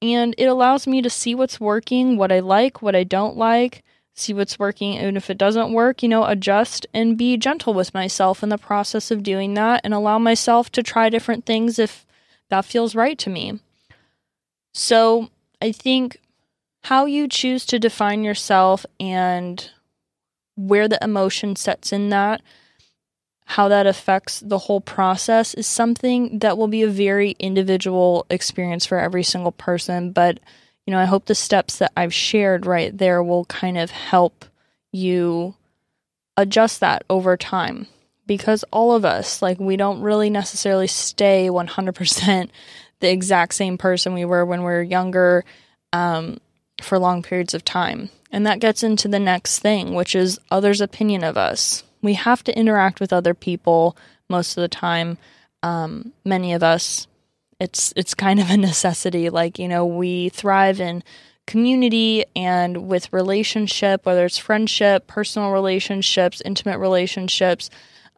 And 0.01 0.35
it 0.39 0.47
allows 0.47 0.87
me 0.87 1.03
to 1.03 1.11
see 1.11 1.35
what's 1.35 1.61
working, 1.61 2.17
what 2.17 2.33
I 2.33 2.41
like, 2.41 2.83
what 2.83 2.97
I 2.97 3.05
don't 3.05 3.37
like, 3.37 3.83
see 4.15 4.35
what's 4.35 4.59
working, 4.59 4.97
and 4.99 5.17
if 5.17 5.31
it 5.31 5.39
doesn't 5.39 5.73
work, 5.73 6.03
you 6.03 6.09
know, 6.09 6.25
adjust 6.25 6.87
and 6.93 7.17
be 7.17 7.37
gentle 7.37 7.75
with 7.75 7.95
myself 7.95 8.43
in 8.43 8.49
the 8.49 8.59
process 8.59 9.11
of 9.11 9.23
doing 9.23 9.55
that 9.55 9.81
and 9.85 9.95
allow 9.95 10.19
myself 10.19 10.71
to 10.73 10.83
try 10.83 11.09
different 11.09 11.47
things 11.47 11.79
if 11.79 12.07
that 12.49 12.65
feels 12.65 12.95
right 12.95 13.19
to 13.19 13.31
me. 13.31 13.59
So 14.75 15.31
I 15.61 15.73
think 15.73 16.21
how 16.83 17.07
you 17.07 17.29
choose 17.29 17.65
to 17.67 17.79
define 17.79 18.25
yourself 18.25 18.85
and 18.99 19.71
where 20.57 20.89
the 20.89 21.03
emotion 21.03 21.57
sets 21.57 21.93
in 21.93 22.09
that, 22.11 22.43
how 23.45 23.69
that 23.69 23.87
affects 23.87 24.41
the 24.41 24.59
whole 24.59 24.81
process 24.81 25.55
is 25.55 25.67
something 25.67 26.39
that 26.41 26.59
will 26.59 26.69
be 26.69 26.83
a 26.83 26.89
very 26.89 27.37
individual 27.39 28.27
experience 28.31 28.87
for 28.87 28.99
every 28.99 29.23
single 29.23 29.53
person. 29.53 30.11
But, 30.11 30.41
you 30.87 30.91
know, 30.91 30.99
I 30.99 31.05
hope 31.05 31.27
the 31.27 31.35
steps 31.35 31.79
that 31.79 31.93
I've 31.97 32.15
shared 32.15 32.67
right 32.67 32.97
there 32.97 33.23
will 33.23 33.45
kind 33.45 33.79
of 33.79 33.91
help 33.91 34.45
you 34.91 35.55
adjust 36.37 36.81
that 36.81 37.05
over 37.09 37.37
time. 37.37 37.87
Because 38.27 38.65
all 38.71 38.93
of 38.93 39.05
us, 39.05 39.43
like, 39.43 39.59
we 39.59 39.77
don't 39.77 40.01
really 40.01 40.31
necessarily 40.31 40.87
stay 40.87 41.49
100% 41.49 42.49
the 43.01 43.11
exact 43.11 43.55
same 43.55 43.79
person 43.79 44.15
we 44.15 44.25
were 44.25 44.47
when 44.47 44.61
we 44.61 44.67
were 44.67 44.83
younger. 44.83 45.45
Um, 45.93 46.39
for 46.85 46.99
long 46.99 47.23
periods 47.23 47.55
of 47.55 47.65
time. 47.65 48.11
And 48.31 48.47
that 48.47 48.61
gets 48.61 48.83
into 48.83 49.09
the 49.09 49.19
next 49.19 49.59
thing, 49.59 49.95
which 49.95 50.15
is 50.15 50.41
others' 50.51 50.81
opinion 50.81 51.23
of 51.23 51.37
us. 51.37 51.85
We 52.01 52.15
have 52.15 52.43
to 52.45 52.59
interact 52.59 52.99
with 52.99 53.13
other 53.13 53.35
people 53.35 53.97
most 54.29 54.57
of 54.57 54.63
the 54.63 54.69
time. 54.69 55.19
Um, 55.63 56.13
many 56.25 56.55
of 56.55 56.63
us, 56.63 57.07
it's 57.61 57.93
it's 57.95 58.15
kind 58.15 58.41
of 58.41 58.51
a 58.51 58.57
necessity. 58.69 59.31
Like 59.31 59.59
you 59.59 59.69
know, 59.69 59.85
we 59.87 60.31
thrive 60.31 60.81
in 60.81 61.05
community 61.47 62.25
and 62.35 62.89
with 62.89 63.13
relationship, 63.13 64.07
whether 64.07 64.25
it's 64.25 64.39
friendship, 64.39 65.07
personal 65.07 65.51
relationships, 65.51 66.41
intimate 66.45 66.79
relationships, 66.79 67.69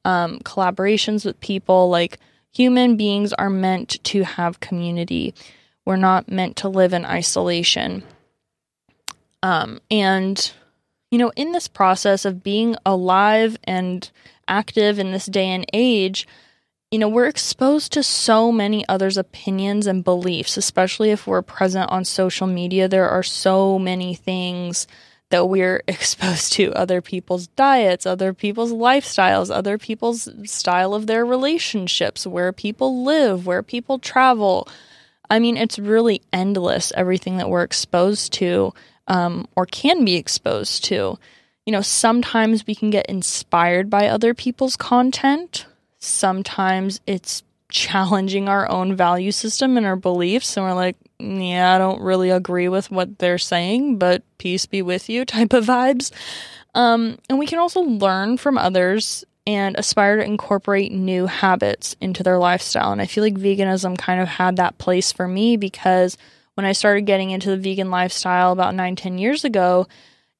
um, 0.04 0.38
collaborations 0.40 1.24
with 1.24 1.40
people. 1.40 1.88
Like 1.88 2.18
human 2.52 2.96
beings 2.96 3.32
are 3.32 3.50
meant 3.50 4.02
to 4.04 4.22
have 4.22 4.60
community. 4.60 5.34
We're 5.84 5.96
not 5.96 6.30
meant 6.30 6.56
to 6.58 6.68
live 6.68 6.92
in 6.92 7.04
isolation. 7.04 8.04
Um, 9.44 9.78
and, 9.90 10.52
you 11.10 11.18
know, 11.18 11.30
in 11.36 11.52
this 11.52 11.68
process 11.68 12.24
of 12.24 12.42
being 12.42 12.76
alive 12.86 13.58
and 13.64 14.10
active 14.48 14.98
in 14.98 15.12
this 15.12 15.26
day 15.26 15.48
and 15.48 15.66
age, 15.74 16.26
you 16.90 16.98
know, 16.98 17.10
we're 17.10 17.26
exposed 17.26 17.92
to 17.92 18.02
so 18.02 18.50
many 18.50 18.88
others' 18.88 19.18
opinions 19.18 19.86
and 19.86 20.02
beliefs, 20.02 20.56
especially 20.56 21.10
if 21.10 21.26
we're 21.26 21.42
present 21.42 21.90
on 21.90 22.06
social 22.06 22.46
media. 22.46 22.88
There 22.88 23.10
are 23.10 23.22
so 23.22 23.78
many 23.78 24.14
things 24.14 24.86
that 25.28 25.46
we're 25.46 25.82
exposed 25.88 26.54
to 26.54 26.72
other 26.72 27.02
people's 27.02 27.48
diets, 27.48 28.06
other 28.06 28.32
people's 28.32 28.72
lifestyles, 28.72 29.54
other 29.54 29.76
people's 29.76 30.26
style 30.50 30.94
of 30.94 31.06
their 31.06 31.26
relationships, 31.26 32.26
where 32.26 32.50
people 32.50 33.04
live, 33.04 33.46
where 33.46 33.62
people 33.62 33.98
travel. 33.98 34.66
I 35.28 35.38
mean, 35.38 35.58
it's 35.58 35.78
really 35.78 36.22
endless 36.32 36.94
everything 36.96 37.36
that 37.36 37.50
we're 37.50 37.62
exposed 37.62 38.32
to 38.34 38.72
um, 39.08 39.46
or 39.56 39.66
can 39.66 40.04
be 40.04 40.16
exposed 40.16 40.84
to. 40.84 41.18
You 41.66 41.72
know, 41.72 41.80
sometimes 41.80 42.66
we 42.66 42.74
can 42.74 42.90
get 42.90 43.06
inspired 43.06 43.88
by 43.88 44.08
other 44.08 44.34
people's 44.34 44.76
content. 44.76 45.66
Sometimes 45.98 47.00
it's 47.06 47.42
challenging 47.70 48.48
our 48.48 48.70
own 48.70 48.94
value 48.94 49.32
system 49.32 49.76
and 49.76 49.86
our 49.86 49.96
beliefs. 49.96 50.56
And 50.56 50.64
we're 50.64 50.74
like, 50.74 50.96
yeah, 51.18 51.74
I 51.74 51.78
don't 51.78 52.02
really 52.02 52.30
agree 52.30 52.68
with 52.68 52.90
what 52.90 53.18
they're 53.18 53.38
saying, 53.38 53.98
but 53.98 54.22
peace 54.38 54.66
be 54.66 54.82
with 54.82 55.08
you 55.08 55.24
type 55.24 55.52
of 55.52 55.64
vibes. 55.66 56.12
Um, 56.74 57.18
and 57.28 57.38
we 57.38 57.46
can 57.46 57.58
also 57.58 57.80
learn 57.80 58.36
from 58.36 58.58
others 58.58 59.24
and 59.46 59.76
aspire 59.76 60.16
to 60.16 60.24
incorporate 60.24 60.90
new 60.90 61.26
habits 61.26 61.96
into 62.00 62.22
their 62.22 62.38
lifestyle. 62.38 62.92
And 62.92 63.02
I 63.02 63.06
feel 63.06 63.22
like 63.22 63.34
veganism 63.34 63.98
kind 63.98 64.20
of 64.20 64.28
had 64.28 64.56
that 64.56 64.78
place 64.78 65.12
for 65.12 65.28
me 65.28 65.56
because 65.56 66.16
when 66.54 66.66
I 66.66 66.72
started 66.72 67.02
getting 67.02 67.30
into 67.30 67.50
the 67.50 67.56
vegan 67.56 67.90
lifestyle 67.90 68.52
about 68.52 68.74
nine, 68.74 68.96
ten 68.96 69.18
years 69.18 69.44
ago, 69.44 69.86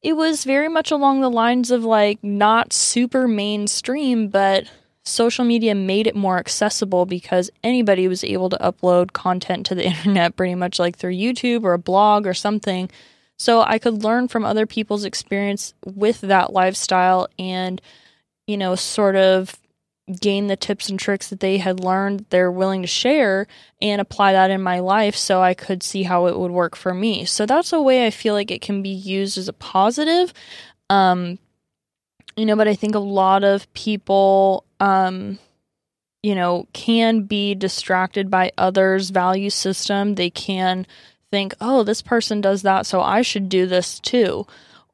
it 0.03 0.15
was 0.15 0.45
very 0.45 0.69
much 0.69 0.91
along 0.91 1.21
the 1.21 1.31
lines 1.31 1.71
of 1.71 1.85
like 1.85 2.23
not 2.23 2.73
super 2.73 3.27
mainstream, 3.27 4.29
but 4.29 4.71
social 5.05 5.45
media 5.45 5.75
made 5.75 6.07
it 6.07 6.17
more 6.17 6.39
accessible 6.39 7.07
because 7.07 7.51
anybody 7.63 8.09
was 8.09 8.25
able 8.25 8.49
to 8.51 8.59
upload 8.59 9.13
content 9.13 9.67
to 9.67 9.75
the 9.75 9.85
internet 9.87 10.37
pretty 10.37 10.55
much 10.55 10.79
like 10.79 10.97
through 10.97 11.15
YouTube 11.15 11.65
or 11.65 11.73
a 11.73 11.79
blog 11.79 12.27
or 12.27 12.35
something. 12.35 12.91
So 13.39 13.63
I 13.63 13.79
could 13.79 14.05
learn 14.05 14.29
from 14.29 14.45
other 14.45 14.67
people's 14.67 15.05
experience 15.05 15.75
with 15.85 16.21
that 16.23 16.53
lifestyle 16.53 17.29
and, 17.39 17.81
you 18.47 18.57
know, 18.57 18.75
sort 18.77 19.17
of 19.17 19.59
gain 20.21 20.49
the 20.49 20.57
tips 20.57 20.91
and 20.91 21.01
tricks 21.01 21.29
that 21.29 21.41
they 21.41 21.57
had 21.57 21.81
learned 21.81 22.27
they're 22.29 22.53
willing 22.53 22.83
to 22.83 22.89
share 22.89 23.47
and 23.81 24.01
apply 24.01 24.33
that 24.33 24.51
in 24.51 24.61
my 24.61 24.79
life 24.79 25.17
so 25.17 25.43
I 25.43 25.55
could 25.55 25.83
see 25.83 26.03
how 26.03 26.27
it 26.27 26.39
would 26.39 26.51
work 26.51 26.77
for 26.77 26.93
me. 26.93 27.25
So 27.25 27.47
that's 27.47 27.73
a 27.73 27.81
way 27.81 28.07
I 28.07 28.11
feel 28.11 28.35
like 28.35 28.51
it 28.51 28.61
can 28.61 28.83
be 28.83 28.91
used 28.91 29.39
as 29.39 29.49
a 29.49 29.55
positive. 29.55 30.35
Um, 30.91 31.39
you 32.37 32.45
know, 32.45 32.57
but 32.57 32.69
I 32.69 32.75
think 32.75 32.95
a 32.95 33.01
lot 33.01 33.45
of 33.45 33.73
people, 33.73 34.65
um, 34.79 35.39
you 36.23 36.35
know, 36.35 36.67
can 36.73 37.23
be 37.23 37.55
distracted 37.55 38.31
by 38.31 38.53
others' 38.59 39.11
value 39.11 39.51
system. 39.51 40.17
They 40.17 40.31
can 40.31 40.87
think, 41.31 41.55
oh, 41.61 41.83
this 41.83 42.03
person 42.03 42.41
does 42.41 42.63
that, 42.63 42.87
so 42.87 43.01
I 43.01 43.23
should 43.23 43.49
do 43.49 43.67
this 43.67 44.01
too. 44.01 44.47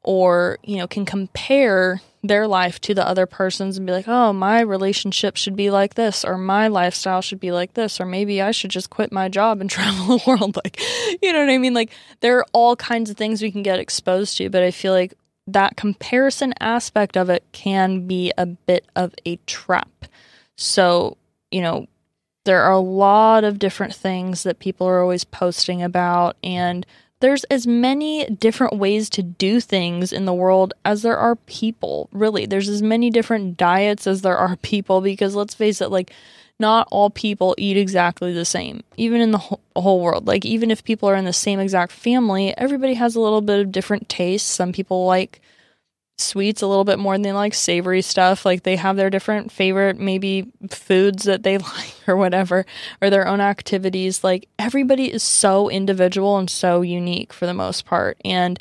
Or, 0.03 0.57
you 0.63 0.77
know, 0.77 0.87
can 0.87 1.05
compare 1.05 2.01
their 2.23 2.47
life 2.47 2.79
to 2.81 2.93
the 2.93 3.07
other 3.07 3.25
person's 3.25 3.77
and 3.77 3.87
be 3.87 3.93
like, 3.93 4.07
oh, 4.07 4.31
my 4.31 4.61
relationship 4.61 5.35
should 5.35 5.55
be 5.55 5.71
like 5.71 5.95
this, 5.95 6.23
or 6.23 6.37
my 6.37 6.67
lifestyle 6.67 7.21
should 7.21 7.39
be 7.39 7.51
like 7.51 7.73
this, 7.73 7.99
or 7.99 8.05
maybe 8.05 8.41
I 8.41 8.51
should 8.51 8.69
just 8.69 8.89
quit 8.89 9.11
my 9.11 9.27
job 9.27 9.59
and 9.59 9.69
travel 9.69 10.17
the 10.17 10.23
world. 10.27 10.57
Like, 10.63 10.79
you 11.21 11.33
know 11.33 11.39
what 11.39 11.49
I 11.49 11.57
mean? 11.57 11.73
Like, 11.73 11.91
there 12.19 12.37
are 12.37 12.45
all 12.53 12.75
kinds 12.75 13.09
of 13.09 13.17
things 13.17 13.41
we 13.41 13.51
can 13.51 13.63
get 13.63 13.79
exposed 13.79 14.37
to, 14.37 14.49
but 14.49 14.63
I 14.63 14.71
feel 14.71 14.93
like 14.93 15.15
that 15.47 15.75
comparison 15.75 16.53
aspect 16.59 17.17
of 17.17 17.29
it 17.29 17.43
can 17.51 18.07
be 18.07 18.31
a 18.37 18.45
bit 18.45 18.85
of 18.95 19.13
a 19.25 19.37
trap. 19.47 20.05
So, 20.57 21.17
you 21.49 21.61
know, 21.61 21.87
there 22.45 22.61
are 22.61 22.71
a 22.71 22.79
lot 22.79 23.43
of 23.43 23.59
different 23.59 23.95
things 23.95 24.43
that 24.43 24.59
people 24.59 24.87
are 24.87 25.01
always 25.01 25.23
posting 25.23 25.81
about, 25.81 26.37
and 26.43 26.85
there's 27.21 27.43
as 27.45 27.65
many 27.65 28.25
different 28.25 28.77
ways 28.77 29.09
to 29.11 29.23
do 29.23 29.59
things 29.59 30.11
in 30.11 30.25
the 30.25 30.33
world 30.33 30.73
as 30.83 31.01
there 31.03 31.17
are 31.17 31.35
people. 31.35 32.09
Really, 32.11 32.45
there's 32.45 32.67
as 32.67 32.81
many 32.81 33.09
different 33.09 33.57
diets 33.57 34.05
as 34.05 34.21
there 34.21 34.37
are 34.37 34.55
people 34.61 35.01
because 35.01 35.35
let's 35.35 35.53
face 35.53 35.81
it, 35.81 35.89
like, 35.89 36.11
not 36.59 36.87
all 36.91 37.09
people 37.09 37.55
eat 37.57 37.77
exactly 37.77 38.33
the 38.33 38.45
same, 38.45 38.83
even 38.95 39.19
in 39.19 39.31
the 39.31 39.39
whole, 39.39 40.01
world. 40.01 40.27
Like, 40.27 40.45
even 40.45 40.69
if 40.69 40.83
people 40.83 41.09
are 41.09 41.15
in 41.15 41.25
the 41.25 41.33
same 41.33 41.59
exact 41.59 41.91
family, 41.91 42.55
everybody 42.57 42.93
has 42.95 43.15
a 43.15 43.19
little 43.19 43.41
bit 43.41 43.59
of 43.59 43.71
different 43.71 44.09
tastes. 44.09 44.49
Some 44.49 44.71
people 44.71 45.05
like 45.05 45.41
sweets 46.21 46.61
a 46.61 46.67
little 46.67 46.83
bit 46.83 46.99
more 46.99 47.13
than 47.13 47.21
they 47.21 47.31
like 47.31 47.53
savory 47.53 48.01
stuff. 48.01 48.45
Like, 48.45 48.63
they 48.63 48.75
have 48.75 48.95
their 48.95 49.09
different 49.09 49.51
favorite, 49.51 49.99
maybe 49.99 50.51
foods 50.69 51.23
that 51.23 51.43
they 51.43 51.57
like 51.57 51.93
or 52.07 52.15
whatever, 52.15 52.65
or 53.01 53.09
their 53.09 53.27
own 53.27 53.41
activities. 53.41 54.23
Like, 54.23 54.47
everybody 54.59 55.11
is 55.11 55.23
so 55.23 55.69
individual 55.69 56.37
and 56.37 56.49
so 56.49 56.81
unique 56.81 57.33
for 57.33 57.45
the 57.45 57.53
most 57.53 57.85
part. 57.85 58.17
And 58.23 58.59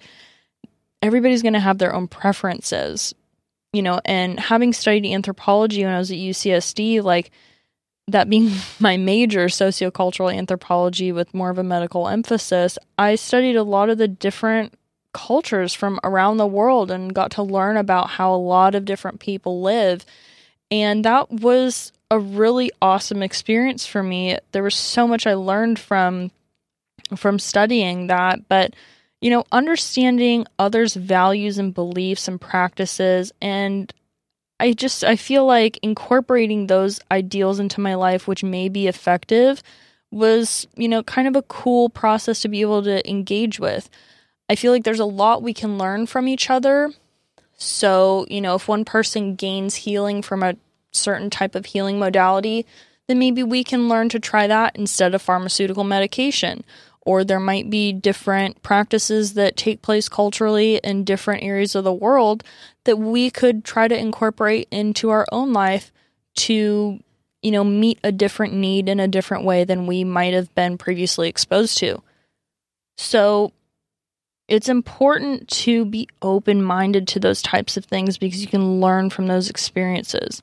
everybody's 1.03 1.43
going 1.43 1.55
to 1.55 1.61
have 1.61 1.79
their 1.79 1.95
own 1.95 2.09
preferences, 2.09 3.15
you 3.73 3.83
know. 3.83 4.01
And 4.05 4.41
having 4.41 4.73
studied 4.73 5.07
anthropology 5.07 5.85
when 5.85 5.95
I 5.95 5.99
was 5.99 6.11
at 6.11 6.19
UCSD, 6.19 7.03
like, 7.03 7.31
that 8.09 8.29
being 8.29 8.51
my 8.81 8.97
major, 8.97 9.47
sociocultural 9.47 10.35
anthropology 10.35 11.13
with 11.13 11.35
more 11.35 11.51
of 11.51 11.59
a 11.59 11.65
medical 11.65 12.09
emphasis, 12.09 12.79
I 12.99 13.15
studied 13.15 13.57
a 13.57 13.63
lot 13.63 13.91
of 13.91 13.99
the 13.99 14.09
different 14.09 14.75
cultures 15.13 15.75
from 15.75 15.99
around 16.05 16.37
the 16.37 16.47
world 16.47 16.91
and 16.91 17.15
got 17.15 17.33
to 17.33 17.43
learn 17.43 17.77
about 17.77 18.11
how 18.11 18.35
a 18.35 18.37
lot 18.37 18.75
of 18.75 18.85
different 18.85 19.21
people 19.21 19.63
live. 19.63 20.05
And 20.71 21.05
that 21.05 21.31
was 21.31 21.93
a 22.11 22.19
really 22.19 22.71
awesome 22.81 23.23
experience 23.23 23.87
for 23.87 24.03
me. 24.03 24.39
There 24.53 24.63
was 24.63 24.75
so 24.75 25.07
much 25.07 25.27
I 25.27 25.35
learned 25.35 25.79
from 25.79 26.31
from 27.17 27.39
studying 27.39 28.07
that, 28.07 28.49
but 28.49 28.75
you 29.21 29.31
know, 29.31 29.45
understanding 29.53 30.47
others' 30.59 30.95
values 30.95 31.59
and 31.59 31.75
beliefs 31.75 32.29
and 32.29 32.41
practices 32.41 33.33
and 33.41 33.93
I 34.61 34.75
just 34.75 35.05
I 35.05 35.17
feel 35.17 35.47
like 35.47 35.79
incorporating 35.83 36.67
those 36.67 37.01
ideals 37.11 37.59
into 37.59 37.81
my 37.81 37.95
life 37.95 38.29
which 38.29 38.45
may 38.45 38.69
be 38.69 38.87
effective 38.87 39.63
was, 40.11 40.67
you 40.77 40.89
know, 40.89 41.03
kind 41.03 41.27
of 41.29 41.37
a 41.37 41.43
cool 41.43 41.89
process 41.89 42.41
to 42.41 42.49
be 42.49 42.61
able 42.61 42.83
to 42.83 43.09
engage 43.09 43.59
with. 43.59 43.89
I 44.51 44.57
feel 44.57 44.73
like 44.73 44.83
there's 44.83 44.99
a 44.99 45.05
lot 45.05 45.45
we 45.45 45.55
can 45.55 45.79
learn 45.79 46.07
from 46.07 46.27
each 46.27 46.51
other. 46.51 46.93
So, 47.57 48.27
you 48.29 48.41
know, 48.41 48.57
if 48.57 48.67
one 48.67 48.85
person 48.85 49.37
gains 49.37 49.77
healing 49.77 50.23
from 50.23 50.43
a 50.43 50.57
certain 50.91 51.31
type 51.31 51.55
of 51.55 51.67
healing 51.67 52.01
modality, 52.01 52.67
then 53.07 53.21
maybe 53.21 53.45
we 53.45 53.63
can 53.63 53.89
learn 53.89 54.09
to 54.09 54.19
try 54.19 54.49
that 54.49 54.75
instead 54.75 55.15
of 55.15 55.23
pharmaceutical 55.23 55.85
medication 55.85 56.65
or 57.03 57.23
there 57.23 57.41
might 57.41 57.71
be 57.71 57.93
different 57.93 58.61
practices 58.63 59.35
that 59.35 59.57
take 59.57 59.83
place 59.83 60.09
culturally 60.09 60.81
in 60.83 61.05
different 61.05 61.45
areas 61.45 61.77
of 61.77 61.85
the 61.85 61.93
world 61.93 62.43
that 62.85 62.97
we 62.97 63.31
could 63.31 63.65
try 63.65 63.87
to 63.87 63.97
incorporate 63.97 64.67
into 64.73 65.11
our 65.11 65.27
own 65.33 65.53
life 65.53 65.93
to 66.35 66.99
you 67.43 67.51
know 67.51 67.65
meet 67.65 67.99
a 68.05 68.13
different 68.13 68.53
need 68.53 68.89
in 68.89 69.01
a 69.01 69.09
different 69.09 69.45
way 69.45 69.65
than 69.65 69.87
we 69.87 70.05
might 70.05 70.35
have 70.35 70.55
been 70.55 70.77
previously 70.77 71.29
exposed 71.29 71.79
to 71.79 72.03
so 72.99 73.53
it's 74.51 74.69
important 74.69 75.47
to 75.49 75.85
be 75.85 76.09
open 76.23 76.63
minded 76.63 77.07
to 77.09 77.21
those 77.21 77.41
types 77.41 77.77
of 77.77 77.85
things 77.85 78.19
because 78.19 78.43
you 78.43 78.49
can 78.49 78.81
learn 78.81 79.09
from 79.09 79.29
those 79.29 79.49
experiences. 79.49 80.43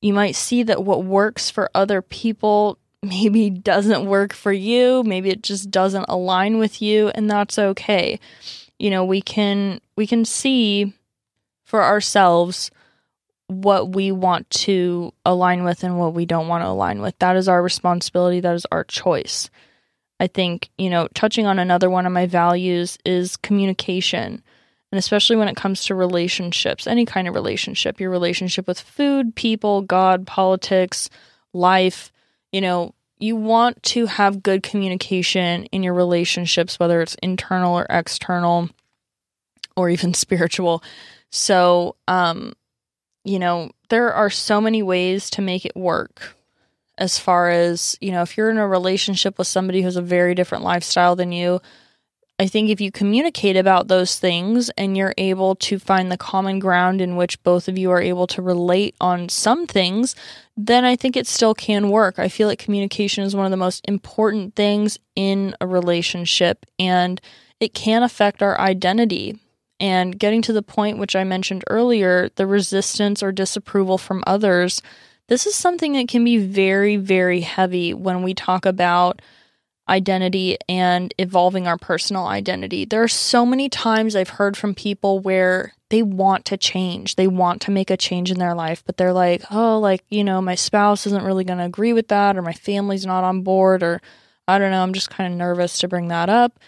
You 0.00 0.14
might 0.14 0.36
see 0.36 0.62
that 0.62 0.84
what 0.84 1.04
works 1.04 1.50
for 1.50 1.68
other 1.74 2.00
people 2.00 2.78
maybe 3.02 3.50
doesn't 3.72 4.06
work 4.06 4.32
for 4.32 4.52
you, 4.52 5.02
maybe 5.02 5.30
it 5.30 5.42
just 5.42 5.72
doesn't 5.72 6.06
align 6.08 6.58
with 6.58 6.80
you 6.80 7.08
and 7.08 7.28
that's 7.28 7.58
okay. 7.58 8.20
You 8.78 8.90
know, 8.90 9.04
we 9.04 9.20
can 9.20 9.80
we 9.96 10.06
can 10.06 10.24
see 10.24 10.94
for 11.64 11.82
ourselves 11.82 12.70
what 13.48 13.92
we 13.92 14.12
want 14.12 14.48
to 14.50 15.12
align 15.24 15.64
with 15.64 15.82
and 15.82 15.98
what 15.98 16.14
we 16.14 16.26
don't 16.26 16.48
want 16.48 16.62
to 16.62 16.68
align 16.68 17.00
with. 17.00 17.18
That 17.18 17.36
is 17.36 17.48
our 17.48 17.62
responsibility, 17.62 18.38
that 18.38 18.54
is 18.54 18.66
our 18.70 18.84
choice. 18.84 19.50
I 20.18 20.26
think, 20.26 20.70
you 20.78 20.88
know, 20.90 21.08
touching 21.14 21.46
on 21.46 21.58
another 21.58 21.90
one 21.90 22.06
of 22.06 22.12
my 22.12 22.26
values 22.26 22.98
is 23.04 23.36
communication. 23.36 24.42
And 24.92 24.98
especially 24.98 25.36
when 25.36 25.48
it 25.48 25.56
comes 25.56 25.84
to 25.84 25.94
relationships, 25.94 26.86
any 26.86 27.04
kind 27.04 27.28
of 27.28 27.34
relationship, 27.34 28.00
your 28.00 28.10
relationship 28.10 28.66
with 28.66 28.80
food, 28.80 29.34
people, 29.34 29.82
God, 29.82 30.26
politics, 30.26 31.10
life, 31.52 32.12
you 32.52 32.60
know, 32.60 32.94
you 33.18 33.34
want 33.34 33.82
to 33.82 34.06
have 34.06 34.42
good 34.42 34.62
communication 34.62 35.64
in 35.66 35.82
your 35.82 35.94
relationships, 35.94 36.78
whether 36.78 37.00
it's 37.00 37.16
internal 37.22 37.78
or 37.78 37.86
external 37.88 38.70
or 39.76 39.90
even 39.90 40.14
spiritual. 40.14 40.82
So, 41.30 41.96
um, 42.08 42.54
you 43.24 43.38
know, 43.38 43.72
there 43.88 44.12
are 44.12 44.30
so 44.30 44.60
many 44.60 44.82
ways 44.82 45.30
to 45.30 45.42
make 45.42 45.66
it 45.66 45.76
work. 45.76 46.35
As 46.98 47.18
far 47.18 47.50
as, 47.50 47.96
you 48.00 48.10
know, 48.10 48.22
if 48.22 48.36
you're 48.36 48.50
in 48.50 48.58
a 48.58 48.66
relationship 48.66 49.38
with 49.38 49.46
somebody 49.46 49.82
who's 49.82 49.96
a 49.96 50.02
very 50.02 50.34
different 50.34 50.64
lifestyle 50.64 51.14
than 51.16 51.32
you, 51.32 51.60
I 52.38 52.46
think 52.46 52.68
if 52.68 52.82
you 52.82 52.92
communicate 52.92 53.56
about 53.56 53.88
those 53.88 54.18
things 54.18 54.68
and 54.76 54.94
you're 54.94 55.14
able 55.16 55.54
to 55.56 55.78
find 55.78 56.12
the 56.12 56.18
common 56.18 56.58
ground 56.58 57.00
in 57.00 57.16
which 57.16 57.42
both 57.42 57.66
of 57.66 57.78
you 57.78 57.90
are 57.90 58.00
able 58.00 58.26
to 58.28 58.42
relate 58.42 58.94
on 59.00 59.30
some 59.30 59.66
things, 59.66 60.14
then 60.54 60.84
I 60.84 60.96
think 60.96 61.16
it 61.16 61.26
still 61.26 61.54
can 61.54 61.88
work. 61.88 62.18
I 62.18 62.28
feel 62.28 62.46
like 62.46 62.58
communication 62.58 63.24
is 63.24 63.34
one 63.34 63.46
of 63.46 63.50
the 63.50 63.56
most 63.56 63.86
important 63.88 64.54
things 64.54 64.98
in 65.14 65.54
a 65.62 65.66
relationship 65.66 66.66
and 66.78 67.20
it 67.58 67.72
can 67.72 68.02
affect 68.02 68.42
our 68.42 68.60
identity. 68.60 69.38
And 69.80 70.18
getting 70.18 70.42
to 70.42 70.52
the 70.52 70.62
point 70.62 70.98
which 70.98 71.16
I 71.16 71.24
mentioned 71.24 71.64
earlier, 71.68 72.30
the 72.36 72.46
resistance 72.46 73.22
or 73.22 73.32
disapproval 73.32 73.96
from 73.98 74.24
others, 74.26 74.82
this 75.28 75.46
is 75.46 75.54
something 75.54 75.94
that 75.94 76.08
can 76.08 76.24
be 76.24 76.38
very, 76.38 76.96
very 76.96 77.40
heavy 77.40 77.92
when 77.92 78.22
we 78.22 78.34
talk 78.34 78.64
about 78.64 79.20
identity 79.88 80.56
and 80.68 81.14
evolving 81.18 81.66
our 81.66 81.78
personal 81.78 82.26
identity. 82.26 82.84
There 82.84 83.02
are 83.02 83.08
so 83.08 83.46
many 83.46 83.68
times 83.68 84.16
I've 84.16 84.30
heard 84.30 84.56
from 84.56 84.74
people 84.74 85.20
where 85.20 85.72
they 85.90 86.02
want 86.02 86.44
to 86.46 86.56
change, 86.56 87.14
they 87.14 87.28
want 87.28 87.62
to 87.62 87.70
make 87.70 87.90
a 87.90 87.96
change 87.96 88.32
in 88.32 88.40
their 88.40 88.54
life, 88.54 88.82
but 88.84 88.96
they're 88.96 89.12
like, 89.12 89.44
oh, 89.52 89.78
like, 89.78 90.02
you 90.08 90.24
know, 90.24 90.40
my 90.40 90.56
spouse 90.56 91.06
isn't 91.06 91.24
really 91.24 91.44
going 91.44 91.58
to 91.58 91.64
agree 91.64 91.92
with 91.92 92.08
that, 92.08 92.36
or 92.36 92.42
my 92.42 92.52
family's 92.52 93.06
not 93.06 93.22
on 93.22 93.42
board, 93.42 93.84
or 93.84 94.00
I 94.48 94.58
don't 94.58 94.72
know, 94.72 94.82
I'm 94.82 94.92
just 94.92 95.10
kind 95.10 95.32
of 95.32 95.38
nervous 95.38 95.78
to 95.78 95.88
bring 95.88 96.08
that 96.08 96.28
up. 96.28 96.58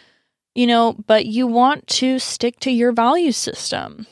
You 0.55 0.67
know, 0.67 0.97
but 1.07 1.27
you 1.27 1.47
want 1.47 1.87
to 1.89 2.19
stick 2.19 2.59
to 2.61 2.71
your 2.71 2.93
value 2.93 3.33
system. 3.33 4.07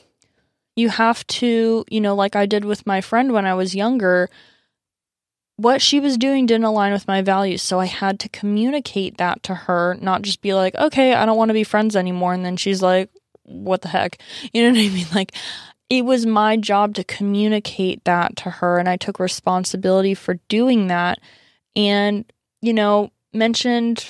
You 0.77 0.87
have 0.89 1.27
to, 1.27 1.83
you 1.89 1.99
know, 1.99 2.15
like 2.15 2.37
I 2.37 2.45
did 2.45 2.63
with 2.63 2.87
my 2.87 3.01
friend 3.01 3.33
when 3.33 3.45
I 3.45 3.53
was 3.53 3.75
younger, 3.75 4.29
what 5.57 5.81
she 5.81 5.99
was 5.99 6.17
doing 6.17 6.45
didn't 6.45 6.63
align 6.65 6.93
with 6.93 7.07
my 7.07 7.21
values. 7.21 7.61
So 7.61 7.79
I 7.79 7.85
had 7.85 8.19
to 8.21 8.29
communicate 8.29 9.17
that 9.17 9.43
to 9.43 9.55
her, 9.55 9.97
not 9.99 10.21
just 10.21 10.41
be 10.41 10.53
like, 10.53 10.75
okay, 10.75 11.13
I 11.13 11.25
don't 11.25 11.37
want 11.37 11.49
to 11.49 11.53
be 11.53 11.63
friends 11.63 11.95
anymore. 11.95 12.33
And 12.33 12.45
then 12.45 12.57
she's 12.57 12.81
like, 12.81 13.09
what 13.43 13.81
the 13.81 13.89
heck? 13.89 14.21
You 14.53 14.63
know 14.63 14.79
what 14.79 14.85
I 14.85 14.89
mean? 14.93 15.07
Like, 15.13 15.33
it 15.89 16.05
was 16.05 16.25
my 16.25 16.57
job 16.57 16.93
to 16.95 17.03
communicate 17.03 18.03
that 18.05 18.35
to 18.37 18.49
her. 18.49 18.77
And 18.77 18.87
I 18.87 18.97
took 18.97 19.19
responsibility 19.19 20.13
for 20.13 20.35
doing 20.47 20.87
that. 20.87 21.19
And, 21.75 22.25
you 22.61 22.73
know, 22.73 23.11
mentioned 23.33 24.05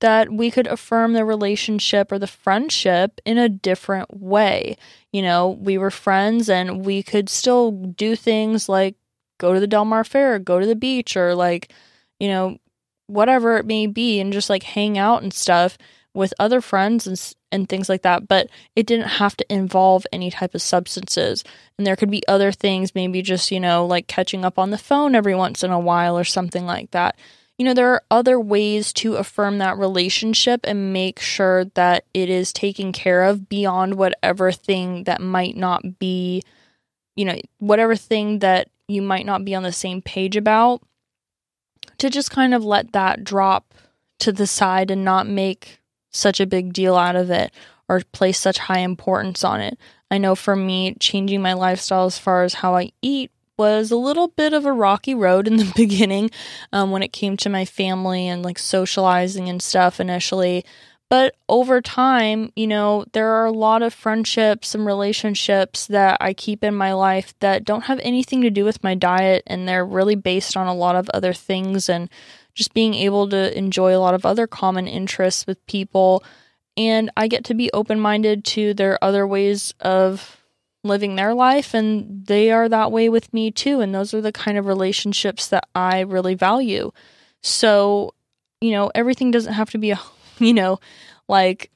that 0.00 0.32
we 0.32 0.50
could 0.50 0.66
affirm 0.66 1.12
the 1.12 1.24
relationship 1.24 2.10
or 2.10 2.18
the 2.18 2.26
friendship 2.26 3.20
in 3.24 3.38
a 3.38 3.48
different 3.48 4.20
way. 4.20 4.76
You 5.12 5.22
know, 5.22 5.50
we 5.50 5.78
were 5.78 5.90
friends 5.90 6.48
and 6.48 6.84
we 6.84 7.02
could 7.02 7.28
still 7.28 7.70
do 7.70 8.16
things 8.16 8.68
like 8.68 8.96
go 9.40 9.54
to 9.54 9.60
the 9.60 9.66
Del 9.66 9.84
Mar 9.84 10.04
Fair, 10.04 10.34
or 10.34 10.38
go 10.38 10.60
to 10.60 10.66
the 10.66 10.76
beach, 10.76 11.16
or 11.16 11.34
like, 11.34 11.72
you 12.20 12.28
know, 12.28 12.58
whatever 13.06 13.56
it 13.56 13.66
may 13.66 13.86
be, 13.86 14.20
and 14.20 14.32
just 14.32 14.50
like 14.50 14.62
hang 14.62 14.98
out 14.98 15.22
and 15.22 15.32
stuff 15.32 15.76
with 16.14 16.34
other 16.38 16.60
friends 16.60 17.06
and 17.06 17.34
and 17.52 17.68
things 17.68 17.88
like 17.88 18.02
that. 18.02 18.28
But 18.28 18.48
it 18.76 18.86
didn't 18.86 19.08
have 19.08 19.36
to 19.38 19.52
involve 19.52 20.06
any 20.12 20.30
type 20.30 20.54
of 20.54 20.62
substances, 20.62 21.42
and 21.78 21.86
there 21.86 21.96
could 21.96 22.10
be 22.10 22.26
other 22.28 22.52
things, 22.52 22.94
maybe 22.94 23.22
just 23.22 23.50
you 23.50 23.58
know 23.58 23.86
like 23.86 24.06
catching 24.06 24.44
up 24.44 24.58
on 24.58 24.70
the 24.70 24.78
phone 24.78 25.14
every 25.14 25.34
once 25.34 25.64
in 25.64 25.70
a 25.72 25.80
while 25.80 26.16
or 26.16 26.24
something 26.24 26.66
like 26.66 26.90
that. 26.92 27.16
You 27.60 27.66
know, 27.66 27.74
there 27.74 27.92
are 27.92 28.02
other 28.10 28.40
ways 28.40 28.90
to 28.94 29.16
affirm 29.16 29.58
that 29.58 29.76
relationship 29.76 30.62
and 30.64 30.94
make 30.94 31.20
sure 31.20 31.66
that 31.74 32.06
it 32.14 32.30
is 32.30 32.54
taken 32.54 32.90
care 32.90 33.24
of 33.24 33.50
beyond 33.50 33.96
whatever 33.96 34.50
thing 34.50 35.04
that 35.04 35.20
might 35.20 35.58
not 35.58 35.98
be, 35.98 36.42
you 37.16 37.26
know, 37.26 37.38
whatever 37.58 37.96
thing 37.96 38.38
that 38.38 38.70
you 38.88 39.02
might 39.02 39.26
not 39.26 39.44
be 39.44 39.54
on 39.54 39.62
the 39.62 39.72
same 39.72 40.00
page 40.00 40.36
about, 40.36 40.80
to 41.98 42.08
just 42.08 42.30
kind 42.30 42.54
of 42.54 42.64
let 42.64 42.92
that 42.92 43.24
drop 43.24 43.74
to 44.20 44.32
the 44.32 44.46
side 44.46 44.90
and 44.90 45.04
not 45.04 45.26
make 45.26 45.82
such 46.10 46.40
a 46.40 46.46
big 46.46 46.72
deal 46.72 46.96
out 46.96 47.14
of 47.14 47.30
it 47.30 47.52
or 47.90 48.00
place 48.12 48.38
such 48.38 48.56
high 48.56 48.78
importance 48.78 49.44
on 49.44 49.60
it. 49.60 49.78
I 50.10 50.16
know 50.16 50.34
for 50.34 50.56
me, 50.56 50.94
changing 50.98 51.42
my 51.42 51.52
lifestyle 51.52 52.06
as 52.06 52.18
far 52.18 52.42
as 52.42 52.54
how 52.54 52.74
I 52.74 52.92
eat 53.02 53.30
was 53.60 53.90
a 53.90 53.96
little 53.96 54.28
bit 54.28 54.54
of 54.54 54.64
a 54.64 54.72
rocky 54.72 55.14
road 55.14 55.46
in 55.46 55.58
the 55.58 55.70
beginning 55.76 56.30
um, 56.72 56.90
when 56.90 57.02
it 57.02 57.12
came 57.12 57.36
to 57.36 57.50
my 57.50 57.66
family 57.66 58.26
and 58.26 58.42
like 58.42 58.58
socializing 58.58 59.50
and 59.50 59.60
stuff 59.60 60.00
initially. 60.00 60.64
But 61.10 61.34
over 61.46 61.82
time, 61.82 62.52
you 62.56 62.66
know, 62.66 63.04
there 63.12 63.28
are 63.28 63.44
a 63.44 63.52
lot 63.52 63.82
of 63.82 63.92
friendships 63.92 64.74
and 64.74 64.86
relationships 64.86 65.86
that 65.88 66.16
I 66.22 66.32
keep 66.32 66.64
in 66.64 66.74
my 66.74 66.94
life 66.94 67.34
that 67.40 67.66
don't 67.66 67.84
have 67.84 68.00
anything 68.02 68.40
to 68.40 68.50
do 68.50 68.64
with 68.64 68.82
my 68.82 68.94
diet 68.94 69.42
and 69.46 69.68
they're 69.68 69.84
really 69.84 70.14
based 70.14 70.56
on 70.56 70.66
a 70.66 70.74
lot 70.74 70.96
of 70.96 71.10
other 71.10 71.34
things 71.34 71.90
and 71.90 72.08
just 72.54 72.72
being 72.72 72.94
able 72.94 73.28
to 73.28 73.58
enjoy 73.58 73.94
a 73.94 74.00
lot 74.00 74.14
of 74.14 74.24
other 74.24 74.46
common 74.46 74.86
interests 74.86 75.46
with 75.46 75.66
people. 75.66 76.24
And 76.78 77.10
I 77.14 77.28
get 77.28 77.44
to 77.46 77.54
be 77.54 77.70
open 77.74 78.00
minded 78.00 78.42
to 78.56 78.72
their 78.72 78.98
other 79.04 79.26
ways 79.26 79.74
of 79.80 80.39
living 80.82 81.16
their 81.16 81.34
life, 81.34 81.74
and 81.74 82.26
they 82.26 82.50
are 82.50 82.68
that 82.68 82.92
way 82.92 83.08
with 83.08 83.32
me 83.34 83.50
too. 83.50 83.80
And 83.80 83.94
those 83.94 84.14
are 84.14 84.20
the 84.20 84.32
kind 84.32 84.56
of 84.56 84.66
relationships 84.66 85.48
that 85.48 85.68
I 85.74 86.00
really 86.00 86.34
value. 86.34 86.90
So, 87.42 88.14
you 88.60 88.72
know, 88.72 88.90
everything 88.94 89.30
doesn't 89.30 89.54
have 89.54 89.70
to 89.70 89.78
be 89.78 89.90
a 89.90 90.00
you 90.40 90.54
know, 90.54 90.80
like 91.28 91.70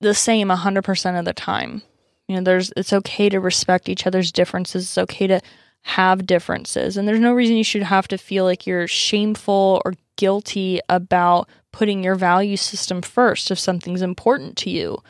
the 0.00 0.14
same 0.14 0.48
100% 0.48 1.18
of 1.18 1.24
the 1.24 1.32
time. 1.32 1.82
You 2.28 2.36
know, 2.36 2.42
there's 2.42 2.72
it's 2.76 2.92
okay 2.92 3.28
to 3.28 3.40
respect 3.40 3.88
each 3.88 4.06
other's 4.06 4.30
differences. 4.30 4.84
It's 4.84 4.98
okay 4.98 5.26
to 5.26 5.40
have 5.82 6.26
differences. 6.26 6.96
And 6.96 7.08
there's 7.08 7.20
no 7.20 7.32
reason 7.32 7.56
you 7.56 7.64
should 7.64 7.82
have 7.82 8.06
to 8.08 8.18
feel 8.18 8.44
like 8.44 8.66
you're 8.66 8.86
shameful 8.86 9.82
or 9.84 9.94
guilty 10.16 10.80
about 10.88 11.48
putting 11.72 12.04
your 12.04 12.14
value 12.14 12.56
system 12.56 13.02
first 13.02 13.50
if 13.50 13.58
something's 13.58 14.02
important 14.02 14.56
to 14.58 14.70
you. 14.70 15.02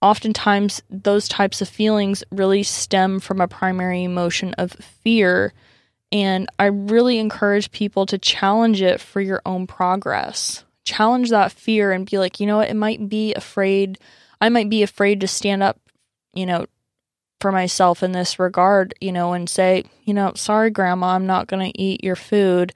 Oftentimes, 0.00 0.82
those 0.90 1.28
types 1.28 1.60
of 1.60 1.68
feelings 1.68 2.22
really 2.30 2.62
stem 2.62 3.20
from 3.20 3.40
a 3.40 3.48
primary 3.48 4.04
emotion 4.04 4.54
of 4.54 4.72
fear. 4.72 5.52
And 6.12 6.48
I 6.58 6.66
really 6.66 7.18
encourage 7.18 7.72
people 7.72 8.06
to 8.06 8.18
challenge 8.18 8.80
it 8.80 9.00
for 9.00 9.20
your 9.20 9.42
own 9.44 9.66
progress 9.66 10.64
challenge 10.88 11.30
that 11.30 11.52
fear 11.52 11.92
and 11.92 12.10
be 12.10 12.18
like, 12.18 12.40
you 12.40 12.46
know 12.46 12.56
what, 12.56 12.70
it 12.70 12.74
might 12.74 13.08
be 13.08 13.34
afraid, 13.34 13.98
I 14.40 14.48
might 14.48 14.70
be 14.70 14.82
afraid 14.82 15.20
to 15.20 15.28
stand 15.28 15.62
up, 15.62 15.78
you 16.32 16.46
know, 16.46 16.66
for 17.40 17.52
myself 17.52 18.02
in 18.02 18.12
this 18.12 18.38
regard, 18.38 18.94
you 19.00 19.12
know, 19.12 19.34
and 19.34 19.48
say, 19.48 19.84
you 20.04 20.14
know, 20.14 20.32
sorry, 20.34 20.70
grandma, 20.70 21.08
I'm 21.08 21.26
not 21.26 21.46
going 21.46 21.70
to 21.70 21.80
eat 21.80 22.02
your 22.02 22.16
food 22.16 22.72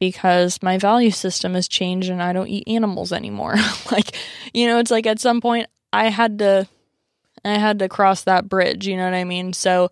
because 0.00 0.62
my 0.62 0.78
value 0.78 1.10
system 1.10 1.54
has 1.54 1.68
changed 1.68 2.08
and 2.08 2.22
I 2.22 2.32
don't 2.32 2.48
eat 2.48 2.66
animals 2.66 3.12
anymore. 3.12 3.56
like, 3.92 4.16
you 4.54 4.66
know, 4.66 4.78
it's 4.78 4.90
like 4.90 5.06
at 5.06 5.20
some 5.20 5.40
point 5.40 5.68
I 5.92 6.08
had 6.08 6.38
to 6.40 6.68
I 7.44 7.58
had 7.58 7.78
to 7.78 7.88
cross 7.88 8.24
that 8.24 8.48
bridge, 8.48 8.86
you 8.86 8.96
know 8.96 9.04
what 9.04 9.14
I 9.14 9.24
mean? 9.24 9.52
So 9.52 9.90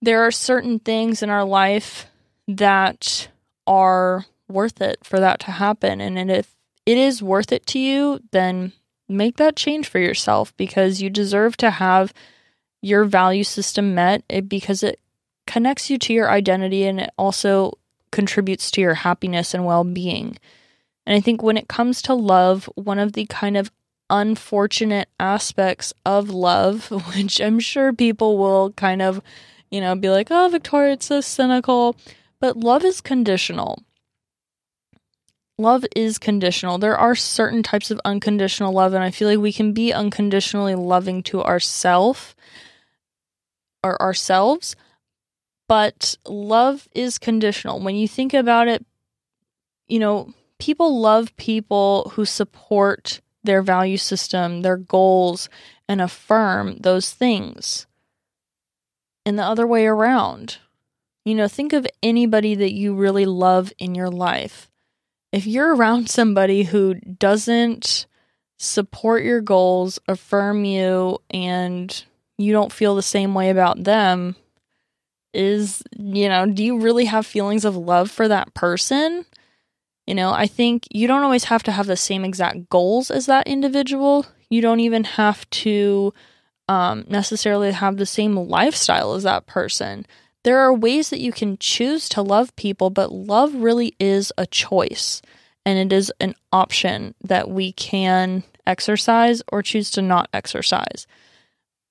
there 0.00 0.22
are 0.22 0.32
certain 0.32 0.80
things 0.80 1.22
in 1.22 1.30
our 1.30 1.44
life 1.44 2.06
that 2.48 3.28
are 3.66 4.26
worth 4.48 4.80
it 4.80 4.98
for 5.04 5.20
that 5.20 5.40
to 5.40 5.52
happen 5.52 6.00
and 6.00 6.30
if 6.30 6.54
it 6.84 6.98
is 6.98 7.22
worth 7.22 7.52
it 7.52 7.64
to 7.66 7.78
you, 7.78 8.20
then 8.32 8.72
make 9.08 9.36
that 9.36 9.56
change 9.56 9.88
for 9.88 9.98
yourself 9.98 10.56
because 10.56 11.00
you 11.00 11.10
deserve 11.10 11.56
to 11.58 11.70
have 11.70 12.12
your 12.80 13.04
value 13.04 13.44
system 13.44 13.94
met 13.94 14.24
eh, 14.30 14.40
because 14.40 14.82
it 14.82 14.98
connects 15.46 15.90
you 15.90 15.98
to 15.98 16.12
your 16.12 16.30
identity 16.30 16.84
and 16.84 17.00
it 17.00 17.10
also 17.16 17.78
contributes 18.10 18.70
to 18.70 18.80
your 18.80 18.94
happiness 18.94 19.54
and 19.54 19.64
well 19.64 19.84
being. 19.84 20.36
And 21.06 21.16
I 21.16 21.20
think 21.20 21.42
when 21.42 21.56
it 21.56 21.68
comes 21.68 22.02
to 22.02 22.14
love, 22.14 22.68
one 22.74 22.98
of 22.98 23.12
the 23.12 23.26
kind 23.26 23.56
of 23.56 23.70
unfortunate 24.12 25.08
aspects 25.18 25.92
of 26.06 26.30
love, 26.30 26.90
which 27.16 27.40
I'm 27.40 27.58
sure 27.58 27.92
people 27.92 28.38
will 28.38 28.70
kind 28.72 29.02
of, 29.02 29.20
you 29.70 29.80
know, 29.80 29.96
be 29.96 30.08
like, 30.08 30.28
oh, 30.30 30.48
Victoria, 30.48 30.92
it's 30.92 31.06
so 31.06 31.20
cynical. 31.20 31.96
But 32.38 32.56
love 32.56 32.84
is 32.84 33.00
conditional 33.00 33.82
love 35.62 35.86
is 35.96 36.18
conditional. 36.18 36.76
There 36.76 36.98
are 36.98 37.14
certain 37.14 37.62
types 37.62 37.90
of 37.90 38.00
unconditional 38.04 38.72
love, 38.72 38.92
and 38.92 39.02
I 39.02 39.10
feel 39.10 39.28
like 39.28 39.38
we 39.38 39.52
can 39.52 39.72
be 39.72 39.92
unconditionally 39.92 40.74
loving 40.74 41.22
to 41.24 41.42
ourself 41.42 42.34
or 43.82 44.00
ourselves, 44.02 44.76
but 45.68 46.16
love 46.26 46.88
is 46.94 47.18
conditional. 47.18 47.80
When 47.80 47.96
you 47.96 48.06
think 48.06 48.34
about 48.34 48.68
it, 48.68 48.84
you 49.88 49.98
know, 49.98 50.34
people 50.58 51.00
love 51.00 51.34
people 51.36 52.12
who 52.14 52.24
support 52.24 53.20
their 53.44 53.62
value 53.62 53.96
system, 53.96 54.62
their 54.62 54.76
goals, 54.76 55.48
and 55.88 56.00
affirm 56.00 56.76
those 56.78 57.12
things. 57.12 57.86
And 59.24 59.38
the 59.38 59.44
other 59.44 59.66
way 59.66 59.86
around. 59.86 60.58
You 61.24 61.36
know, 61.36 61.46
think 61.46 61.72
of 61.72 61.86
anybody 62.02 62.56
that 62.56 62.72
you 62.72 62.94
really 62.94 63.26
love 63.26 63.72
in 63.78 63.94
your 63.94 64.10
life 64.10 64.68
if 65.32 65.46
you're 65.46 65.74
around 65.74 66.10
somebody 66.10 66.62
who 66.62 66.94
doesn't 66.94 68.06
support 68.58 69.24
your 69.24 69.40
goals, 69.40 69.98
affirm 70.06 70.64
you, 70.64 71.18
and 71.30 72.04
you 72.38 72.52
don't 72.52 72.72
feel 72.72 72.94
the 72.94 73.02
same 73.02 73.34
way 73.34 73.48
about 73.48 73.82
them, 73.82 74.36
is, 75.32 75.82
you 75.96 76.28
know, 76.28 76.44
do 76.46 76.62
you 76.62 76.78
really 76.78 77.06
have 77.06 77.26
feelings 77.26 77.64
of 77.64 77.76
love 77.76 78.10
for 78.10 78.28
that 78.28 78.52
person? 78.52 79.24
You 80.06 80.14
know, 80.14 80.32
I 80.32 80.46
think 80.46 80.88
you 80.90 81.06
don't 81.06 81.22
always 81.22 81.44
have 81.44 81.62
to 81.64 81.72
have 81.72 81.86
the 81.86 81.96
same 81.96 82.24
exact 82.24 82.68
goals 82.68 83.10
as 83.10 83.26
that 83.26 83.46
individual. 83.46 84.26
You 84.50 84.60
don't 84.60 84.80
even 84.80 85.04
have 85.04 85.48
to 85.50 86.12
um, 86.68 87.04
necessarily 87.08 87.70
have 87.72 87.96
the 87.96 88.06
same 88.06 88.36
lifestyle 88.36 89.14
as 89.14 89.22
that 89.22 89.46
person. 89.46 90.06
There 90.44 90.58
are 90.58 90.74
ways 90.74 91.10
that 91.10 91.20
you 91.20 91.30
can 91.30 91.56
choose 91.58 92.08
to 92.10 92.22
love 92.22 92.54
people, 92.56 92.90
but 92.90 93.12
love 93.12 93.54
really 93.54 93.94
is 94.00 94.32
a 94.36 94.46
choice 94.46 95.22
and 95.64 95.78
it 95.78 95.94
is 95.94 96.12
an 96.20 96.34
option 96.52 97.14
that 97.22 97.48
we 97.48 97.72
can 97.72 98.42
exercise 98.66 99.42
or 99.52 99.62
choose 99.62 99.90
to 99.92 100.02
not 100.02 100.28
exercise. 100.32 101.06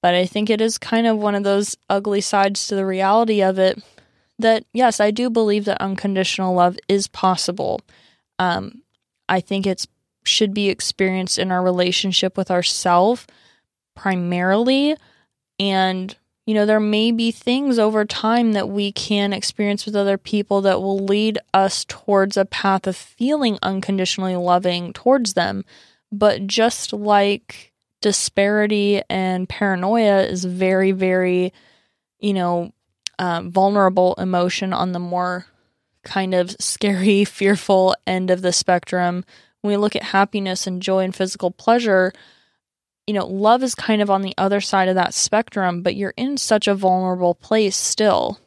But 0.01 0.15
I 0.15 0.25
think 0.25 0.49
it 0.49 0.61
is 0.61 0.77
kind 0.77 1.07
of 1.07 1.17
one 1.17 1.35
of 1.35 1.43
those 1.43 1.77
ugly 1.89 2.21
sides 2.21 2.67
to 2.67 2.75
the 2.75 2.85
reality 2.85 3.41
of 3.41 3.59
it 3.59 3.81
that, 4.39 4.65
yes, 4.73 4.99
I 4.99 5.11
do 5.11 5.29
believe 5.29 5.65
that 5.65 5.81
unconditional 5.81 6.55
love 6.55 6.77
is 6.89 7.07
possible. 7.07 7.81
Um, 8.41 8.81
I 9.29 9.39
think 9.39 9.67
it's 9.67 9.87
should 10.23 10.53
be 10.53 10.69
experienced 10.69 11.37
in 11.37 11.51
our 11.51 11.63
relationship 11.63 12.37
with 12.37 12.51
ourselves 12.51 13.25
primarily. 13.95 14.95
And, 15.59 16.15
you 16.45 16.53
know, 16.53 16.65
there 16.65 16.79
may 16.79 17.11
be 17.11 17.31
things 17.31 17.77
over 17.79 18.03
time 18.05 18.53
that 18.53 18.69
we 18.69 18.91
can 18.91 19.33
experience 19.33 19.85
with 19.85 19.95
other 19.95 20.17
people 20.17 20.61
that 20.61 20.81
will 20.81 20.99
lead 20.99 21.37
us 21.53 21.85
towards 21.85 22.35
a 22.37 22.45
path 22.45 22.87
of 22.87 22.95
feeling 22.95 23.57
unconditionally 23.61 24.35
loving 24.35 24.93
towards 24.93 25.33
them. 25.33 25.65
But 26.11 26.47
just 26.47 26.93
like 26.93 27.71
disparity 28.01 29.01
and 29.09 29.47
paranoia 29.47 30.23
is 30.23 30.45
very, 30.45 30.91
very, 30.91 31.53
you 32.19 32.33
know, 32.33 32.73
uh, 33.19 33.41
vulnerable 33.43 34.15
emotion 34.15 34.73
on 34.73 34.91
the 34.91 34.99
more 34.99 35.45
kind 36.03 36.33
of 36.33 36.51
scary, 36.59 37.25
fearful 37.25 37.95
end 38.05 38.29
of 38.29 38.41
the 38.41 38.53
spectrum. 38.53 39.25
When 39.61 39.71
we 39.71 39.77
look 39.77 39.95
at 39.95 40.03
happiness 40.03 40.65
and 40.65 40.81
joy 40.81 41.03
and 41.03 41.15
physical 41.15 41.51
pleasure, 41.51 42.11
you 43.07 43.13
know, 43.13 43.25
love 43.25 43.63
is 43.63 43.75
kind 43.75 44.01
of 44.01 44.09
on 44.09 44.21
the 44.21 44.33
other 44.37 44.61
side 44.61 44.87
of 44.87 44.95
that 44.95 45.13
spectrum, 45.13 45.81
but 45.81 45.95
you're 45.95 46.13
in 46.17 46.37
such 46.37 46.67
a 46.67 46.75
vulnerable 46.75 47.35
place 47.35 47.75
still. 47.75 48.39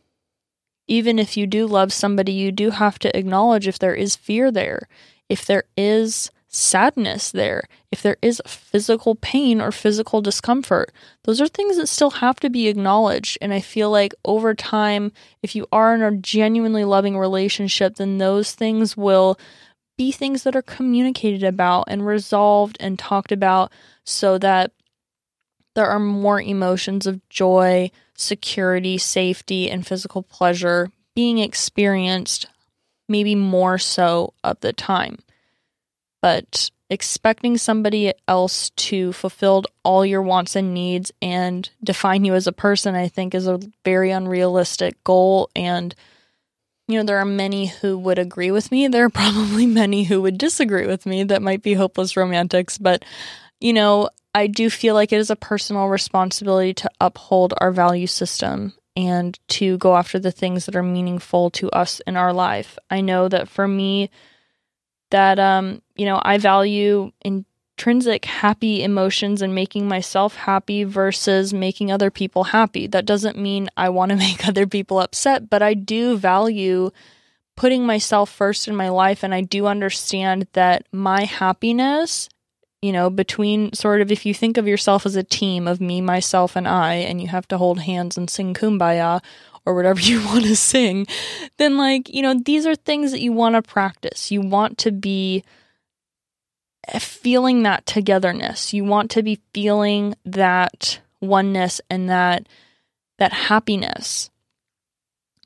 Even 0.86 1.18
if 1.18 1.36
you 1.36 1.46
do 1.46 1.66
love 1.66 1.92
somebody, 1.92 2.32
you 2.32 2.52
do 2.52 2.70
have 2.70 2.98
to 3.00 3.16
acknowledge 3.16 3.66
if 3.66 3.78
there 3.78 3.94
is 3.94 4.16
fear 4.16 4.50
there, 4.50 4.88
if 5.28 5.46
there 5.46 5.64
is 5.76 6.30
sadness 6.54 7.32
there, 7.32 7.64
if 7.90 8.00
there 8.00 8.16
is 8.22 8.40
physical 8.46 9.16
pain 9.16 9.60
or 9.60 9.72
physical 9.72 10.22
discomfort. 10.22 10.92
Those 11.24 11.40
are 11.40 11.48
things 11.48 11.76
that 11.76 11.88
still 11.88 12.10
have 12.10 12.38
to 12.40 12.50
be 12.50 12.68
acknowledged. 12.68 13.38
And 13.40 13.52
I 13.52 13.60
feel 13.60 13.90
like 13.90 14.14
over 14.24 14.54
time, 14.54 15.10
if 15.42 15.56
you 15.56 15.66
are 15.72 15.94
in 15.94 16.02
a 16.02 16.16
genuinely 16.16 16.84
loving 16.84 17.18
relationship, 17.18 17.96
then 17.96 18.18
those 18.18 18.52
things 18.52 18.96
will 18.96 19.38
be 19.96 20.12
things 20.12 20.44
that 20.44 20.54
are 20.54 20.62
communicated 20.62 21.42
about 21.42 21.84
and 21.88 22.06
resolved 22.06 22.76
and 22.78 22.98
talked 22.98 23.32
about 23.32 23.72
so 24.04 24.38
that 24.38 24.70
there 25.74 25.88
are 25.88 26.00
more 26.00 26.40
emotions 26.40 27.06
of 27.06 27.28
joy, 27.28 27.90
security, 28.16 28.96
safety, 28.96 29.68
and 29.68 29.86
physical 29.86 30.22
pleasure 30.22 30.90
being 31.16 31.38
experienced, 31.38 32.46
maybe 33.08 33.34
more 33.34 33.76
so 33.76 34.34
of 34.44 34.60
the 34.60 34.72
time 34.72 35.18
but 36.24 36.70
expecting 36.88 37.58
somebody 37.58 38.10
else 38.26 38.70
to 38.76 39.12
fulfill 39.12 39.62
all 39.82 40.06
your 40.06 40.22
wants 40.22 40.56
and 40.56 40.72
needs 40.72 41.12
and 41.20 41.68
define 41.82 42.24
you 42.24 42.32
as 42.34 42.46
a 42.46 42.52
person, 42.52 42.94
I 42.94 43.08
think, 43.08 43.34
is 43.34 43.46
a 43.46 43.60
very 43.84 44.10
unrealistic 44.10 45.04
goal. 45.04 45.50
And, 45.54 45.94
you 46.88 46.96
know, 46.96 47.04
there 47.04 47.18
are 47.18 47.26
many 47.26 47.66
who 47.66 47.98
would 47.98 48.18
agree 48.18 48.50
with 48.50 48.72
me. 48.72 48.88
There 48.88 49.04
are 49.04 49.10
probably 49.24 49.66
many 49.66 50.04
who 50.04 50.22
would 50.22 50.38
disagree 50.38 50.86
with 50.86 51.04
me 51.04 51.24
that 51.24 51.42
might 51.42 51.62
be 51.62 51.74
hopeless 51.74 52.16
romantics. 52.16 52.78
But, 52.78 53.04
you 53.60 53.74
know, 53.74 54.08
I 54.34 54.46
do 54.46 54.70
feel 54.70 54.94
like 54.94 55.12
it 55.12 55.18
is 55.18 55.28
a 55.28 55.36
personal 55.36 55.88
responsibility 55.88 56.72
to 56.72 56.90
uphold 57.02 57.52
our 57.58 57.70
value 57.70 58.06
system 58.06 58.72
and 58.96 59.38
to 59.48 59.76
go 59.76 59.94
after 59.94 60.18
the 60.18 60.32
things 60.32 60.64
that 60.64 60.74
are 60.74 60.82
meaningful 60.82 61.50
to 61.50 61.68
us 61.72 62.00
in 62.06 62.16
our 62.16 62.32
life. 62.32 62.78
I 62.88 63.02
know 63.02 63.28
that 63.28 63.46
for 63.46 63.68
me, 63.68 64.08
that 65.14 65.38
um 65.38 65.80
you 65.94 66.04
know 66.06 66.20
I 66.22 66.38
value 66.38 67.12
intrinsic 67.24 68.24
happy 68.24 68.82
emotions 68.82 69.42
and 69.42 69.54
making 69.54 69.86
myself 69.86 70.34
happy 70.34 70.82
versus 70.82 71.54
making 71.54 71.92
other 71.92 72.10
people 72.10 72.44
happy. 72.44 72.88
That 72.88 73.06
doesn't 73.06 73.38
mean 73.38 73.68
I 73.76 73.90
want 73.90 74.10
to 74.10 74.16
make 74.28 74.46
other 74.46 74.66
people 74.66 74.98
upset, 74.98 75.48
but 75.48 75.62
I 75.62 75.74
do 75.74 76.16
value 76.16 76.90
putting 77.56 77.86
myself 77.86 78.28
first 78.28 78.66
in 78.66 78.74
my 78.74 78.88
life 78.88 79.22
and 79.22 79.32
I 79.32 79.42
do 79.42 79.66
understand 79.66 80.48
that 80.54 80.86
my 80.90 81.24
happiness 81.24 82.28
you 82.82 82.92
know, 82.92 83.08
between 83.08 83.72
sort 83.72 84.02
of 84.02 84.12
if 84.12 84.26
you 84.26 84.34
think 84.34 84.58
of 84.58 84.68
yourself 84.68 85.06
as 85.06 85.16
a 85.16 85.22
team 85.22 85.66
of 85.66 85.80
me, 85.80 86.02
myself, 86.02 86.54
and 86.54 86.68
I, 86.68 86.96
and 86.96 87.18
you 87.18 87.28
have 87.28 87.48
to 87.48 87.56
hold 87.56 87.80
hands 87.80 88.18
and 88.18 88.28
sing 88.28 88.52
kumbaya, 88.52 89.22
or 89.66 89.74
whatever 89.74 90.00
you 90.02 90.24
want 90.24 90.44
to 90.44 90.56
sing, 90.56 91.06
then 91.56 91.76
like, 91.76 92.08
you 92.08 92.22
know, 92.22 92.34
these 92.34 92.66
are 92.66 92.74
things 92.74 93.10
that 93.12 93.20
you 93.20 93.32
want 93.32 93.54
to 93.54 93.62
practice. 93.62 94.30
You 94.30 94.40
want 94.40 94.78
to 94.78 94.92
be 94.92 95.44
eh, 96.88 96.98
feeling 96.98 97.62
that 97.62 97.86
togetherness. 97.86 98.72
You 98.72 98.84
want 98.84 99.10
to 99.12 99.22
be 99.22 99.40
feeling 99.52 100.14
that 100.24 101.00
oneness 101.20 101.80
and 101.88 102.08
that 102.10 102.46
that 103.18 103.32
happiness 103.32 104.30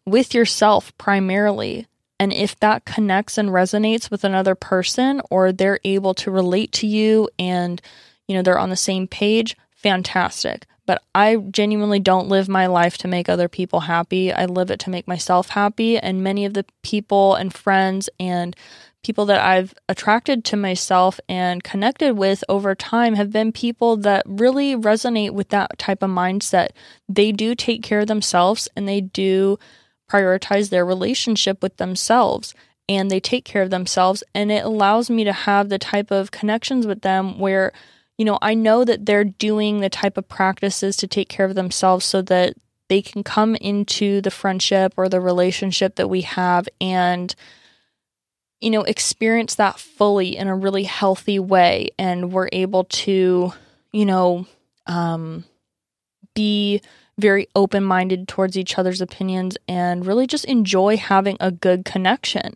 with 0.06 0.34
yourself 0.34 0.96
primarily. 0.96 1.86
And 2.18 2.32
if 2.32 2.58
that 2.60 2.84
connects 2.84 3.38
and 3.38 3.50
resonates 3.50 4.10
with 4.10 4.24
another 4.24 4.54
person 4.54 5.20
or 5.30 5.52
they're 5.52 5.78
able 5.84 6.14
to 6.14 6.30
relate 6.30 6.72
to 6.72 6.86
you 6.86 7.28
and 7.38 7.80
you 8.26 8.34
know 8.34 8.42
they're 8.42 8.58
on 8.58 8.70
the 8.70 8.76
same 8.76 9.06
page, 9.06 9.56
fantastic 9.70 10.66
but 10.88 11.02
I 11.14 11.36
genuinely 11.36 12.00
don't 12.00 12.30
live 12.30 12.48
my 12.48 12.66
life 12.66 12.96
to 12.98 13.08
make 13.08 13.28
other 13.28 13.46
people 13.46 13.80
happy. 13.80 14.32
I 14.32 14.46
live 14.46 14.70
it 14.70 14.80
to 14.80 14.90
make 14.90 15.06
myself 15.06 15.50
happy. 15.50 15.98
And 15.98 16.24
many 16.24 16.46
of 16.46 16.54
the 16.54 16.64
people 16.82 17.34
and 17.34 17.52
friends 17.52 18.08
and 18.18 18.56
people 19.04 19.26
that 19.26 19.38
I've 19.38 19.74
attracted 19.90 20.46
to 20.46 20.56
myself 20.56 21.20
and 21.28 21.62
connected 21.62 22.16
with 22.16 22.42
over 22.48 22.74
time 22.74 23.16
have 23.16 23.30
been 23.30 23.52
people 23.52 23.98
that 23.98 24.22
really 24.24 24.76
resonate 24.76 25.32
with 25.32 25.50
that 25.50 25.78
type 25.78 26.02
of 26.02 26.08
mindset. 26.08 26.68
They 27.06 27.32
do 27.32 27.54
take 27.54 27.82
care 27.82 28.00
of 28.00 28.06
themselves 28.06 28.66
and 28.74 28.88
they 28.88 29.02
do 29.02 29.58
prioritize 30.10 30.70
their 30.70 30.86
relationship 30.86 31.62
with 31.62 31.76
themselves 31.76 32.54
and 32.88 33.10
they 33.10 33.20
take 33.20 33.44
care 33.44 33.60
of 33.60 33.68
themselves. 33.68 34.24
And 34.34 34.50
it 34.50 34.64
allows 34.64 35.10
me 35.10 35.24
to 35.24 35.34
have 35.34 35.68
the 35.68 35.78
type 35.78 36.10
of 36.10 36.30
connections 36.30 36.86
with 36.86 37.02
them 37.02 37.38
where 37.38 37.74
you 38.18 38.24
know, 38.24 38.38
I 38.42 38.54
know 38.54 38.84
that 38.84 39.06
they're 39.06 39.24
doing 39.24 39.80
the 39.80 39.88
type 39.88 40.18
of 40.18 40.28
practices 40.28 40.96
to 40.98 41.06
take 41.06 41.28
care 41.28 41.46
of 41.46 41.54
themselves 41.54 42.04
so 42.04 42.20
that 42.22 42.54
they 42.88 43.00
can 43.00 43.22
come 43.22 43.54
into 43.56 44.20
the 44.20 44.30
friendship 44.30 44.94
or 44.96 45.08
the 45.08 45.20
relationship 45.20 45.94
that 45.96 46.08
we 46.08 46.22
have 46.22 46.68
and 46.80 47.34
you 48.60 48.70
know 48.70 48.82
experience 48.82 49.54
that 49.54 49.78
fully 49.78 50.36
in 50.36 50.48
a 50.48 50.56
really 50.56 50.82
healthy 50.82 51.38
way. 51.38 51.90
And 51.98 52.32
we're 52.32 52.48
able 52.50 52.84
to 52.84 53.52
you 53.92 54.04
know 54.04 54.46
um 54.86 55.44
be 56.34 56.82
very 57.18 57.48
open-minded 57.54 58.28
towards 58.28 58.56
each 58.56 58.78
other's 58.78 59.00
opinions 59.00 59.56
and 59.66 60.06
really 60.06 60.26
just 60.26 60.44
enjoy 60.44 60.96
having 60.96 61.36
a 61.40 61.50
good 61.50 61.84
connection. 61.84 62.54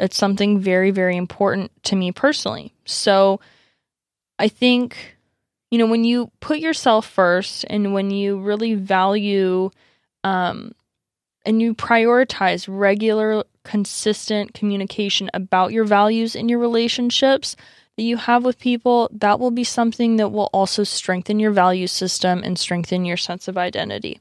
It's 0.00 0.16
something 0.16 0.60
very 0.60 0.92
very 0.92 1.16
important 1.16 1.72
to 1.84 1.96
me 1.96 2.10
personally. 2.12 2.72
So 2.86 3.40
I 4.38 4.48
think, 4.48 5.16
you 5.70 5.78
know, 5.78 5.86
when 5.86 6.04
you 6.04 6.30
put 6.40 6.58
yourself 6.58 7.06
first 7.06 7.64
and 7.68 7.92
when 7.92 8.10
you 8.10 8.38
really 8.38 8.74
value 8.74 9.70
um, 10.24 10.72
and 11.44 11.60
you 11.60 11.74
prioritize 11.74 12.66
regular, 12.68 13.44
consistent 13.64 14.54
communication 14.54 15.28
about 15.34 15.72
your 15.72 15.84
values 15.84 16.34
in 16.34 16.48
your 16.48 16.58
relationships 16.58 17.56
that 17.96 18.04
you 18.04 18.16
have 18.16 18.44
with 18.44 18.58
people, 18.58 19.10
that 19.12 19.40
will 19.40 19.50
be 19.50 19.64
something 19.64 20.16
that 20.16 20.30
will 20.30 20.48
also 20.52 20.84
strengthen 20.84 21.40
your 21.40 21.50
value 21.50 21.86
system 21.86 22.42
and 22.44 22.58
strengthen 22.58 23.04
your 23.04 23.16
sense 23.16 23.48
of 23.48 23.58
identity. 23.58 24.20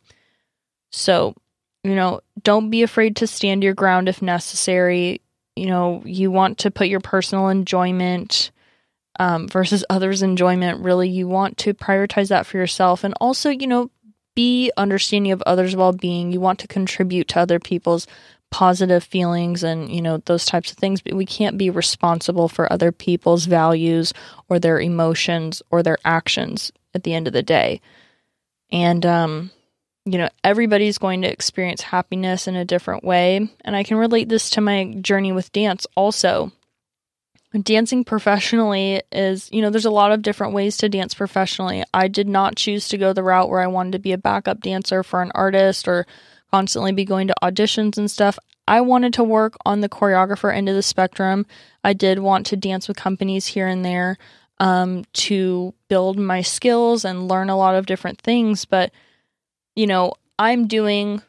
So, 0.92 1.36
you 1.84 1.96
know, 1.96 2.22
don't 2.42 2.70
be 2.70 2.82
afraid 2.82 3.16
to 3.18 3.28
stand 3.28 3.64
your 3.64 3.74
ground 3.74 4.10
if 4.10 4.22
necessary. 4.22 5.22
You 5.56 5.68
know, 5.68 6.02
you 6.06 6.32
want 6.32 6.58
to 6.60 6.72
put 6.72 6.88
your 6.88 7.00
personal 7.00 7.50
enjoyment 7.50 8.52
um, 9.20 9.48
versus 9.48 9.84
others' 9.90 10.22
enjoyment. 10.22 10.84
Really, 10.84 11.10
you 11.10 11.28
want 11.28 11.58
to 11.60 11.74
prioritize 11.74 12.30
that 12.30 12.46
for 12.46 12.58
yourself. 12.58 13.04
And 13.04 13.14
also, 13.20 13.50
you 13.50 13.68
know, 13.68 13.92
be 14.36 14.72
understanding 14.78 15.32
of 15.32 15.42
others' 15.46 15.76
well 15.76 15.94
being. 15.94 16.32
You 16.32 16.40
want 16.40 16.60
to 16.60 16.68
contribute 16.68 17.28
to 17.30 17.40
other 17.40 17.60
people's 17.60 18.08
positive 18.50 19.04
feelings 19.04 19.64
and, 19.64 19.90
you 19.90 20.02
know, 20.02 20.18
those 20.18 20.46
types 20.46 20.72
of 20.72 20.78
things. 20.78 21.02
But 21.02 21.16
we 21.16 21.26
can't 21.26 21.58
be 21.58 21.70
responsible 21.70 22.48
for 22.48 22.72
other 22.72 22.92
people's 22.92 23.46
values 23.46 24.14
or 24.48 24.60
their 24.60 24.80
emotions 24.80 25.62
or 25.72 25.84
their 25.84 25.98
actions 26.06 26.72
at 26.94 27.04
the 27.04 27.14
end 27.14 27.28
of 27.28 27.34
the 27.34 27.44
day. 27.44 27.82
And, 28.72 29.06
um, 29.06 29.52
you 30.06 30.18
know, 30.18 30.30
everybody's 30.44 30.98
going 30.98 31.24
to 31.24 31.32
experience 31.32 31.82
happiness 31.82 32.48
in 32.48 32.56
a 32.56 32.66
different 32.66 33.04
way. 33.04 33.50
And 33.66 33.76
I 33.76 33.84
can 33.84 33.98
relate 33.98 34.30
this 34.30 34.52
to 34.52 34.62
my 34.62 34.94
journey 35.02 35.32
with 35.32 35.52
dance 35.52 35.86
also. 35.96 36.52
Dancing 37.58 38.04
professionally 38.04 39.02
is, 39.12 39.50
you 39.52 39.62
know, 39.62 39.70
there's 39.70 39.86
a 39.86 39.92
lot 39.92 40.12
of 40.12 40.22
different 40.22 40.54
ways 40.54 40.78
to 40.78 40.90
dance 40.90 41.14
professionally. 41.14 41.84
I 41.94 42.08
did 42.08 42.28
not 42.28 42.56
choose 42.56 42.88
to 42.90 42.98
go 42.98 43.14
the 43.14 43.24
route 43.24 43.50
where 43.50 43.62
I 43.62 43.68
wanted 43.68 43.94
to 43.94 44.00
be 44.00 44.12
a 44.12 44.18
backup 44.18 44.62
dancer 44.62 45.04
for 45.04 45.22
an 45.22 45.32
artist 45.36 45.88
or 45.88 46.06
constantly 46.52 46.92
be 46.92 47.06
going 47.06 47.28
to 47.28 47.36
auditions 47.42 47.98
and 47.98 48.10
stuff. 48.10 48.38
I 48.68 48.82
wanted 48.82 49.14
to 49.14 49.24
work 49.24 49.56
on 49.66 49.82
the 49.82 49.90
choreographer 49.90 50.54
end 50.54 50.68
of 50.68 50.76
the 50.76 50.84
spectrum. 50.84 51.46
I 51.84 51.94
did 51.94 52.20
want 52.20 52.46
to 52.48 52.58
dance 52.58 52.88
with 52.88 52.98
companies 52.98 53.48
here 53.48 53.68
and 53.68 53.84
there 53.86 54.18
um, 54.60 55.06
to 55.14 55.74
build 55.88 56.18
my 56.18 56.42
skills 56.42 57.06
and 57.06 57.28
learn 57.28 57.50
a 57.50 57.58
lot 57.58 57.76
of 57.76 57.86
different 57.86 58.20
things. 58.22 58.66
But, 58.66 58.92
you 59.76 59.88
know, 59.88 60.14
I'm 60.38 60.68
doing 60.68 61.22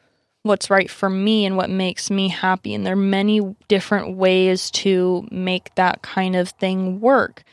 what's 0.49 0.71
right 0.71 0.89
for 0.89 1.11
me 1.11 1.45
and 1.45 1.55
what 1.55 1.69
makes 1.69 2.09
me 2.09 2.27
happy. 2.27 2.73
And 2.73 2.83
there 2.83 2.93
are 2.93 2.97
many 2.97 3.55
different 3.67 4.17
ways 4.17 4.71
to 4.71 5.27
make 5.29 5.75
that 5.75 6.01
kind 6.01 6.35
of 6.35 6.49
thing 6.49 6.99
work. 6.99 7.43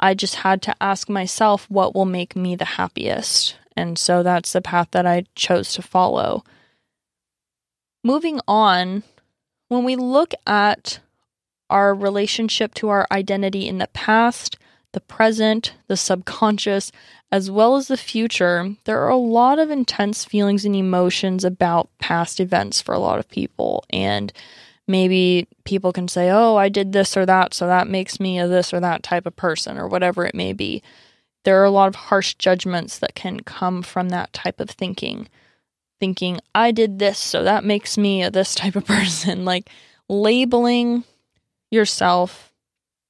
I 0.00 0.14
just 0.14 0.34
had 0.34 0.60
to 0.62 0.74
ask 0.80 1.08
myself 1.08 1.70
what 1.70 1.94
will 1.94 2.04
make 2.04 2.34
me 2.34 2.56
the 2.56 2.64
happiest. 2.64 3.56
And 3.76 3.96
so 3.96 4.24
that's 4.24 4.52
the 4.52 4.60
path 4.60 4.88
that 4.90 5.06
I 5.06 5.26
chose 5.36 5.72
to 5.74 5.82
follow. 5.82 6.42
Moving 8.02 8.40
on, 8.48 9.04
when 9.68 9.84
we 9.84 9.94
look 9.94 10.34
at 10.44 10.98
our 11.70 11.94
relationship 11.94 12.74
to 12.74 12.88
our 12.88 13.06
identity 13.12 13.68
in 13.68 13.78
the 13.78 13.88
past, 13.92 14.57
the 14.92 15.00
present, 15.00 15.74
the 15.86 15.96
subconscious, 15.96 16.90
as 17.30 17.50
well 17.50 17.76
as 17.76 17.88
the 17.88 17.96
future, 17.96 18.74
there 18.84 19.00
are 19.00 19.10
a 19.10 19.16
lot 19.16 19.58
of 19.58 19.70
intense 19.70 20.24
feelings 20.24 20.64
and 20.64 20.74
emotions 20.74 21.44
about 21.44 21.90
past 21.98 22.40
events 22.40 22.80
for 22.80 22.94
a 22.94 22.98
lot 22.98 23.18
of 23.18 23.28
people. 23.28 23.84
And 23.90 24.32
maybe 24.86 25.46
people 25.64 25.92
can 25.92 26.08
say, 26.08 26.30
oh, 26.30 26.56
I 26.56 26.70
did 26.70 26.92
this 26.92 27.16
or 27.16 27.26
that, 27.26 27.52
so 27.52 27.66
that 27.66 27.86
makes 27.86 28.18
me 28.18 28.38
a 28.38 28.48
this 28.48 28.72
or 28.72 28.80
that 28.80 29.02
type 29.02 29.26
of 29.26 29.36
person, 29.36 29.76
or 29.76 29.86
whatever 29.86 30.24
it 30.24 30.34
may 30.34 30.52
be. 30.54 30.82
There 31.44 31.60
are 31.60 31.64
a 31.64 31.70
lot 31.70 31.88
of 31.88 31.94
harsh 31.94 32.34
judgments 32.34 32.98
that 32.98 33.14
can 33.14 33.40
come 33.40 33.82
from 33.82 34.08
that 34.08 34.32
type 34.32 34.58
of 34.58 34.70
thinking. 34.70 35.28
Thinking, 36.00 36.40
I 36.54 36.70
did 36.70 36.98
this, 36.98 37.18
so 37.18 37.44
that 37.44 37.64
makes 37.64 37.98
me 37.98 38.22
a 38.22 38.30
this 38.30 38.54
type 38.54 38.76
of 38.76 38.84
person. 38.86 39.44
like 39.44 39.68
labeling 40.08 41.04
yourself 41.70 42.48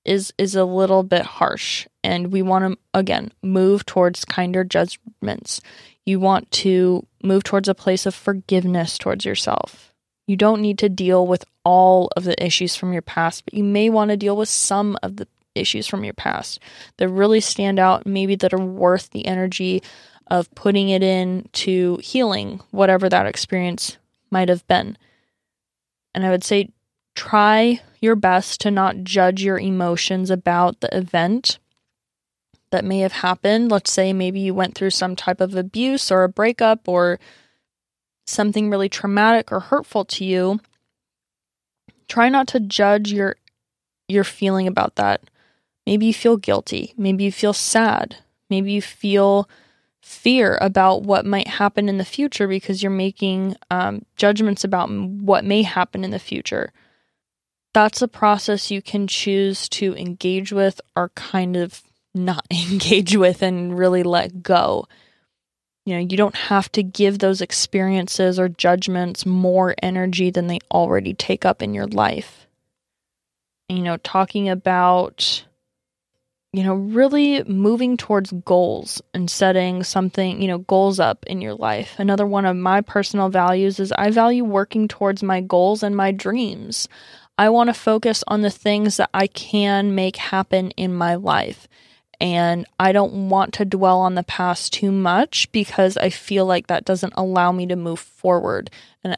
is 0.09 0.33
is 0.39 0.57
a 0.57 0.65
little 0.65 1.03
bit 1.03 1.23
harsh. 1.23 1.87
And 2.03 2.33
we 2.33 2.43
want 2.43 2.73
to 2.73 2.79
again 2.95 3.33
move 3.43 3.85
towards 3.85 4.25
kinder 4.25 4.65
judgments. 4.65 5.61
You 6.07 6.19
want 6.19 6.51
to 6.53 7.07
move 7.23 7.45
towards 7.45 7.69
a 7.69 7.75
place 7.75 8.07
of 8.07 8.15
forgiveness 8.15 8.97
towards 8.97 9.25
yourself. 9.25 9.93
You 10.27 10.37
don't 10.37 10.63
need 10.63 10.79
to 10.79 10.89
deal 10.89 11.27
with 11.27 11.45
all 11.65 12.11
of 12.17 12.25
the 12.25 12.43
issues 12.45 12.75
from 12.75 12.93
your 12.93 13.03
past 13.03 13.45
but 13.45 13.53
you 13.53 13.63
may 13.63 13.91
want 13.91 14.11
to 14.11 14.17
deal 14.17 14.37
with 14.37 14.49
some 14.49 14.97
of 15.03 15.17
the 15.17 15.29
issues 15.55 15.87
from 15.87 16.05
your 16.05 16.15
past 16.15 16.61
that 16.97 17.09
really 17.09 17.41
stand 17.41 17.79
out 17.79 18.07
maybe 18.07 18.35
that 18.37 18.55
are 18.55 18.65
worth 18.65 19.11
the 19.11 19.27
energy 19.27 19.83
of 20.29 20.55
putting 20.55 20.89
it 20.89 21.03
in 21.03 21.49
to 21.53 21.99
healing 22.03 22.61
whatever 22.71 23.09
that 23.09 23.27
experience 23.27 23.99
might 24.31 24.49
have 24.49 24.67
been. 24.67 24.97
And 26.15 26.25
i 26.25 26.31
would 26.31 26.45
say 26.45 26.71
try 27.15 27.81
your 28.01 28.17
best 28.17 28.61
to 28.63 28.71
not 28.71 29.05
judge 29.05 29.43
your 29.43 29.59
emotions 29.59 30.31
about 30.31 30.81
the 30.81 30.97
event 30.97 31.59
that 32.71 32.85
may 32.85 33.01
have 33.01 33.13
happened. 33.13 33.71
Let's 33.71 33.93
say 33.93 34.13
maybe 34.13 34.41
you 34.41 34.55
went 34.55 34.75
through 34.75 34.91
some 34.91 35.17
type 35.17 35.41
of 35.41 35.55
abuse 35.55 36.11
or 36.11 36.25
a 36.25 36.29
breakup 36.29 36.89
or 36.89 37.19
something 38.27 38.71
really 38.71 38.89
traumatic 38.89 39.51
or 39.51 39.61
hurtful 39.61 40.05
to 40.05 40.25
you. 40.25 40.61
Try 42.09 42.29
not 42.29 42.49
to 42.49 42.61
judge 42.61 43.13
your 43.13 43.37
your 44.09 44.25
feeling 44.25 44.67
about 44.67 44.97
that. 44.97 45.23
Maybe 45.87 46.07
you 46.07 46.15
feel 46.15 46.37
guilty, 46.37 46.95
maybe 46.97 47.25
you 47.25 47.33
feel 47.33 47.53
sad, 47.53 48.17
maybe 48.51 48.73
you 48.73 48.83
feel 48.83 49.49
fear 50.01 50.59
about 50.63 51.03
what 51.03 51.27
might 51.27 51.49
happen 51.49 51.89
in 51.89 51.99
the 51.99 52.05
future 52.05 52.49
because 52.49 52.83
you're 52.83 52.91
making 52.91 53.57
um, 53.71 54.05
judgments 54.17 54.65
about 54.65 54.91
what 54.91 55.45
may 55.45 55.63
happen 55.63 56.05
in 56.05 56.11
the 56.11 56.19
future 56.19 56.73
that's 57.79 58.03
a 58.03 58.09
process 58.09 58.73
you 58.73 58.83
can 58.83 59.07
choose 59.07 59.69
to 59.69 59.95
engage 59.95 60.53
with 60.53 60.81
or 60.97 61.11
kind 61.11 61.57
of 61.57 61.81
not 62.13 62.45
engage 62.51 63.17
with 63.17 63.41
and 63.41 63.79
really 63.79 64.03
let 64.03 64.43
go. 64.43 64.89
You 65.87 65.95
know, 65.95 66.01
you 66.01 66.17
don't 66.17 66.35
have 66.35 66.73
to 66.73 66.83
give 66.83 67.21
those 67.21 67.41
experiences 67.41 68.41
or 68.41 68.49
judgments 68.49 69.25
more 69.25 69.77
energy 69.81 70.31
than 70.31 70.49
they 70.49 70.59
already 70.73 71.15
take 71.15 71.45
up 71.45 71.63
in 71.63 71.73
your 71.73 71.87
life. 71.87 72.49
You 73.69 73.83
know, 73.83 73.97
talking 73.99 74.49
about, 74.49 75.45
you 76.53 76.65
know, 76.65 76.75
really 76.75 77.45
moving 77.45 77.97
towards 77.97 78.33
goals 78.45 79.01
and 79.15 79.31
setting 79.31 79.85
something, 79.85 80.43
you 80.43 80.49
know, 80.49 80.59
goals 80.59 80.99
up 80.99 81.25
in 81.27 81.41
your 81.41 81.55
life. 81.55 81.95
Another 81.99 82.27
one 82.27 82.45
of 82.45 82.57
my 82.57 82.81
personal 82.81 83.29
values 83.29 83.79
is 83.79 83.93
I 83.93 84.11
value 84.11 84.43
working 84.43 84.89
towards 84.89 85.23
my 85.23 85.41
goals 85.41 85.85
and 85.85 85.97
my 85.97 86.11
dreams. 86.11 86.89
I 87.39 87.51
want 87.51 87.69
to 87.69 87.75
focus 87.75 88.25
on 88.27 88.43
the 88.43 88.51
things 88.51 88.97
that 88.97 89.11
I 89.15 89.29
can 89.29 89.95
make 89.95 90.17
happen 90.17 90.73
in 90.73 90.93
my 90.93 91.15
life. 91.15 91.69
And 92.21 92.67
I 92.81 92.91
don't 92.91 93.29
want 93.29 93.55
to 93.55 93.65
dwell 93.65 94.01
on 94.01 94.17
the 94.17 94.25
past 94.25 94.73
too 94.73 94.91
much 94.91 95.51
because 95.53 95.97
I 95.97 96.11
feel 96.11 96.45
like 96.47 96.67
that 96.67 96.85
doesn't 96.85 97.13
allow 97.17 97.53
me 97.53 97.65
to 97.69 97.77
move 97.77 98.01
forward. 98.01 98.71
And 99.05 99.17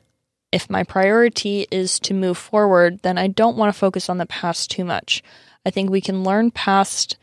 if 0.53 0.69
my 0.69 0.85
priority 0.85 1.67
is 1.71 1.99
to 2.01 2.13
move 2.13 2.37
forward, 2.37 3.01
then 3.03 3.17
I 3.17 3.27
don't 3.27 3.57
want 3.57 3.73
to 3.73 3.79
focus 3.79 4.11
on 4.11 4.19
the 4.19 4.27
past 4.27 4.71
too 4.71 4.85
much. 4.85 5.23
I 5.65 5.71
think 5.71 5.89
we 5.89 6.03
can 6.03 6.23
learn 6.23 6.51
past 6.51 7.17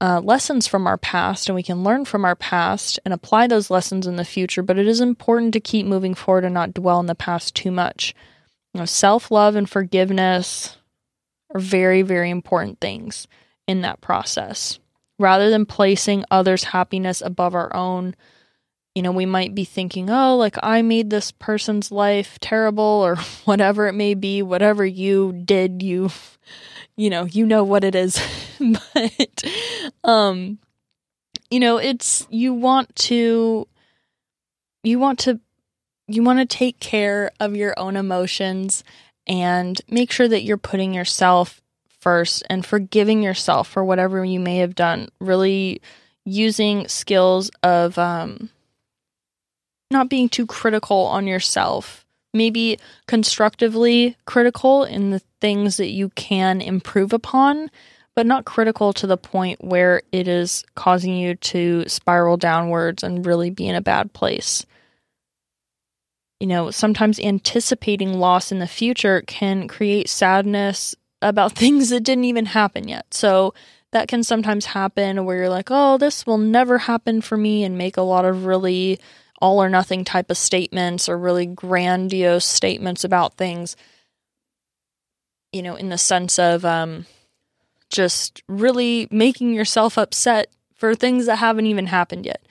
uh, 0.00 0.20
lessons 0.24 0.66
from 0.66 0.86
our 0.86 0.96
past 0.96 1.50
and 1.50 1.56
we 1.56 1.62
can 1.62 1.84
learn 1.84 2.06
from 2.06 2.24
our 2.24 2.36
past 2.36 2.98
and 3.04 3.12
apply 3.12 3.46
those 3.46 3.70
lessons 3.70 4.06
in 4.06 4.16
the 4.16 4.24
future, 4.24 4.62
but 4.62 4.78
it 4.78 4.88
is 4.88 5.02
important 5.02 5.52
to 5.52 5.60
keep 5.60 5.84
moving 5.84 6.14
forward 6.14 6.44
and 6.44 6.54
not 6.54 6.72
dwell 6.72 7.00
in 7.00 7.06
the 7.06 7.14
past 7.14 7.54
too 7.54 7.70
much. 7.70 8.14
You 8.74 8.80
know, 8.80 8.86
self 8.86 9.30
love 9.30 9.56
and 9.56 9.68
forgiveness 9.68 10.76
are 11.54 11.60
very, 11.60 12.02
very 12.02 12.30
important 12.30 12.80
things 12.80 13.26
in 13.66 13.82
that 13.82 14.00
process. 14.00 14.78
Rather 15.18 15.50
than 15.50 15.66
placing 15.66 16.24
others' 16.30 16.64
happiness 16.64 17.20
above 17.20 17.54
our 17.54 17.74
own, 17.74 18.14
you 18.94 19.02
know, 19.02 19.12
we 19.12 19.26
might 19.26 19.54
be 19.54 19.64
thinking, 19.64 20.10
oh, 20.10 20.36
like 20.36 20.56
I 20.62 20.82
made 20.82 21.10
this 21.10 21.30
person's 21.32 21.92
life 21.92 22.38
terrible 22.40 22.84
or 22.84 23.16
whatever 23.44 23.86
it 23.88 23.94
may 23.94 24.14
be, 24.14 24.42
whatever 24.42 24.84
you 24.84 25.32
did, 25.32 25.82
you, 25.82 26.10
you 26.96 27.10
know, 27.10 27.24
you 27.24 27.46
know 27.46 27.64
what 27.64 27.84
it 27.84 27.94
is. 27.94 28.20
but, 28.94 29.44
um, 30.04 30.58
you 31.50 31.60
know, 31.60 31.76
it's, 31.78 32.26
you 32.30 32.54
want 32.54 32.94
to, 32.96 33.66
you 34.82 34.98
want 34.98 35.18
to 35.20 35.40
you 36.14 36.22
want 36.22 36.40
to 36.40 36.56
take 36.56 36.80
care 36.80 37.30
of 37.38 37.54
your 37.54 37.74
own 37.78 37.96
emotions 37.96 38.82
and 39.26 39.80
make 39.88 40.10
sure 40.10 40.26
that 40.26 40.42
you're 40.42 40.56
putting 40.56 40.92
yourself 40.92 41.60
first 42.00 42.42
and 42.50 42.66
forgiving 42.66 43.22
yourself 43.22 43.68
for 43.68 43.84
whatever 43.84 44.24
you 44.24 44.40
may 44.40 44.56
have 44.58 44.74
done. 44.74 45.08
Really 45.20 45.80
using 46.24 46.88
skills 46.88 47.50
of 47.62 47.96
um, 47.96 48.50
not 49.90 50.08
being 50.08 50.28
too 50.28 50.46
critical 50.46 51.06
on 51.06 51.26
yourself, 51.26 52.04
maybe 52.34 52.78
constructively 53.06 54.16
critical 54.24 54.84
in 54.84 55.10
the 55.10 55.22
things 55.40 55.76
that 55.76 55.90
you 55.90 56.08
can 56.10 56.60
improve 56.60 57.12
upon, 57.12 57.70
but 58.16 58.26
not 58.26 58.44
critical 58.44 58.92
to 58.94 59.06
the 59.06 59.16
point 59.16 59.62
where 59.62 60.02
it 60.10 60.26
is 60.26 60.64
causing 60.74 61.16
you 61.16 61.36
to 61.36 61.84
spiral 61.88 62.36
downwards 62.36 63.02
and 63.04 63.24
really 63.24 63.50
be 63.50 63.68
in 63.68 63.76
a 63.76 63.80
bad 63.80 64.12
place 64.12 64.66
you 66.40 66.46
know, 66.46 66.70
sometimes 66.70 67.20
anticipating 67.20 68.14
loss 68.14 68.50
in 68.50 68.58
the 68.58 68.66
future 68.66 69.22
can 69.26 69.68
create 69.68 70.08
sadness 70.08 70.96
about 71.22 71.52
things 71.56 71.90
that 71.90 72.00
didn't 72.00 72.24
even 72.24 72.46
happen 72.46 72.88
yet. 72.88 73.12
So 73.12 73.54
that 73.92 74.08
can 74.08 74.24
sometimes 74.24 74.66
happen 74.66 75.24
where 75.24 75.36
you're 75.36 75.48
like, 75.48 75.68
oh, 75.70 75.98
this 75.98 76.26
will 76.26 76.38
never 76.38 76.78
happen 76.78 77.20
for 77.20 77.36
me, 77.36 77.62
and 77.62 77.76
make 77.76 77.96
a 77.96 78.02
lot 78.02 78.24
of 78.24 78.46
really 78.46 78.98
all 79.42 79.62
or 79.62 79.68
nothing 79.68 80.04
type 80.04 80.30
of 80.30 80.36
statements 80.36 81.08
or 81.08 81.16
really 81.18 81.46
grandiose 81.46 82.44
statements 82.44 83.04
about 83.04 83.36
things, 83.36 83.74
you 85.52 85.62
know, 85.62 85.74
in 85.76 85.88
the 85.88 85.98
sense 85.98 86.38
of 86.38 86.64
um, 86.64 87.06
just 87.88 88.42
really 88.48 89.08
making 89.10 89.52
yourself 89.52 89.98
upset 89.98 90.48
for 90.74 90.94
things 90.94 91.26
that 91.26 91.36
haven't 91.36 91.66
even 91.66 91.86
happened 91.86 92.26
yet 92.26 92.42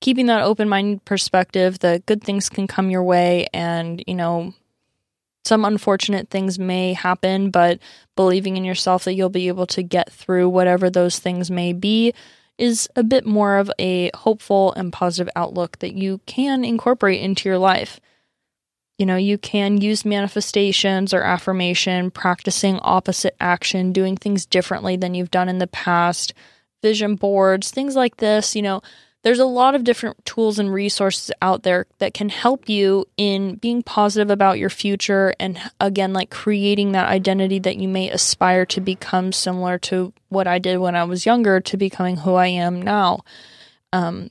keeping 0.00 0.26
that 0.26 0.42
open 0.42 0.68
minded 0.68 1.04
perspective 1.04 1.78
that 1.80 2.06
good 2.06 2.22
things 2.22 2.48
can 2.48 2.66
come 2.66 2.90
your 2.90 3.02
way 3.02 3.46
and, 3.52 4.02
you 4.06 4.14
know, 4.14 4.54
some 5.44 5.64
unfortunate 5.64 6.28
things 6.28 6.58
may 6.58 6.92
happen, 6.92 7.50
but 7.50 7.78
believing 8.14 8.56
in 8.56 8.64
yourself 8.64 9.04
that 9.04 9.14
you'll 9.14 9.30
be 9.30 9.48
able 9.48 9.66
to 9.66 9.82
get 9.82 10.12
through 10.12 10.48
whatever 10.48 10.90
those 10.90 11.18
things 11.18 11.50
may 11.50 11.72
be 11.72 12.12
is 12.58 12.88
a 12.94 13.02
bit 13.02 13.24
more 13.24 13.56
of 13.56 13.70
a 13.78 14.10
hopeful 14.14 14.72
and 14.74 14.92
positive 14.92 15.32
outlook 15.34 15.78
that 15.78 15.94
you 15.94 16.20
can 16.26 16.62
incorporate 16.62 17.20
into 17.20 17.48
your 17.48 17.58
life. 17.58 17.98
You 18.98 19.06
know, 19.06 19.16
you 19.16 19.38
can 19.38 19.80
use 19.80 20.04
manifestations 20.04 21.14
or 21.14 21.22
affirmation, 21.22 22.10
practicing 22.10 22.78
opposite 22.82 23.34
action, 23.40 23.92
doing 23.92 24.14
things 24.14 24.44
differently 24.44 24.96
than 24.96 25.14
you've 25.14 25.30
done 25.30 25.48
in 25.48 25.56
the 25.56 25.66
past, 25.66 26.34
vision 26.82 27.14
boards, 27.14 27.70
things 27.70 27.96
like 27.96 28.18
this. 28.18 28.54
You 28.54 28.60
know, 28.60 28.82
there's 29.22 29.38
a 29.38 29.44
lot 29.44 29.74
of 29.74 29.84
different 29.84 30.24
tools 30.24 30.58
and 30.58 30.72
resources 30.72 31.30
out 31.42 31.62
there 31.62 31.86
that 31.98 32.14
can 32.14 32.28
help 32.28 32.68
you 32.68 33.06
in 33.16 33.56
being 33.56 33.82
positive 33.82 34.30
about 34.30 34.58
your 34.58 34.70
future 34.70 35.34
and 35.38 35.60
again 35.78 36.12
like 36.12 36.30
creating 36.30 36.92
that 36.92 37.08
identity 37.08 37.58
that 37.58 37.76
you 37.76 37.88
may 37.88 38.10
aspire 38.10 38.64
to 38.66 38.80
become 38.80 39.32
similar 39.32 39.78
to 39.78 40.12
what 40.28 40.46
I 40.46 40.58
did 40.58 40.78
when 40.78 40.96
I 40.96 41.04
was 41.04 41.26
younger 41.26 41.60
to 41.60 41.76
becoming 41.76 42.16
who 42.18 42.34
I 42.34 42.46
am 42.46 42.80
now. 42.80 43.20
Um, 43.92 44.30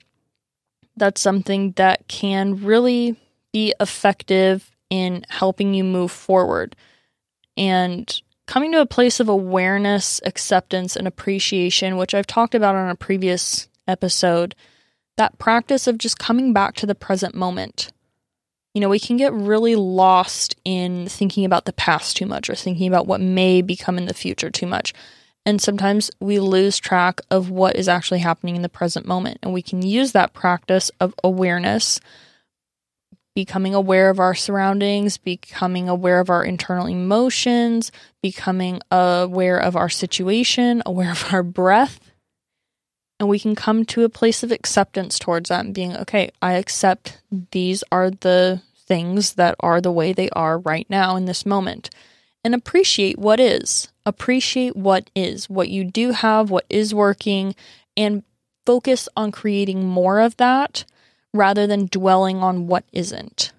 that's 0.98 1.22
something 1.22 1.72
that 1.74 2.08
can 2.08 2.64
really 2.64 3.16
be 3.54 3.74
effective 3.80 4.72
in 4.90 5.26
helping 5.30 5.74
you 5.74 5.84
move 5.84 6.12
forward 6.12 6.76
and 7.56 8.22
coming 8.48 8.72
to 8.72 8.82
a 8.82 8.86
place 8.86 9.20
of 9.20 9.30
awareness, 9.30 10.20
acceptance, 10.26 10.96
and 10.96 11.08
appreciation, 11.08 11.98
which 11.98 12.16
I've 12.16 12.26
talked 12.26 12.56
about 12.56 12.76
on 12.76 12.90
a 12.90 12.96
previous 12.96 13.68
episode. 13.88 14.56
That 15.20 15.38
practice 15.38 15.86
of 15.86 15.98
just 15.98 16.18
coming 16.18 16.54
back 16.54 16.76
to 16.76 16.86
the 16.86 16.96
present 16.96 17.36
moment. 17.36 17.92
You 18.74 18.80
know, 18.80 18.88
we 18.88 19.00
can 19.00 19.18
get 19.18 19.34
really 19.34 19.76
lost 19.76 20.56
in 20.64 21.08
thinking 21.10 21.44
about 21.44 21.66
the 21.66 21.74
past 21.74 22.16
too 22.16 22.26
much 22.26 22.50
or 22.50 22.56
thinking 22.56 22.88
about 22.88 23.06
what 23.06 23.20
may 23.20 23.62
become 23.62 23.98
in 23.98 24.06
the 24.06 24.14
future 24.14 24.50
too 24.50 24.66
much. 24.66 24.94
And 25.46 25.62
sometimes 25.62 26.10
we 26.22 26.40
lose 26.40 26.78
track 26.78 27.20
of 27.30 27.50
what 27.50 27.76
is 27.76 27.90
actually 27.90 28.20
happening 28.20 28.56
in 28.56 28.62
the 28.62 28.70
present 28.70 29.06
moment. 29.06 29.40
And 29.44 29.52
we 29.52 29.62
can 29.62 29.82
use 29.82 30.14
that 30.14 30.32
practice 30.32 30.90
of 31.02 31.14
awareness 31.22 32.00
becoming 33.36 33.76
aware 33.76 34.10
of 34.10 34.22
our 34.22 34.36
surroundings, 34.36 35.18
becoming 35.18 35.90
aware 35.90 36.22
of 36.22 36.30
our 36.30 36.46
internal 36.46 36.88
emotions, 36.88 37.92
becoming 38.22 38.80
aware 38.90 39.58
of 39.58 39.76
our 39.76 39.90
situation, 39.90 40.82
aware 40.86 41.12
of 41.12 41.34
our 41.34 41.44
breath. 41.44 42.00
And 43.20 43.28
we 43.28 43.40
can 43.40 43.54
come 43.56 43.84
to 43.86 44.04
a 44.04 44.10
place 44.10 44.44
of 44.44 44.52
acceptance 44.52 45.20
towards 45.20 45.50
that 45.50 45.66
and 45.66 45.74
being, 45.74 45.96
okay, 45.98 46.32
I 46.42 46.54
accept 46.54 47.22
these 47.52 47.84
are 47.92 48.10
the 48.10 48.62
things 48.76 49.34
that 49.34 49.56
are 49.60 49.82
the 49.82 49.92
way 49.92 50.14
they 50.14 50.30
are 50.30 50.58
right 50.58 50.88
now 50.90 51.16
in 51.16 51.26
this 51.26 51.46
moment. 51.46 51.90
And 52.44 52.56
appreciate 52.56 53.20
what 53.20 53.40
is. 53.40 53.90
Appreciate 54.06 54.76
what 54.76 55.10
is, 55.16 55.50
what 55.50 55.70
you 55.70 55.84
do 55.84 56.12
have, 56.12 56.50
what 56.50 56.66
is 56.70 56.94
working, 56.94 57.56
and 57.98 58.24
focus 58.66 59.10
on 59.18 59.32
creating 59.32 59.86
more 59.86 60.20
of 60.20 60.38
that 60.38 60.86
rather 61.34 61.68
than 61.68 61.88
dwelling 61.88 62.38
on 62.38 62.68
what 62.68 62.86
isn't. 62.94 63.52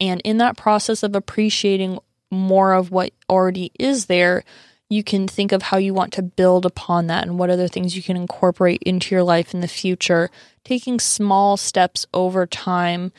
And 0.00 0.20
in 0.24 0.38
that 0.38 0.56
process 0.56 1.02
of 1.02 1.16
appreciating 1.16 1.98
more 2.30 2.72
of 2.72 2.90
what 2.90 3.12
already 3.28 3.72
is 3.78 4.06
there, 4.06 4.44
you 4.90 5.04
can 5.04 5.28
think 5.28 5.52
of 5.52 5.62
how 5.62 5.76
you 5.76 5.92
want 5.92 6.12
to 6.14 6.22
build 6.22 6.64
upon 6.64 7.08
that 7.08 7.24
and 7.24 7.38
what 7.38 7.50
other 7.50 7.68
things 7.68 7.94
you 7.94 8.02
can 8.02 8.16
incorporate 8.16 8.82
into 8.82 9.14
your 9.14 9.22
life 9.22 9.52
in 9.52 9.60
the 9.60 9.68
future, 9.68 10.30
taking 10.64 10.98
small 10.98 11.56
steps 11.56 12.06
over 12.14 12.46
time, 12.46 13.12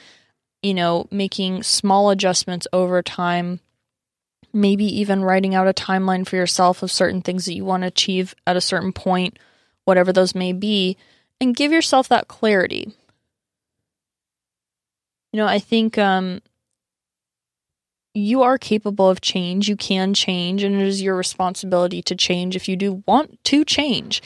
you 0.63 0.73
know, 0.73 1.07
making 1.11 1.61
small 1.61 2.09
adjustments 2.09 2.67
over 2.73 3.03
time, 3.03 3.59
maybe 4.51 4.85
even 4.85 5.23
writing 5.23 5.53
out 5.53 5.67
a 5.67 5.73
timeline 5.73 6.27
for 6.27 6.37
yourself 6.37 6.81
of 6.81 6.91
certain 6.91 7.21
things 7.21 7.45
that 7.45 7.53
you 7.53 7.63
want 7.63 7.83
to 7.83 7.87
achieve 7.87 8.33
at 8.47 8.57
a 8.57 8.61
certain 8.61 8.91
point, 8.91 9.37
whatever 9.85 10.11
those 10.11 10.33
may 10.33 10.51
be, 10.51 10.97
and 11.39 11.55
give 11.55 11.71
yourself 11.71 12.07
that 12.07 12.27
clarity. 12.27 12.91
You 15.31 15.37
know, 15.37 15.45
I 15.45 15.59
think 15.59 15.99
um, 15.99 16.41
you 18.13 18.41
are 18.41 18.57
capable 18.57 19.09
of 19.09 19.21
change. 19.21 19.67
You 19.69 19.75
can 19.75 20.13
change, 20.13 20.63
and 20.63 20.75
it 20.75 20.87
is 20.87 21.01
your 21.01 21.15
responsibility 21.15 22.01
to 22.03 22.15
change 22.15 22.55
if 22.55 22.67
you 22.67 22.75
do 22.75 23.03
want 23.07 23.43
to 23.45 23.63
change. 23.63 24.21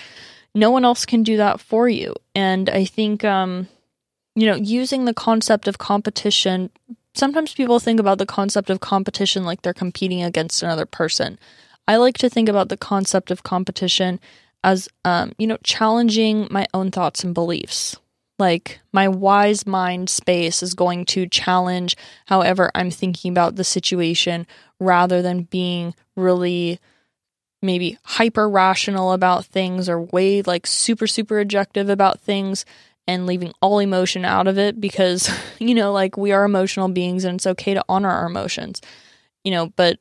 No 0.55 0.71
one 0.71 0.86
else 0.86 1.05
can 1.05 1.23
do 1.23 1.38
that 1.38 1.59
for 1.59 1.89
you. 1.89 2.15
And 2.36 2.69
I 2.69 2.86
think, 2.86 3.23
um, 3.23 3.67
you 4.36 4.45
know, 4.45 4.55
using 4.55 5.05
the 5.05 5.13
concept 5.13 5.67
of 5.67 5.77
competition, 5.77 6.69
sometimes 7.13 7.53
people 7.53 7.79
think 7.79 7.99
about 7.99 8.19
the 8.19 8.25
concept 8.25 8.69
of 8.69 8.79
competition 8.79 9.43
like 9.43 9.61
they're 9.61 9.73
competing 9.73 10.23
against 10.23 10.63
another 10.63 10.86
person. 10.86 11.39
I 11.88 11.97
like 11.97 12.17
to 12.19 12.29
think 12.29 12.49
about 12.49 12.69
the 12.69 12.77
concept 12.77 13.31
of 13.31 13.43
competition 13.43 14.19
as, 14.63 14.88
um, 15.03 15.34
you 15.38 15.47
know, 15.47 15.57
challenging 15.63 16.47
my 16.49 16.67
own 16.73 16.91
thoughts 16.91 17.23
and 17.23 17.34
beliefs. 17.34 17.97
Like 18.44 18.82
my 18.91 19.08
wise 19.08 19.66
mind 19.66 20.10
space 20.10 20.62
is 20.62 20.74
going 20.74 21.06
to 21.06 21.30
challenge 21.30 21.96
however 22.26 22.70
I'm 22.76 22.91
thinking 22.91 23.32
about 23.32 23.56
the 23.56 23.64
situation 23.64 24.46
rather 24.82 25.22
than 25.22 25.44
being 25.44 25.96
really 26.18 26.82
maybe 27.62 27.98
hyper 28.04 28.50
rational 28.50 29.14
about 29.14 29.46
things 29.46 29.88
or 29.88 30.02
way 30.02 30.41
like 30.41 30.68
super, 30.68 31.08
super 31.08 31.39
objective 31.39 31.88
about 31.88 32.20
things 32.20 32.66
and 33.08 33.26
leaving 33.26 33.54
all 33.62 33.80
emotion 33.80 34.26
out 34.26 34.50
of 34.50 34.58
it 34.58 34.82
because, 34.82 35.32
you 35.60 35.74
know, 35.74 35.94
like 35.94 36.18
we 36.18 36.34
are 36.34 36.44
emotional 36.44 36.89
beings 36.89 37.24
and 37.24 37.36
it's 37.36 37.48
okay 37.48 37.74
to 37.74 37.86
honor 37.88 38.10
our 38.10 38.26
emotions, 38.26 38.82
you 39.46 39.52
know, 39.52 39.68
but 39.78 40.00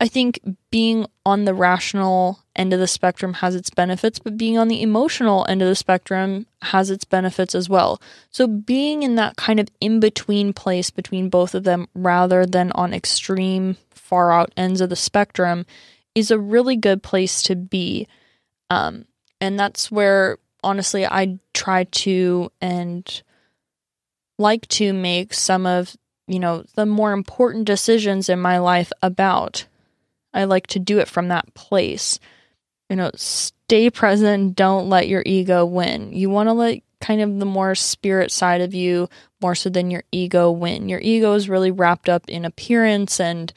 I 0.00 0.08
think 0.08 0.40
being 0.70 1.06
on 1.24 1.44
the 1.44 1.54
rational 1.54 2.40
end 2.56 2.72
of 2.72 2.80
the 2.80 2.86
spectrum 2.88 3.34
has 3.34 3.54
its 3.54 3.70
benefits, 3.70 4.18
but 4.18 4.36
being 4.36 4.58
on 4.58 4.68
the 4.68 4.82
emotional 4.82 5.46
end 5.48 5.62
of 5.62 5.68
the 5.68 5.74
spectrum 5.74 6.46
has 6.62 6.90
its 6.90 7.04
benefits 7.04 7.54
as 7.54 7.68
well. 7.68 8.00
So 8.30 8.46
being 8.46 9.02
in 9.02 9.14
that 9.14 9.36
kind 9.36 9.60
of 9.60 9.68
in 9.80 10.00
between 10.00 10.52
place 10.52 10.90
between 10.90 11.28
both 11.28 11.54
of 11.54 11.64
them 11.64 11.88
rather 11.94 12.44
than 12.44 12.72
on 12.72 12.92
extreme 12.92 13.76
far 13.90 14.32
out 14.32 14.52
ends 14.56 14.80
of 14.80 14.90
the 14.90 14.96
spectrum 14.96 15.64
is 16.14 16.30
a 16.30 16.38
really 16.38 16.76
good 16.76 17.02
place 17.02 17.42
to 17.42 17.56
be. 17.56 18.08
Um, 18.70 19.06
and 19.40 19.58
that's 19.58 19.90
where 19.90 20.38
honestly 20.62 21.06
I 21.06 21.38
try 21.52 21.84
to 21.84 22.50
and 22.60 23.22
like 24.38 24.66
to 24.68 24.92
make 24.92 25.32
some 25.32 25.66
of 25.66 25.96
you 26.26 26.40
know 26.40 26.64
the 26.74 26.86
more 26.86 27.12
important 27.12 27.66
decisions 27.66 28.28
in 28.28 28.40
my 28.40 28.58
life 28.58 28.90
about 29.02 29.66
I 30.34 30.44
like 30.44 30.66
to 30.68 30.78
do 30.78 30.98
it 30.98 31.08
from 31.08 31.28
that 31.28 31.54
place. 31.54 32.18
You 32.90 32.96
know, 32.96 33.10
stay 33.14 33.88
present, 33.88 34.56
don't 34.56 34.90
let 34.90 35.08
your 35.08 35.22
ego 35.24 35.64
win. 35.64 36.12
You 36.12 36.28
want 36.28 36.48
to 36.48 36.52
let 36.52 36.82
kind 37.00 37.20
of 37.20 37.38
the 37.38 37.46
more 37.46 37.74
spirit 37.74 38.30
side 38.30 38.60
of 38.60 38.74
you 38.74 39.08
more 39.40 39.54
so 39.54 39.70
than 39.70 39.90
your 39.90 40.04
ego 40.10 40.50
win. 40.50 40.88
Your 40.88 41.00
ego 41.00 41.34
is 41.34 41.48
really 41.48 41.70
wrapped 41.70 42.08
up 42.08 42.28
in 42.28 42.44
appearance 42.44 43.20
and 43.20 43.52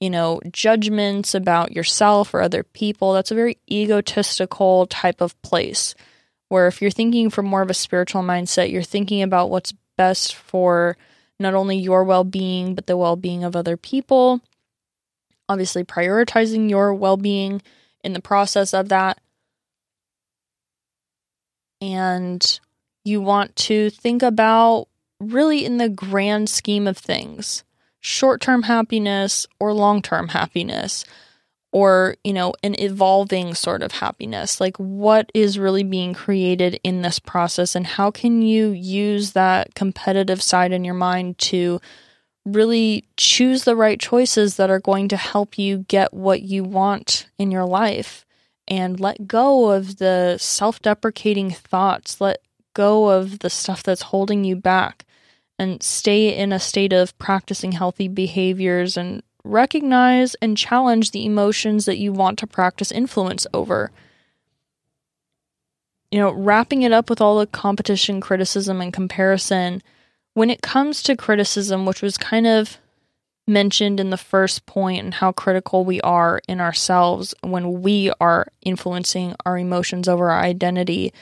you 0.00 0.08
know, 0.08 0.40
judgments 0.50 1.34
about 1.34 1.72
yourself 1.72 2.32
or 2.32 2.40
other 2.40 2.62
people. 2.62 3.12
That's 3.12 3.30
a 3.30 3.34
very 3.34 3.58
egotistical 3.70 4.86
type 4.86 5.20
of 5.20 5.40
place. 5.42 5.94
Where 6.48 6.66
if 6.66 6.80
you're 6.80 6.90
thinking 6.90 7.28
from 7.28 7.46
more 7.46 7.62
of 7.62 7.70
a 7.70 7.74
spiritual 7.74 8.22
mindset, 8.22 8.72
you're 8.72 8.82
thinking 8.82 9.22
about 9.22 9.50
what's 9.50 9.74
best 9.96 10.34
for 10.34 10.96
not 11.38 11.54
only 11.54 11.76
your 11.76 12.02
well 12.02 12.24
being, 12.24 12.74
but 12.74 12.86
the 12.86 12.96
well 12.96 13.14
being 13.14 13.44
of 13.44 13.54
other 13.54 13.76
people 13.76 14.40
obviously 15.50 15.82
prioritizing 15.82 16.70
your 16.70 16.94
well 16.94 17.16
being 17.16 17.60
in 18.04 18.12
the 18.12 18.20
process 18.22 18.72
of 18.72 18.88
that. 18.88 19.20
And 21.80 22.60
you 23.04 23.20
want 23.20 23.56
to 23.56 23.90
think 23.90 24.22
about 24.22 24.86
really 25.18 25.64
in 25.64 25.78
the 25.78 25.88
grand 25.88 26.48
scheme 26.48 26.86
of 26.86 26.96
things 26.96 27.64
short 28.00 28.40
term 28.40 28.62
happiness 28.62 29.46
or 29.58 29.72
long 29.72 30.00
term 30.00 30.28
happiness 30.28 31.04
or 31.72 32.16
you 32.24 32.32
know 32.32 32.54
an 32.62 32.74
evolving 32.80 33.54
sort 33.54 33.82
of 33.82 33.92
happiness 33.92 34.60
like 34.60 34.76
what 34.78 35.30
is 35.34 35.58
really 35.58 35.84
being 35.84 36.14
created 36.14 36.80
in 36.82 37.02
this 37.02 37.18
process 37.18 37.74
and 37.74 37.86
how 37.86 38.10
can 38.10 38.40
you 38.40 38.70
use 38.70 39.32
that 39.32 39.74
competitive 39.74 40.42
side 40.42 40.72
in 40.72 40.84
your 40.84 40.94
mind 40.94 41.36
to 41.38 41.78
really 42.44 43.04
choose 43.16 43.64
the 43.64 43.76
right 43.76 44.00
choices 44.00 44.56
that 44.56 44.70
are 44.70 44.80
going 44.80 45.08
to 45.08 45.16
help 45.16 45.58
you 45.58 45.84
get 45.88 46.14
what 46.14 46.42
you 46.42 46.64
want 46.64 47.28
in 47.38 47.50
your 47.50 47.66
life 47.66 48.24
and 48.70 49.00
let 49.00 49.26
go 49.26 49.70
of 49.70 49.96
the 49.96 50.38
self 50.38 50.80
deprecating 50.80 51.50
thoughts, 51.50 52.20
let 52.20 52.38
go 52.72 53.10
of 53.10 53.40
the 53.40 53.50
stuff 53.50 53.82
that's 53.82 54.02
holding 54.02 54.44
you 54.44 54.56
back, 54.56 55.04
and 55.58 55.82
stay 55.82 56.34
in 56.34 56.52
a 56.52 56.60
state 56.60 56.92
of 56.92 57.18
practicing 57.18 57.72
healthy 57.72 58.08
behaviors 58.08 58.96
and 58.96 59.22
recognize 59.42 60.34
and 60.36 60.56
challenge 60.56 61.10
the 61.10 61.26
emotions 61.26 61.84
that 61.84 61.98
you 61.98 62.12
want 62.12 62.38
to 62.38 62.46
practice 62.46 62.92
influence 62.92 63.46
over. 63.52 63.90
You 66.10 66.18
know, 66.20 66.32
wrapping 66.32 66.82
it 66.82 66.92
up 66.92 67.10
with 67.10 67.20
all 67.20 67.38
the 67.38 67.46
competition, 67.46 68.20
criticism, 68.20 68.80
and 68.80 68.92
comparison 68.92 69.82
when 70.34 70.50
it 70.50 70.62
comes 70.62 71.02
to 71.02 71.16
criticism, 71.16 71.86
which 71.86 72.02
was 72.02 72.16
kind 72.18 72.46
of 72.46 72.78
mentioned 73.46 73.98
in 73.98 74.10
the 74.10 74.16
first 74.16 74.64
point 74.66 75.02
and 75.02 75.14
how 75.14 75.32
critical 75.32 75.84
we 75.84 76.00
are 76.02 76.40
in 76.46 76.60
ourselves 76.60 77.34
when 77.42 77.82
we 77.82 78.12
are 78.20 78.46
influencing 78.62 79.34
our 79.44 79.58
emotions 79.58 80.08
over 80.08 80.30
our 80.30 80.40
identity, 80.40 81.12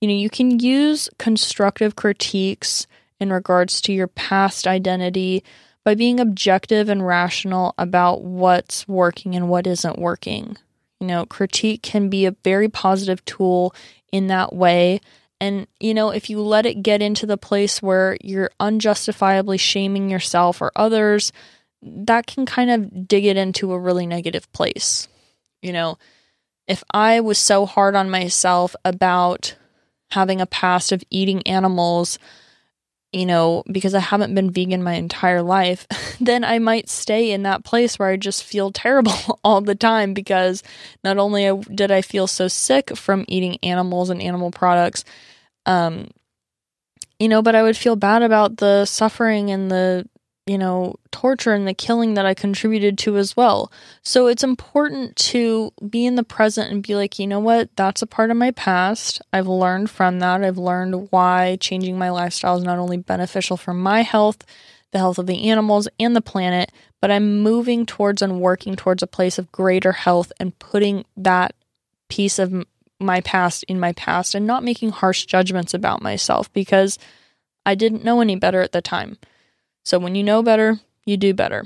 you 0.00 0.08
know, 0.08 0.14
you 0.14 0.30
can 0.30 0.58
use 0.58 1.08
constructive 1.18 1.96
critiques 1.96 2.86
in 3.18 3.32
regards 3.32 3.80
to 3.82 3.92
your 3.92 4.08
past 4.08 4.66
identity, 4.66 5.44
by 5.84 5.94
being 5.94 6.20
objective 6.20 6.88
and 6.88 7.06
rational 7.06 7.74
about 7.78 8.22
what's 8.22 8.86
working 8.86 9.34
and 9.34 9.48
what 9.48 9.66
isn't 9.66 9.98
working. 9.98 10.56
You 11.00 11.06
know, 11.06 11.26
critique 11.26 11.82
can 11.82 12.10
be 12.10 12.26
a 12.26 12.36
very 12.44 12.68
positive 12.68 13.24
tool 13.24 13.74
in 14.12 14.26
that 14.26 14.54
way. 14.54 15.00
And, 15.40 15.66
you 15.78 15.94
know, 15.94 16.10
if 16.10 16.28
you 16.28 16.40
let 16.40 16.66
it 16.66 16.82
get 16.82 17.00
into 17.00 17.24
the 17.26 17.38
place 17.38 17.82
where 17.82 18.16
you're 18.22 18.50
unjustifiably 18.60 19.56
shaming 19.56 20.10
yourself 20.10 20.60
or 20.60 20.70
others, 20.76 21.32
that 21.82 22.26
can 22.26 22.44
kind 22.44 22.70
of 22.70 23.08
dig 23.08 23.24
it 23.24 23.38
into 23.38 23.72
a 23.72 23.78
really 23.78 24.06
negative 24.06 24.52
place. 24.52 25.08
You 25.62 25.72
know, 25.72 25.98
if 26.68 26.84
I 26.92 27.20
was 27.20 27.38
so 27.38 27.64
hard 27.64 27.94
on 27.94 28.10
myself 28.10 28.76
about 28.84 29.56
having 30.10 30.40
a 30.40 30.46
past 30.46 30.92
of 30.92 31.02
eating 31.10 31.46
animals, 31.46 32.18
you 33.12 33.26
know, 33.26 33.64
because 33.70 33.94
I 33.94 34.00
haven't 34.00 34.34
been 34.34 34.50
vegan 34.50 34.82
my 34.82 34.94
entire 34.94 35.42
life, 35.42 35.86
then 36.20 36.44
I 36.44 36.58
might 36.58 36.88
stay 36.88 37.32
in 37.32 37.42
that 37.42 37.64
place 37.64 37.98
where 37.98 38.08
I 38.08 38.16
just 38.16 38.44
feel 38.44 38.70
terrible 38.70 39.38
all 39.44 39.60
the 39.60 39.74
time 39.74 40.14
because 40.14 40.62
not 41.02 41.18
only 41.18 41.62
did 41.74 41.90
I 41.90 42.02
feel 42.02 42.26
so 42.26 42.48
sick 42.48 42.96
from 42.96 43.24
eating 43.28 43.58
animals 43.62 44.10
and 44.10 44.22
animal 44.22 44.50
products, 44.50 45.04
um, 45.66 46.08
you 47.18 47.28
know, 47.28 47.42
but 47.42 47.54
I 47.54 47.62
would 47.62 47.76
feel 47.76 47.96
bad 47.96 48.22
about 48.22 48.56
the 48.56 48.86
suffering 48.86 49.50
and 49.50 49.70
the 49.70 50.08
you 50.50 50.58
know, 50.58 50.96
torture 51.12 51.52
and 51.52 51.68
the 51.68 51.72
killing 51.72 52.14
that 52.14 52.26
I 52.26 52.34
contributed 52.34 52.98
to 52.98 53.16
as 53.16 53.36
well. 53.36 53.70
So 54.02 54.26
it's 54.26 54.42
important 54.42 55.14
to 55.30 55.72
be 55.88 56.04
in 56.04 56.16
the 56.16 56.24
present 56.24 56.72
and 56.72 56.82
be 56.82 56.96
like, 56.96 57.20
you 57.20 57.28
know 57.28 57.38
what, 57.38 57.70
that's 57.76 58.02
a 58.02 58.06
part 58.06 58.32
of 58.32 58.36
my 58.36 58.50
past. 58.50 59.22
I've 59.32 59.46
learned 59.46 59.90
from 59.90 60.18
that. 60.18 60.42
I've 60.42 60.58
learned 60.58 61.12
why 61.12 61.56
changing 61.60 61.96
my 61.96 62.10
lifestyle 62.10 62.56
is 62.56 62.64
not 62.64 62.78
only 62.78 62.96
beneficial 62.96 63.56
for 63.56 63.72
my 63.72 64.02
health, 64.02 64.44
the 64.90 64.98
health 64.98 65.20
of 65.20 65.28
the 65.28 65.48
animals, 65.48 65.86
and 66.00 66.16
the 66.16 66.20
planet, 66.20 66.72
but 67.00 67.12
I'm 67.12 67.42
moving 67.42 67.86
towards 67.86 68.20
and 68.20 68.40
working 68.40 68.74
towards 68.74 69.04
a 69.04 69.06
place 69.06 69.38
of 69.38 69.52
greater 69.52 69.92
health 69.92 70.32
and 70.40 70.58
putting 70.58 71.04
that 71.16 71.54
piece 72.08 72.40
of 72.40 72.66
my 72.98 73.20
past 73.20 73.62
in 73.68 73.78
my 73.78 73.92
past 73.92 74.34
and 74.34 74.48
not 74.48 74.64
making 74.64 74.90
harsh 74.90 75.26
judgments 75.26 75.74
about 75.74 76.02
myself 76.02 76.52
because 76.52 76.98
I 77.64 77.76
didn't 77.76 78.02
know 78.02 78.20
any 78.20 78.34
better 78.34 78.62
at 78.62 78.72
the 78.72 78.82
time. 78.82 79.16
So 79.82 79.98
when 79.98 80.14
you 80.14 80.22
know 80.22 80.42
better, 80.42 80.80
you 81.04 81.16
do 81.16 81.34
better. 81.34 81.64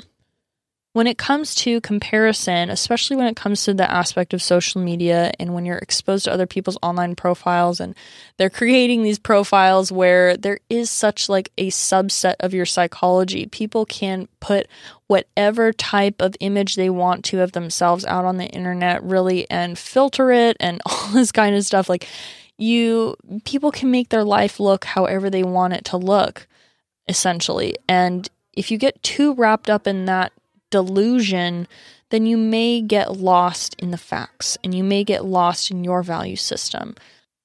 When 0.92 1.08
it 1.08 1.18
comes 1.18 1.56
to 1.56 1.80
comparison, 1.80 2.70
especially 2.70 3.16
when 3.16 3.26
it 3.26 3.34
comes 3.34 3.64
to 3.64 3.74
the 3.74 3.90
aspect 3.90 4.32
of 4.32 4.40
social 4.40 4.80
media 4.80 5.32
and 5.40 5.52
when 5.52 5.66
you're 5.66 5.76
exposed 5.76 6.26
to 6.26 6.32
other 6.32 6.46
people's 6.46 6.78
online 6.82 7.16
profiles 7.16 7.80
and 7.80 7.96
they're 8.36 8.48
creating 8.48 9.02
these 9.02 9.18
profiles 9.18 9.90
where 9.90 10.36
there 10.36 10.60
is 10.70 10.90
such 10.90 11.28
like 11.28 11.50
a 11.58 11.72
subset 11.72 12.36
of 12.38 12.54
your 12.54 12.64
psychology, 12.64 13.46
people 13.46 13.84
can 13.84 14.28
put 14.38 14.68
whatever 15.08 15.72
type 15.72 16.22
of 16.22 16.36
image 16.38 16.76
they 16.76 16.90
want 16.90 17.24
to 17.24 17.40
of 17.40 17.50
themselves 17.52 18.04
out 18.04 18.24
on 18.24 18.36
the 18.36 18.46
internet 18.46 19.02
really 19.02 19.50
and 19.50 19.76
filter 19.76 20.30
it 20.30 20.56
and 20.60 20.80
all 20.86 21.08
this 21.08 21.32
kind 21.32 21.56
of 21.56 21.64
stuff 21.64 21.88
like 21.88 22.06
you 22.56 23.16
people 23.44 23.72
can 23.72 23.90
make 23.90 24.10
their 24.10 24.22
life 24.22 24.60
look 24.60 24.84
however 24.84 25.28
they 25.28 25.42
want 25.42 25.72
it 25.72 25.84
to 25.84 25.96
look 25.96 26.46
essentially. 27.08 27.76
And 27.88 28.28
if 28.52 28.70
you 28.70 28.78
get 28.78 29.02
too 29.02 29.34
wrapped 29.34 29.68
up 29.68 29.86
in 29.86 30.04
that 30.06 30.32
delusion, 30.70 31.66
then 32.10 32.26
you 32.26 32.36
may 32.36 32.80
get 32.80 33.16
lost 33.16 33.74
in 33.78 33.90
the 33.90 33.98
facts 33.98 34.56
and 34.62 34.74
you 34.74 34.84
may 34.84 35.04
get 35.04 35.24
lost 35.24 35.70
in 35.70 35.84
your 35.84 36.02
value 36.02 36.36
system. 36.36 36.94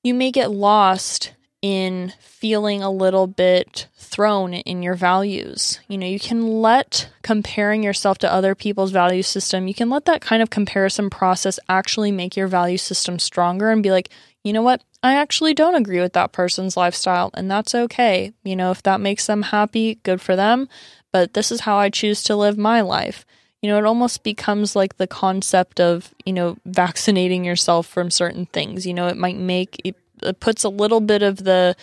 You 0.03 0.14
may 0.14 0.32
get 0.32 0.51
lost 0.51 1.34
in 1.62 2.14
feeling 2.20 2.82
a 2.82 2.91
little 2.91 3.28
bit 3.28 3.88
thrown 3.95 4.53
in 4.53 4.82
your 4.82 4.95
values. 4.95 5.80
You 5.88 5.97
know, 5.97 6.07
you 6.07 6.20
can 6.20 6.62
let 6.62 7.10
comparing 7.22 7.84
yourself 7.84 8.18
to 8.20 8.32
other 8.32 8.55
people's 8.55 8.91
value 8.91 9.24
system, 9.24 9.68
you 9.68 9.74
can 9.74 9.89
let 9.89 10.05
that 10.05 10.22
kind 10.22 10.41
of 10.41 10.49
comparison 10.49 11.10
process 11.10 11.60
actually 11.68 12.12
make 12.12 12.36
your 12.36 12.47
value 12.47 12.78
system 12.78 13.20
stronger 13.20 13.70
and 13.70 13.84
be 13.84 13.91
like, 13.91 14.10
you 14.43 14.53
know 14.53 14.61
what? 14.61 14.83
I 15.03 15.15
actually 15.15 15.53
don't 15.53 15.75
agree 15.75 15.99
with 15.99 16.13
that 16.13 16.31
person's 16.31 16.77
lifestyle, 16.77 17.29
and 17.33 17.49
that's 17.49 17.75
okay. 17.75 18.33
You 18.43 18.55
know, 18.55 18.71
if 18.71 18.83
that 18.83 19.01
makes 19.01 19.27
them 19.27 19.43
happy, 19.43 19.95
good 20.03 20.21
for 20.21 20.35
them. 20.35 20.67
But 21.11 21.33
this 21.33 21.51
is 21.51 21.61
how 21.61 21.77
I 21.77 21.89
choose 21.89 22.23
to 22.23 22.35
live 22.35 22.57
my 22.57 22.81
life. 22.81 23.25
You 23.61 23.69
know, 23.69 23.77
it 23.77 23.85
almost 23.85 24.23
becomes 24.23 24.75
like 24.75 24.97
the 24.97 25.07
concept 25.07 25.79
of, 25.79 26.13
you 26.25 26.33
know, 26.33 26.57
vaccinating 26.65 27.43
yourself 27.43 27.87
from 27.87 28.11
certain 28.11 28.45
things. 28.47 28.85
You 28.85 28.93
know, 28.93 29.07
it 29.07 29.17
might 29.17 29.37
make 29.37 29.81
it, 29.83 29.95
it 30.21 30.39
puts 30.39 30.63
a 30.63 30.69
little 30.69 31.01
bit 31.01 31.21
of 31.21 31.43
the 31.43 31.75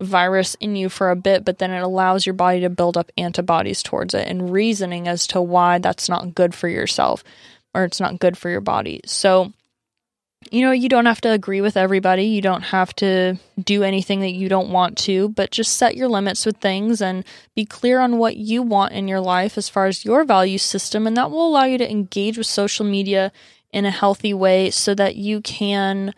virus 0.00 0.54
in 0.60 0.76
you 0.76 0.88
for 0.88 1.10
a 1.10 1.16
bit, 1.16 1.44
but 1.44 1.58
then 1.58 1.70
it 1.70 1.82
allows 1.82 2.26
your 2.26 2.34
body 2.34 2.60
to 2.60 2.70
build 2.70 2.96
up 2.96 3.12
antibodies 3.16 3.82
towards 3.82 4.14
it 4.14 4.26
and 4.26 4.52
reasoning 4.52 5.08
as 5.08 5.26
to 5.28 5.40
why 5.40 5.78
that's 5.78 6.08
not 6.08 6.34
good 6.34 6.54
for 6.54 6.68
yourself 6.68 7.22
or 7.74 7.84
it's 7.84 8.00
not 8.00 8.18
good 8.18 8.38
for 8.38 8.48
your 8.48 8.60
body. 8.60 9.00
So, 9.04 9.52
you 10.50 10.62
know, 10.62 10.72
you 10.72 10.88
don't 10.88 11.06
have 11.06 11.20
to 11.22 11.30
agree 11.30 11.60
with 11.60 11.76
everybody. 11.76 12.24
You 12.24 12.42
don't 12.42 12.62
have 12.62 12.94
to 12.96 13.38
do 13.62 13.82
anything 13.82 14.20
that 14.20 14.32
you 14.32 14.48
don't 14.48 14.70
want 14.70 14.96
to, 14.98 15.28
but 15.30 15.50
just 15.50 15.76
set 15.76 15.96
your 15.96 16.08
limits 16.08 16.46
with 16.46 16.56
things 16.58 17.00
and 17.00 17.24
be 17.54 17.64
clear 17.64 18.00
on 18.00 18.18
what 18.18 18.36
you 18.36 18.62
want 18.62 18.92
in 18.92 19.08
your 19.08 19.20
life 19.20 19.58
as 19.58 19.68
far 19.68 19.86
as 19.86 20.04
your 20.04 20.24
value 20.24 20.58
system. 20.58 21.06
And 21.06 21.16
that 21.16 21.30
will 21.30 21.46
allow 21.46 21.64
you 21.64 21.78
to 21.78 21.90
engage 21.90 22.38
with 22.38 22.46
social 22.46 22.84
media 22.84 23.32
in 23.72 23.84
a 23.84 23.90
healthy 23.90 24.32
way 24.32 24.70
so 24.70 24.94
that 24.94 25.16
you 25.16 25.40
can 25.40 26.14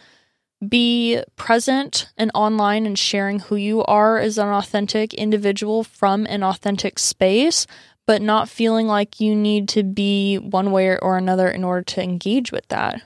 be 0.67 1.23
present 1.37 2.09
and 2.17 2.31
online 2.35 2.87
and 2.87 2.99
sharing 2.99 3.41
who 3.41 3.57
you 3.57 3.83
are 3.85 4.19
as 4.19 4.39
an 4.39 4.49
authentic 4.49 5.13
individual 5.15 5.85
from 5.85 6.27
an 6.27 6.43
authentic 6.43 6.99
space, 6.99 7.67
but 8.07 8.23
not 8.23 8.49
feeling 8.49 8.87
like 8.87 9.21
you 9.21 9.35
need 9.35 9.69
to 9.69 9.83
be 9.83 10.37
one 10.37 10.71
way 10.71 10.97
or 10.99 11.17
another 11.17 11.49
in 11.49 11.65
order 11.65 11.83
to 11.83 12.03
engage 12.03 12.53
with 12.53 12.67
that. 12.69 13.03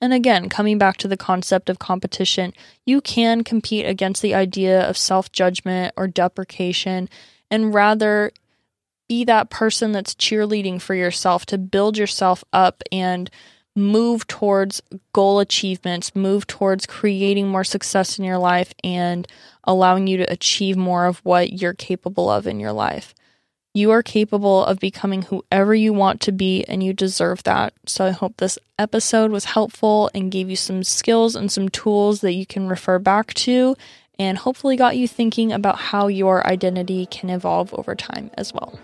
And 0.00 0.12
again, 0.12 0.48
coming 0.48 0.78
back 0.78 0.96
to 0.98 1.08
the 1.08 1.16
concept 1.16 1.68
of 1.68 1.78
competition, 1.78 2.52
you 2.86 3.00
can 3.00 3.42
compete 3.42 3.86
against 3.86 4.22
the 4.22 4.34
idea 4.34 4.88
of 4.88 4.96
self 4.96 5.32
judgment 5.32 5.92
or 5.96 6.06
deprecation 6.06 7.08
and 7.50 7.74
rather 7.74 8.30
be 9.08 9.24
that 9.24 9.50
person 9.50 9.92
that's 9.92 10.14
cheerleading 10.14 10.80
for 10.80 10.94
yourself 10.94 11.46
to 11.46 11.58
build 11.58 11.96
yourself 11.96 12.44
up 12.52 12.82
and 12.92 13.30
move 13.74 14.26
towards 14.26 14.82
goal 15.12 15.38
achievements, 15.40 16.14
move 16.14 16.46
towards 16.46 16.84
creating 16.84 17.48
more 17.48 17.64
success 17.64 18.18
in 18.18 18.24
your 18.24 18.38
life 18.38 18.74
and 18.84 19.26
allowing 19.64 20.06
you 20.06 20.16
to 20.18 20.32
achieve 20.32 20.76
more 20.76 21.06
of 21.06 21.18
what 21.18 21.60
you're 21.60 21.74
capable 21.74 22.28
of 22.28 22.46
in 22.46 22.60
your 22.60 22.72
life. 22.72 23.14
You 23.74 23.90
are 23.90 24.02
capable 24.02 24.64
of 24.64 24.80
becoming 24.80 25.22
whoever 25.22 25.74
you 25.74 25.92
want 25.92 26.20
to 26.22 26.32
be, 26.32 26.64
and 26.64 26.82
you 26.82 26.92
deserve 26.92 27.42
that. 27.44 27.74
So, 27.86 28.06
I 28.06 28.10
hope 28.10 28.36
this 28.38 28.58
episode 28.78 29.30
was 29.30 29.44
helpful 29.44 30.10
and 30.14 30.32
gave 30.32 30.48
you 30.48 30.56
some 30.56 30.82
skills 30.82 31.36
and 31.36 31.52
some 31.52 31.68
tools 31.68 32.20
that 32.22 32.32
you 32.32 32.46
can 32.46 32.68
refer 32.68 32.98
back 32.98 33.34
to, 33.34 33.76
and 34.18 34.38
hopefully 34.38 34.76
got 34.76 34.96
you 34.96 35.06
thinking 35.06 35.52
about 35.52 35.78
how 35.78 36.08
your 36.08 36.46
identity 36.46 37.06
can 37.06 37.30
evolve 37.30 37.72
over 37.74 37.94
time 37.94 38.30
as 38.34 38.52
well. 38.52 38.78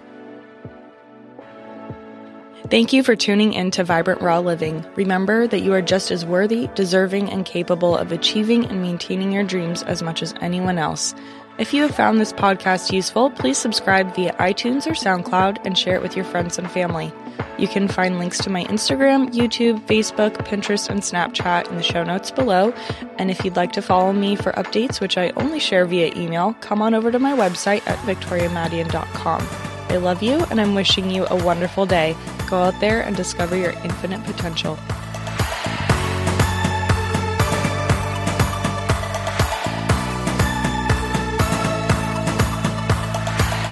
Thank 2.70 2.94
you 2.94 3.02
for 3.02 3.14
tuning 3.14 3.52
in 3.52 3.70
to 3.72 3.84
Vibrant 3.84 4.22
Raw 4.22 4.38
Living. 4.38 4.86
Remember 4.96 5.46
that 5.46 5.60
you 5.60 5.74
are 5.74 5.82
just 5.82 6.10
as 6.10 6.24
worthy, 6.24 6.68
deserving, 6.74 7.30
and 7.30 7.44
capable 7.44 7.94
of 7.94 8.10
achieving 8.10 8.64
and 8.64 8.80
maintaining 8.80 9.32
your 9.32 9.44
dreams 9.44 9.82
as 9.82 10.02
much 10.02 10.22
as 10.22 10.34
anyone 10.40 10.78
else. 10.78 11.14
If 11.56 11.72
you 11.72 11.82
have 11.82 11.94
found 11.94 12.20
this 12.20 12.32
podcast 12.32 12.92
useful, 12.92 13.30
please 13.30 13.58
subscribe 13.58 14.12
via 14.16 14.32
iTunes 14.34 14.88
or 14.88 14.90
SoundCloud 14.90 15.64
and 15.64 15.78
share 15.78 15.94
it 15.94 16.02
with 16.02 16.16
your 16.16 16.24
friends 16.24 16.58
and 16.58 16.68
family. 16.68 17.12
You 17.58 17.68
can 17.68 17.86
find 17.86 18.18
links 18.18 18.38
to 18.38 18.50
my 18.50 18.64
Instagram, 18.64 19.32
YouTube, 19.32 19.86
Facebook, 19.86 20.32
Pinterest, 20.48 20.88
and 20.88 21.00
Snapchat 21.00 21.70
in 21.70 21.76
the 21.76 21.82
show 21.84 22.02
notes 22.02 22.32
below. 22.32 22.72
And 23.18 23.30
if 23.30 23.44
you'd 23.44 23.54
like 23.54 23.70
to 23.72 23.82
follow 23.82 24.12
me 24.12 24.34
for 24.34 24.50
updates, 24.52 25.00
which 25.00 25.16
I 25.16 25.30
only 25.36 25.60
share 25.60 25.86
via 25.86 26.12
email, 26.16 26.54
come 26.54 26.82
on 26.82 26.92
over 26.92 27.12
to 27.12 27.20
my 27.20 27.32
website 27.32 27.86
at 27.86 27.98
victoriamadian.com. 28.00 29.46
I 29.90 29.96
love 29.98 30.24
you 30.24 30.44
and 30.50 30.60
I'm 30.60 30.74
wishing 30.74 31.08
you 31.08 31.24
a 31.26 31.44
wonderful 31.44 31.86
day. 31.86 32.16
Go 32.48 32.62
out 32.62 32.80
there 32.80 33.00
and 33.00 33.14
discover 33.14 33.56
your 33.56 33.70
infinite 33.84 34.24
potential. 34.24 34.76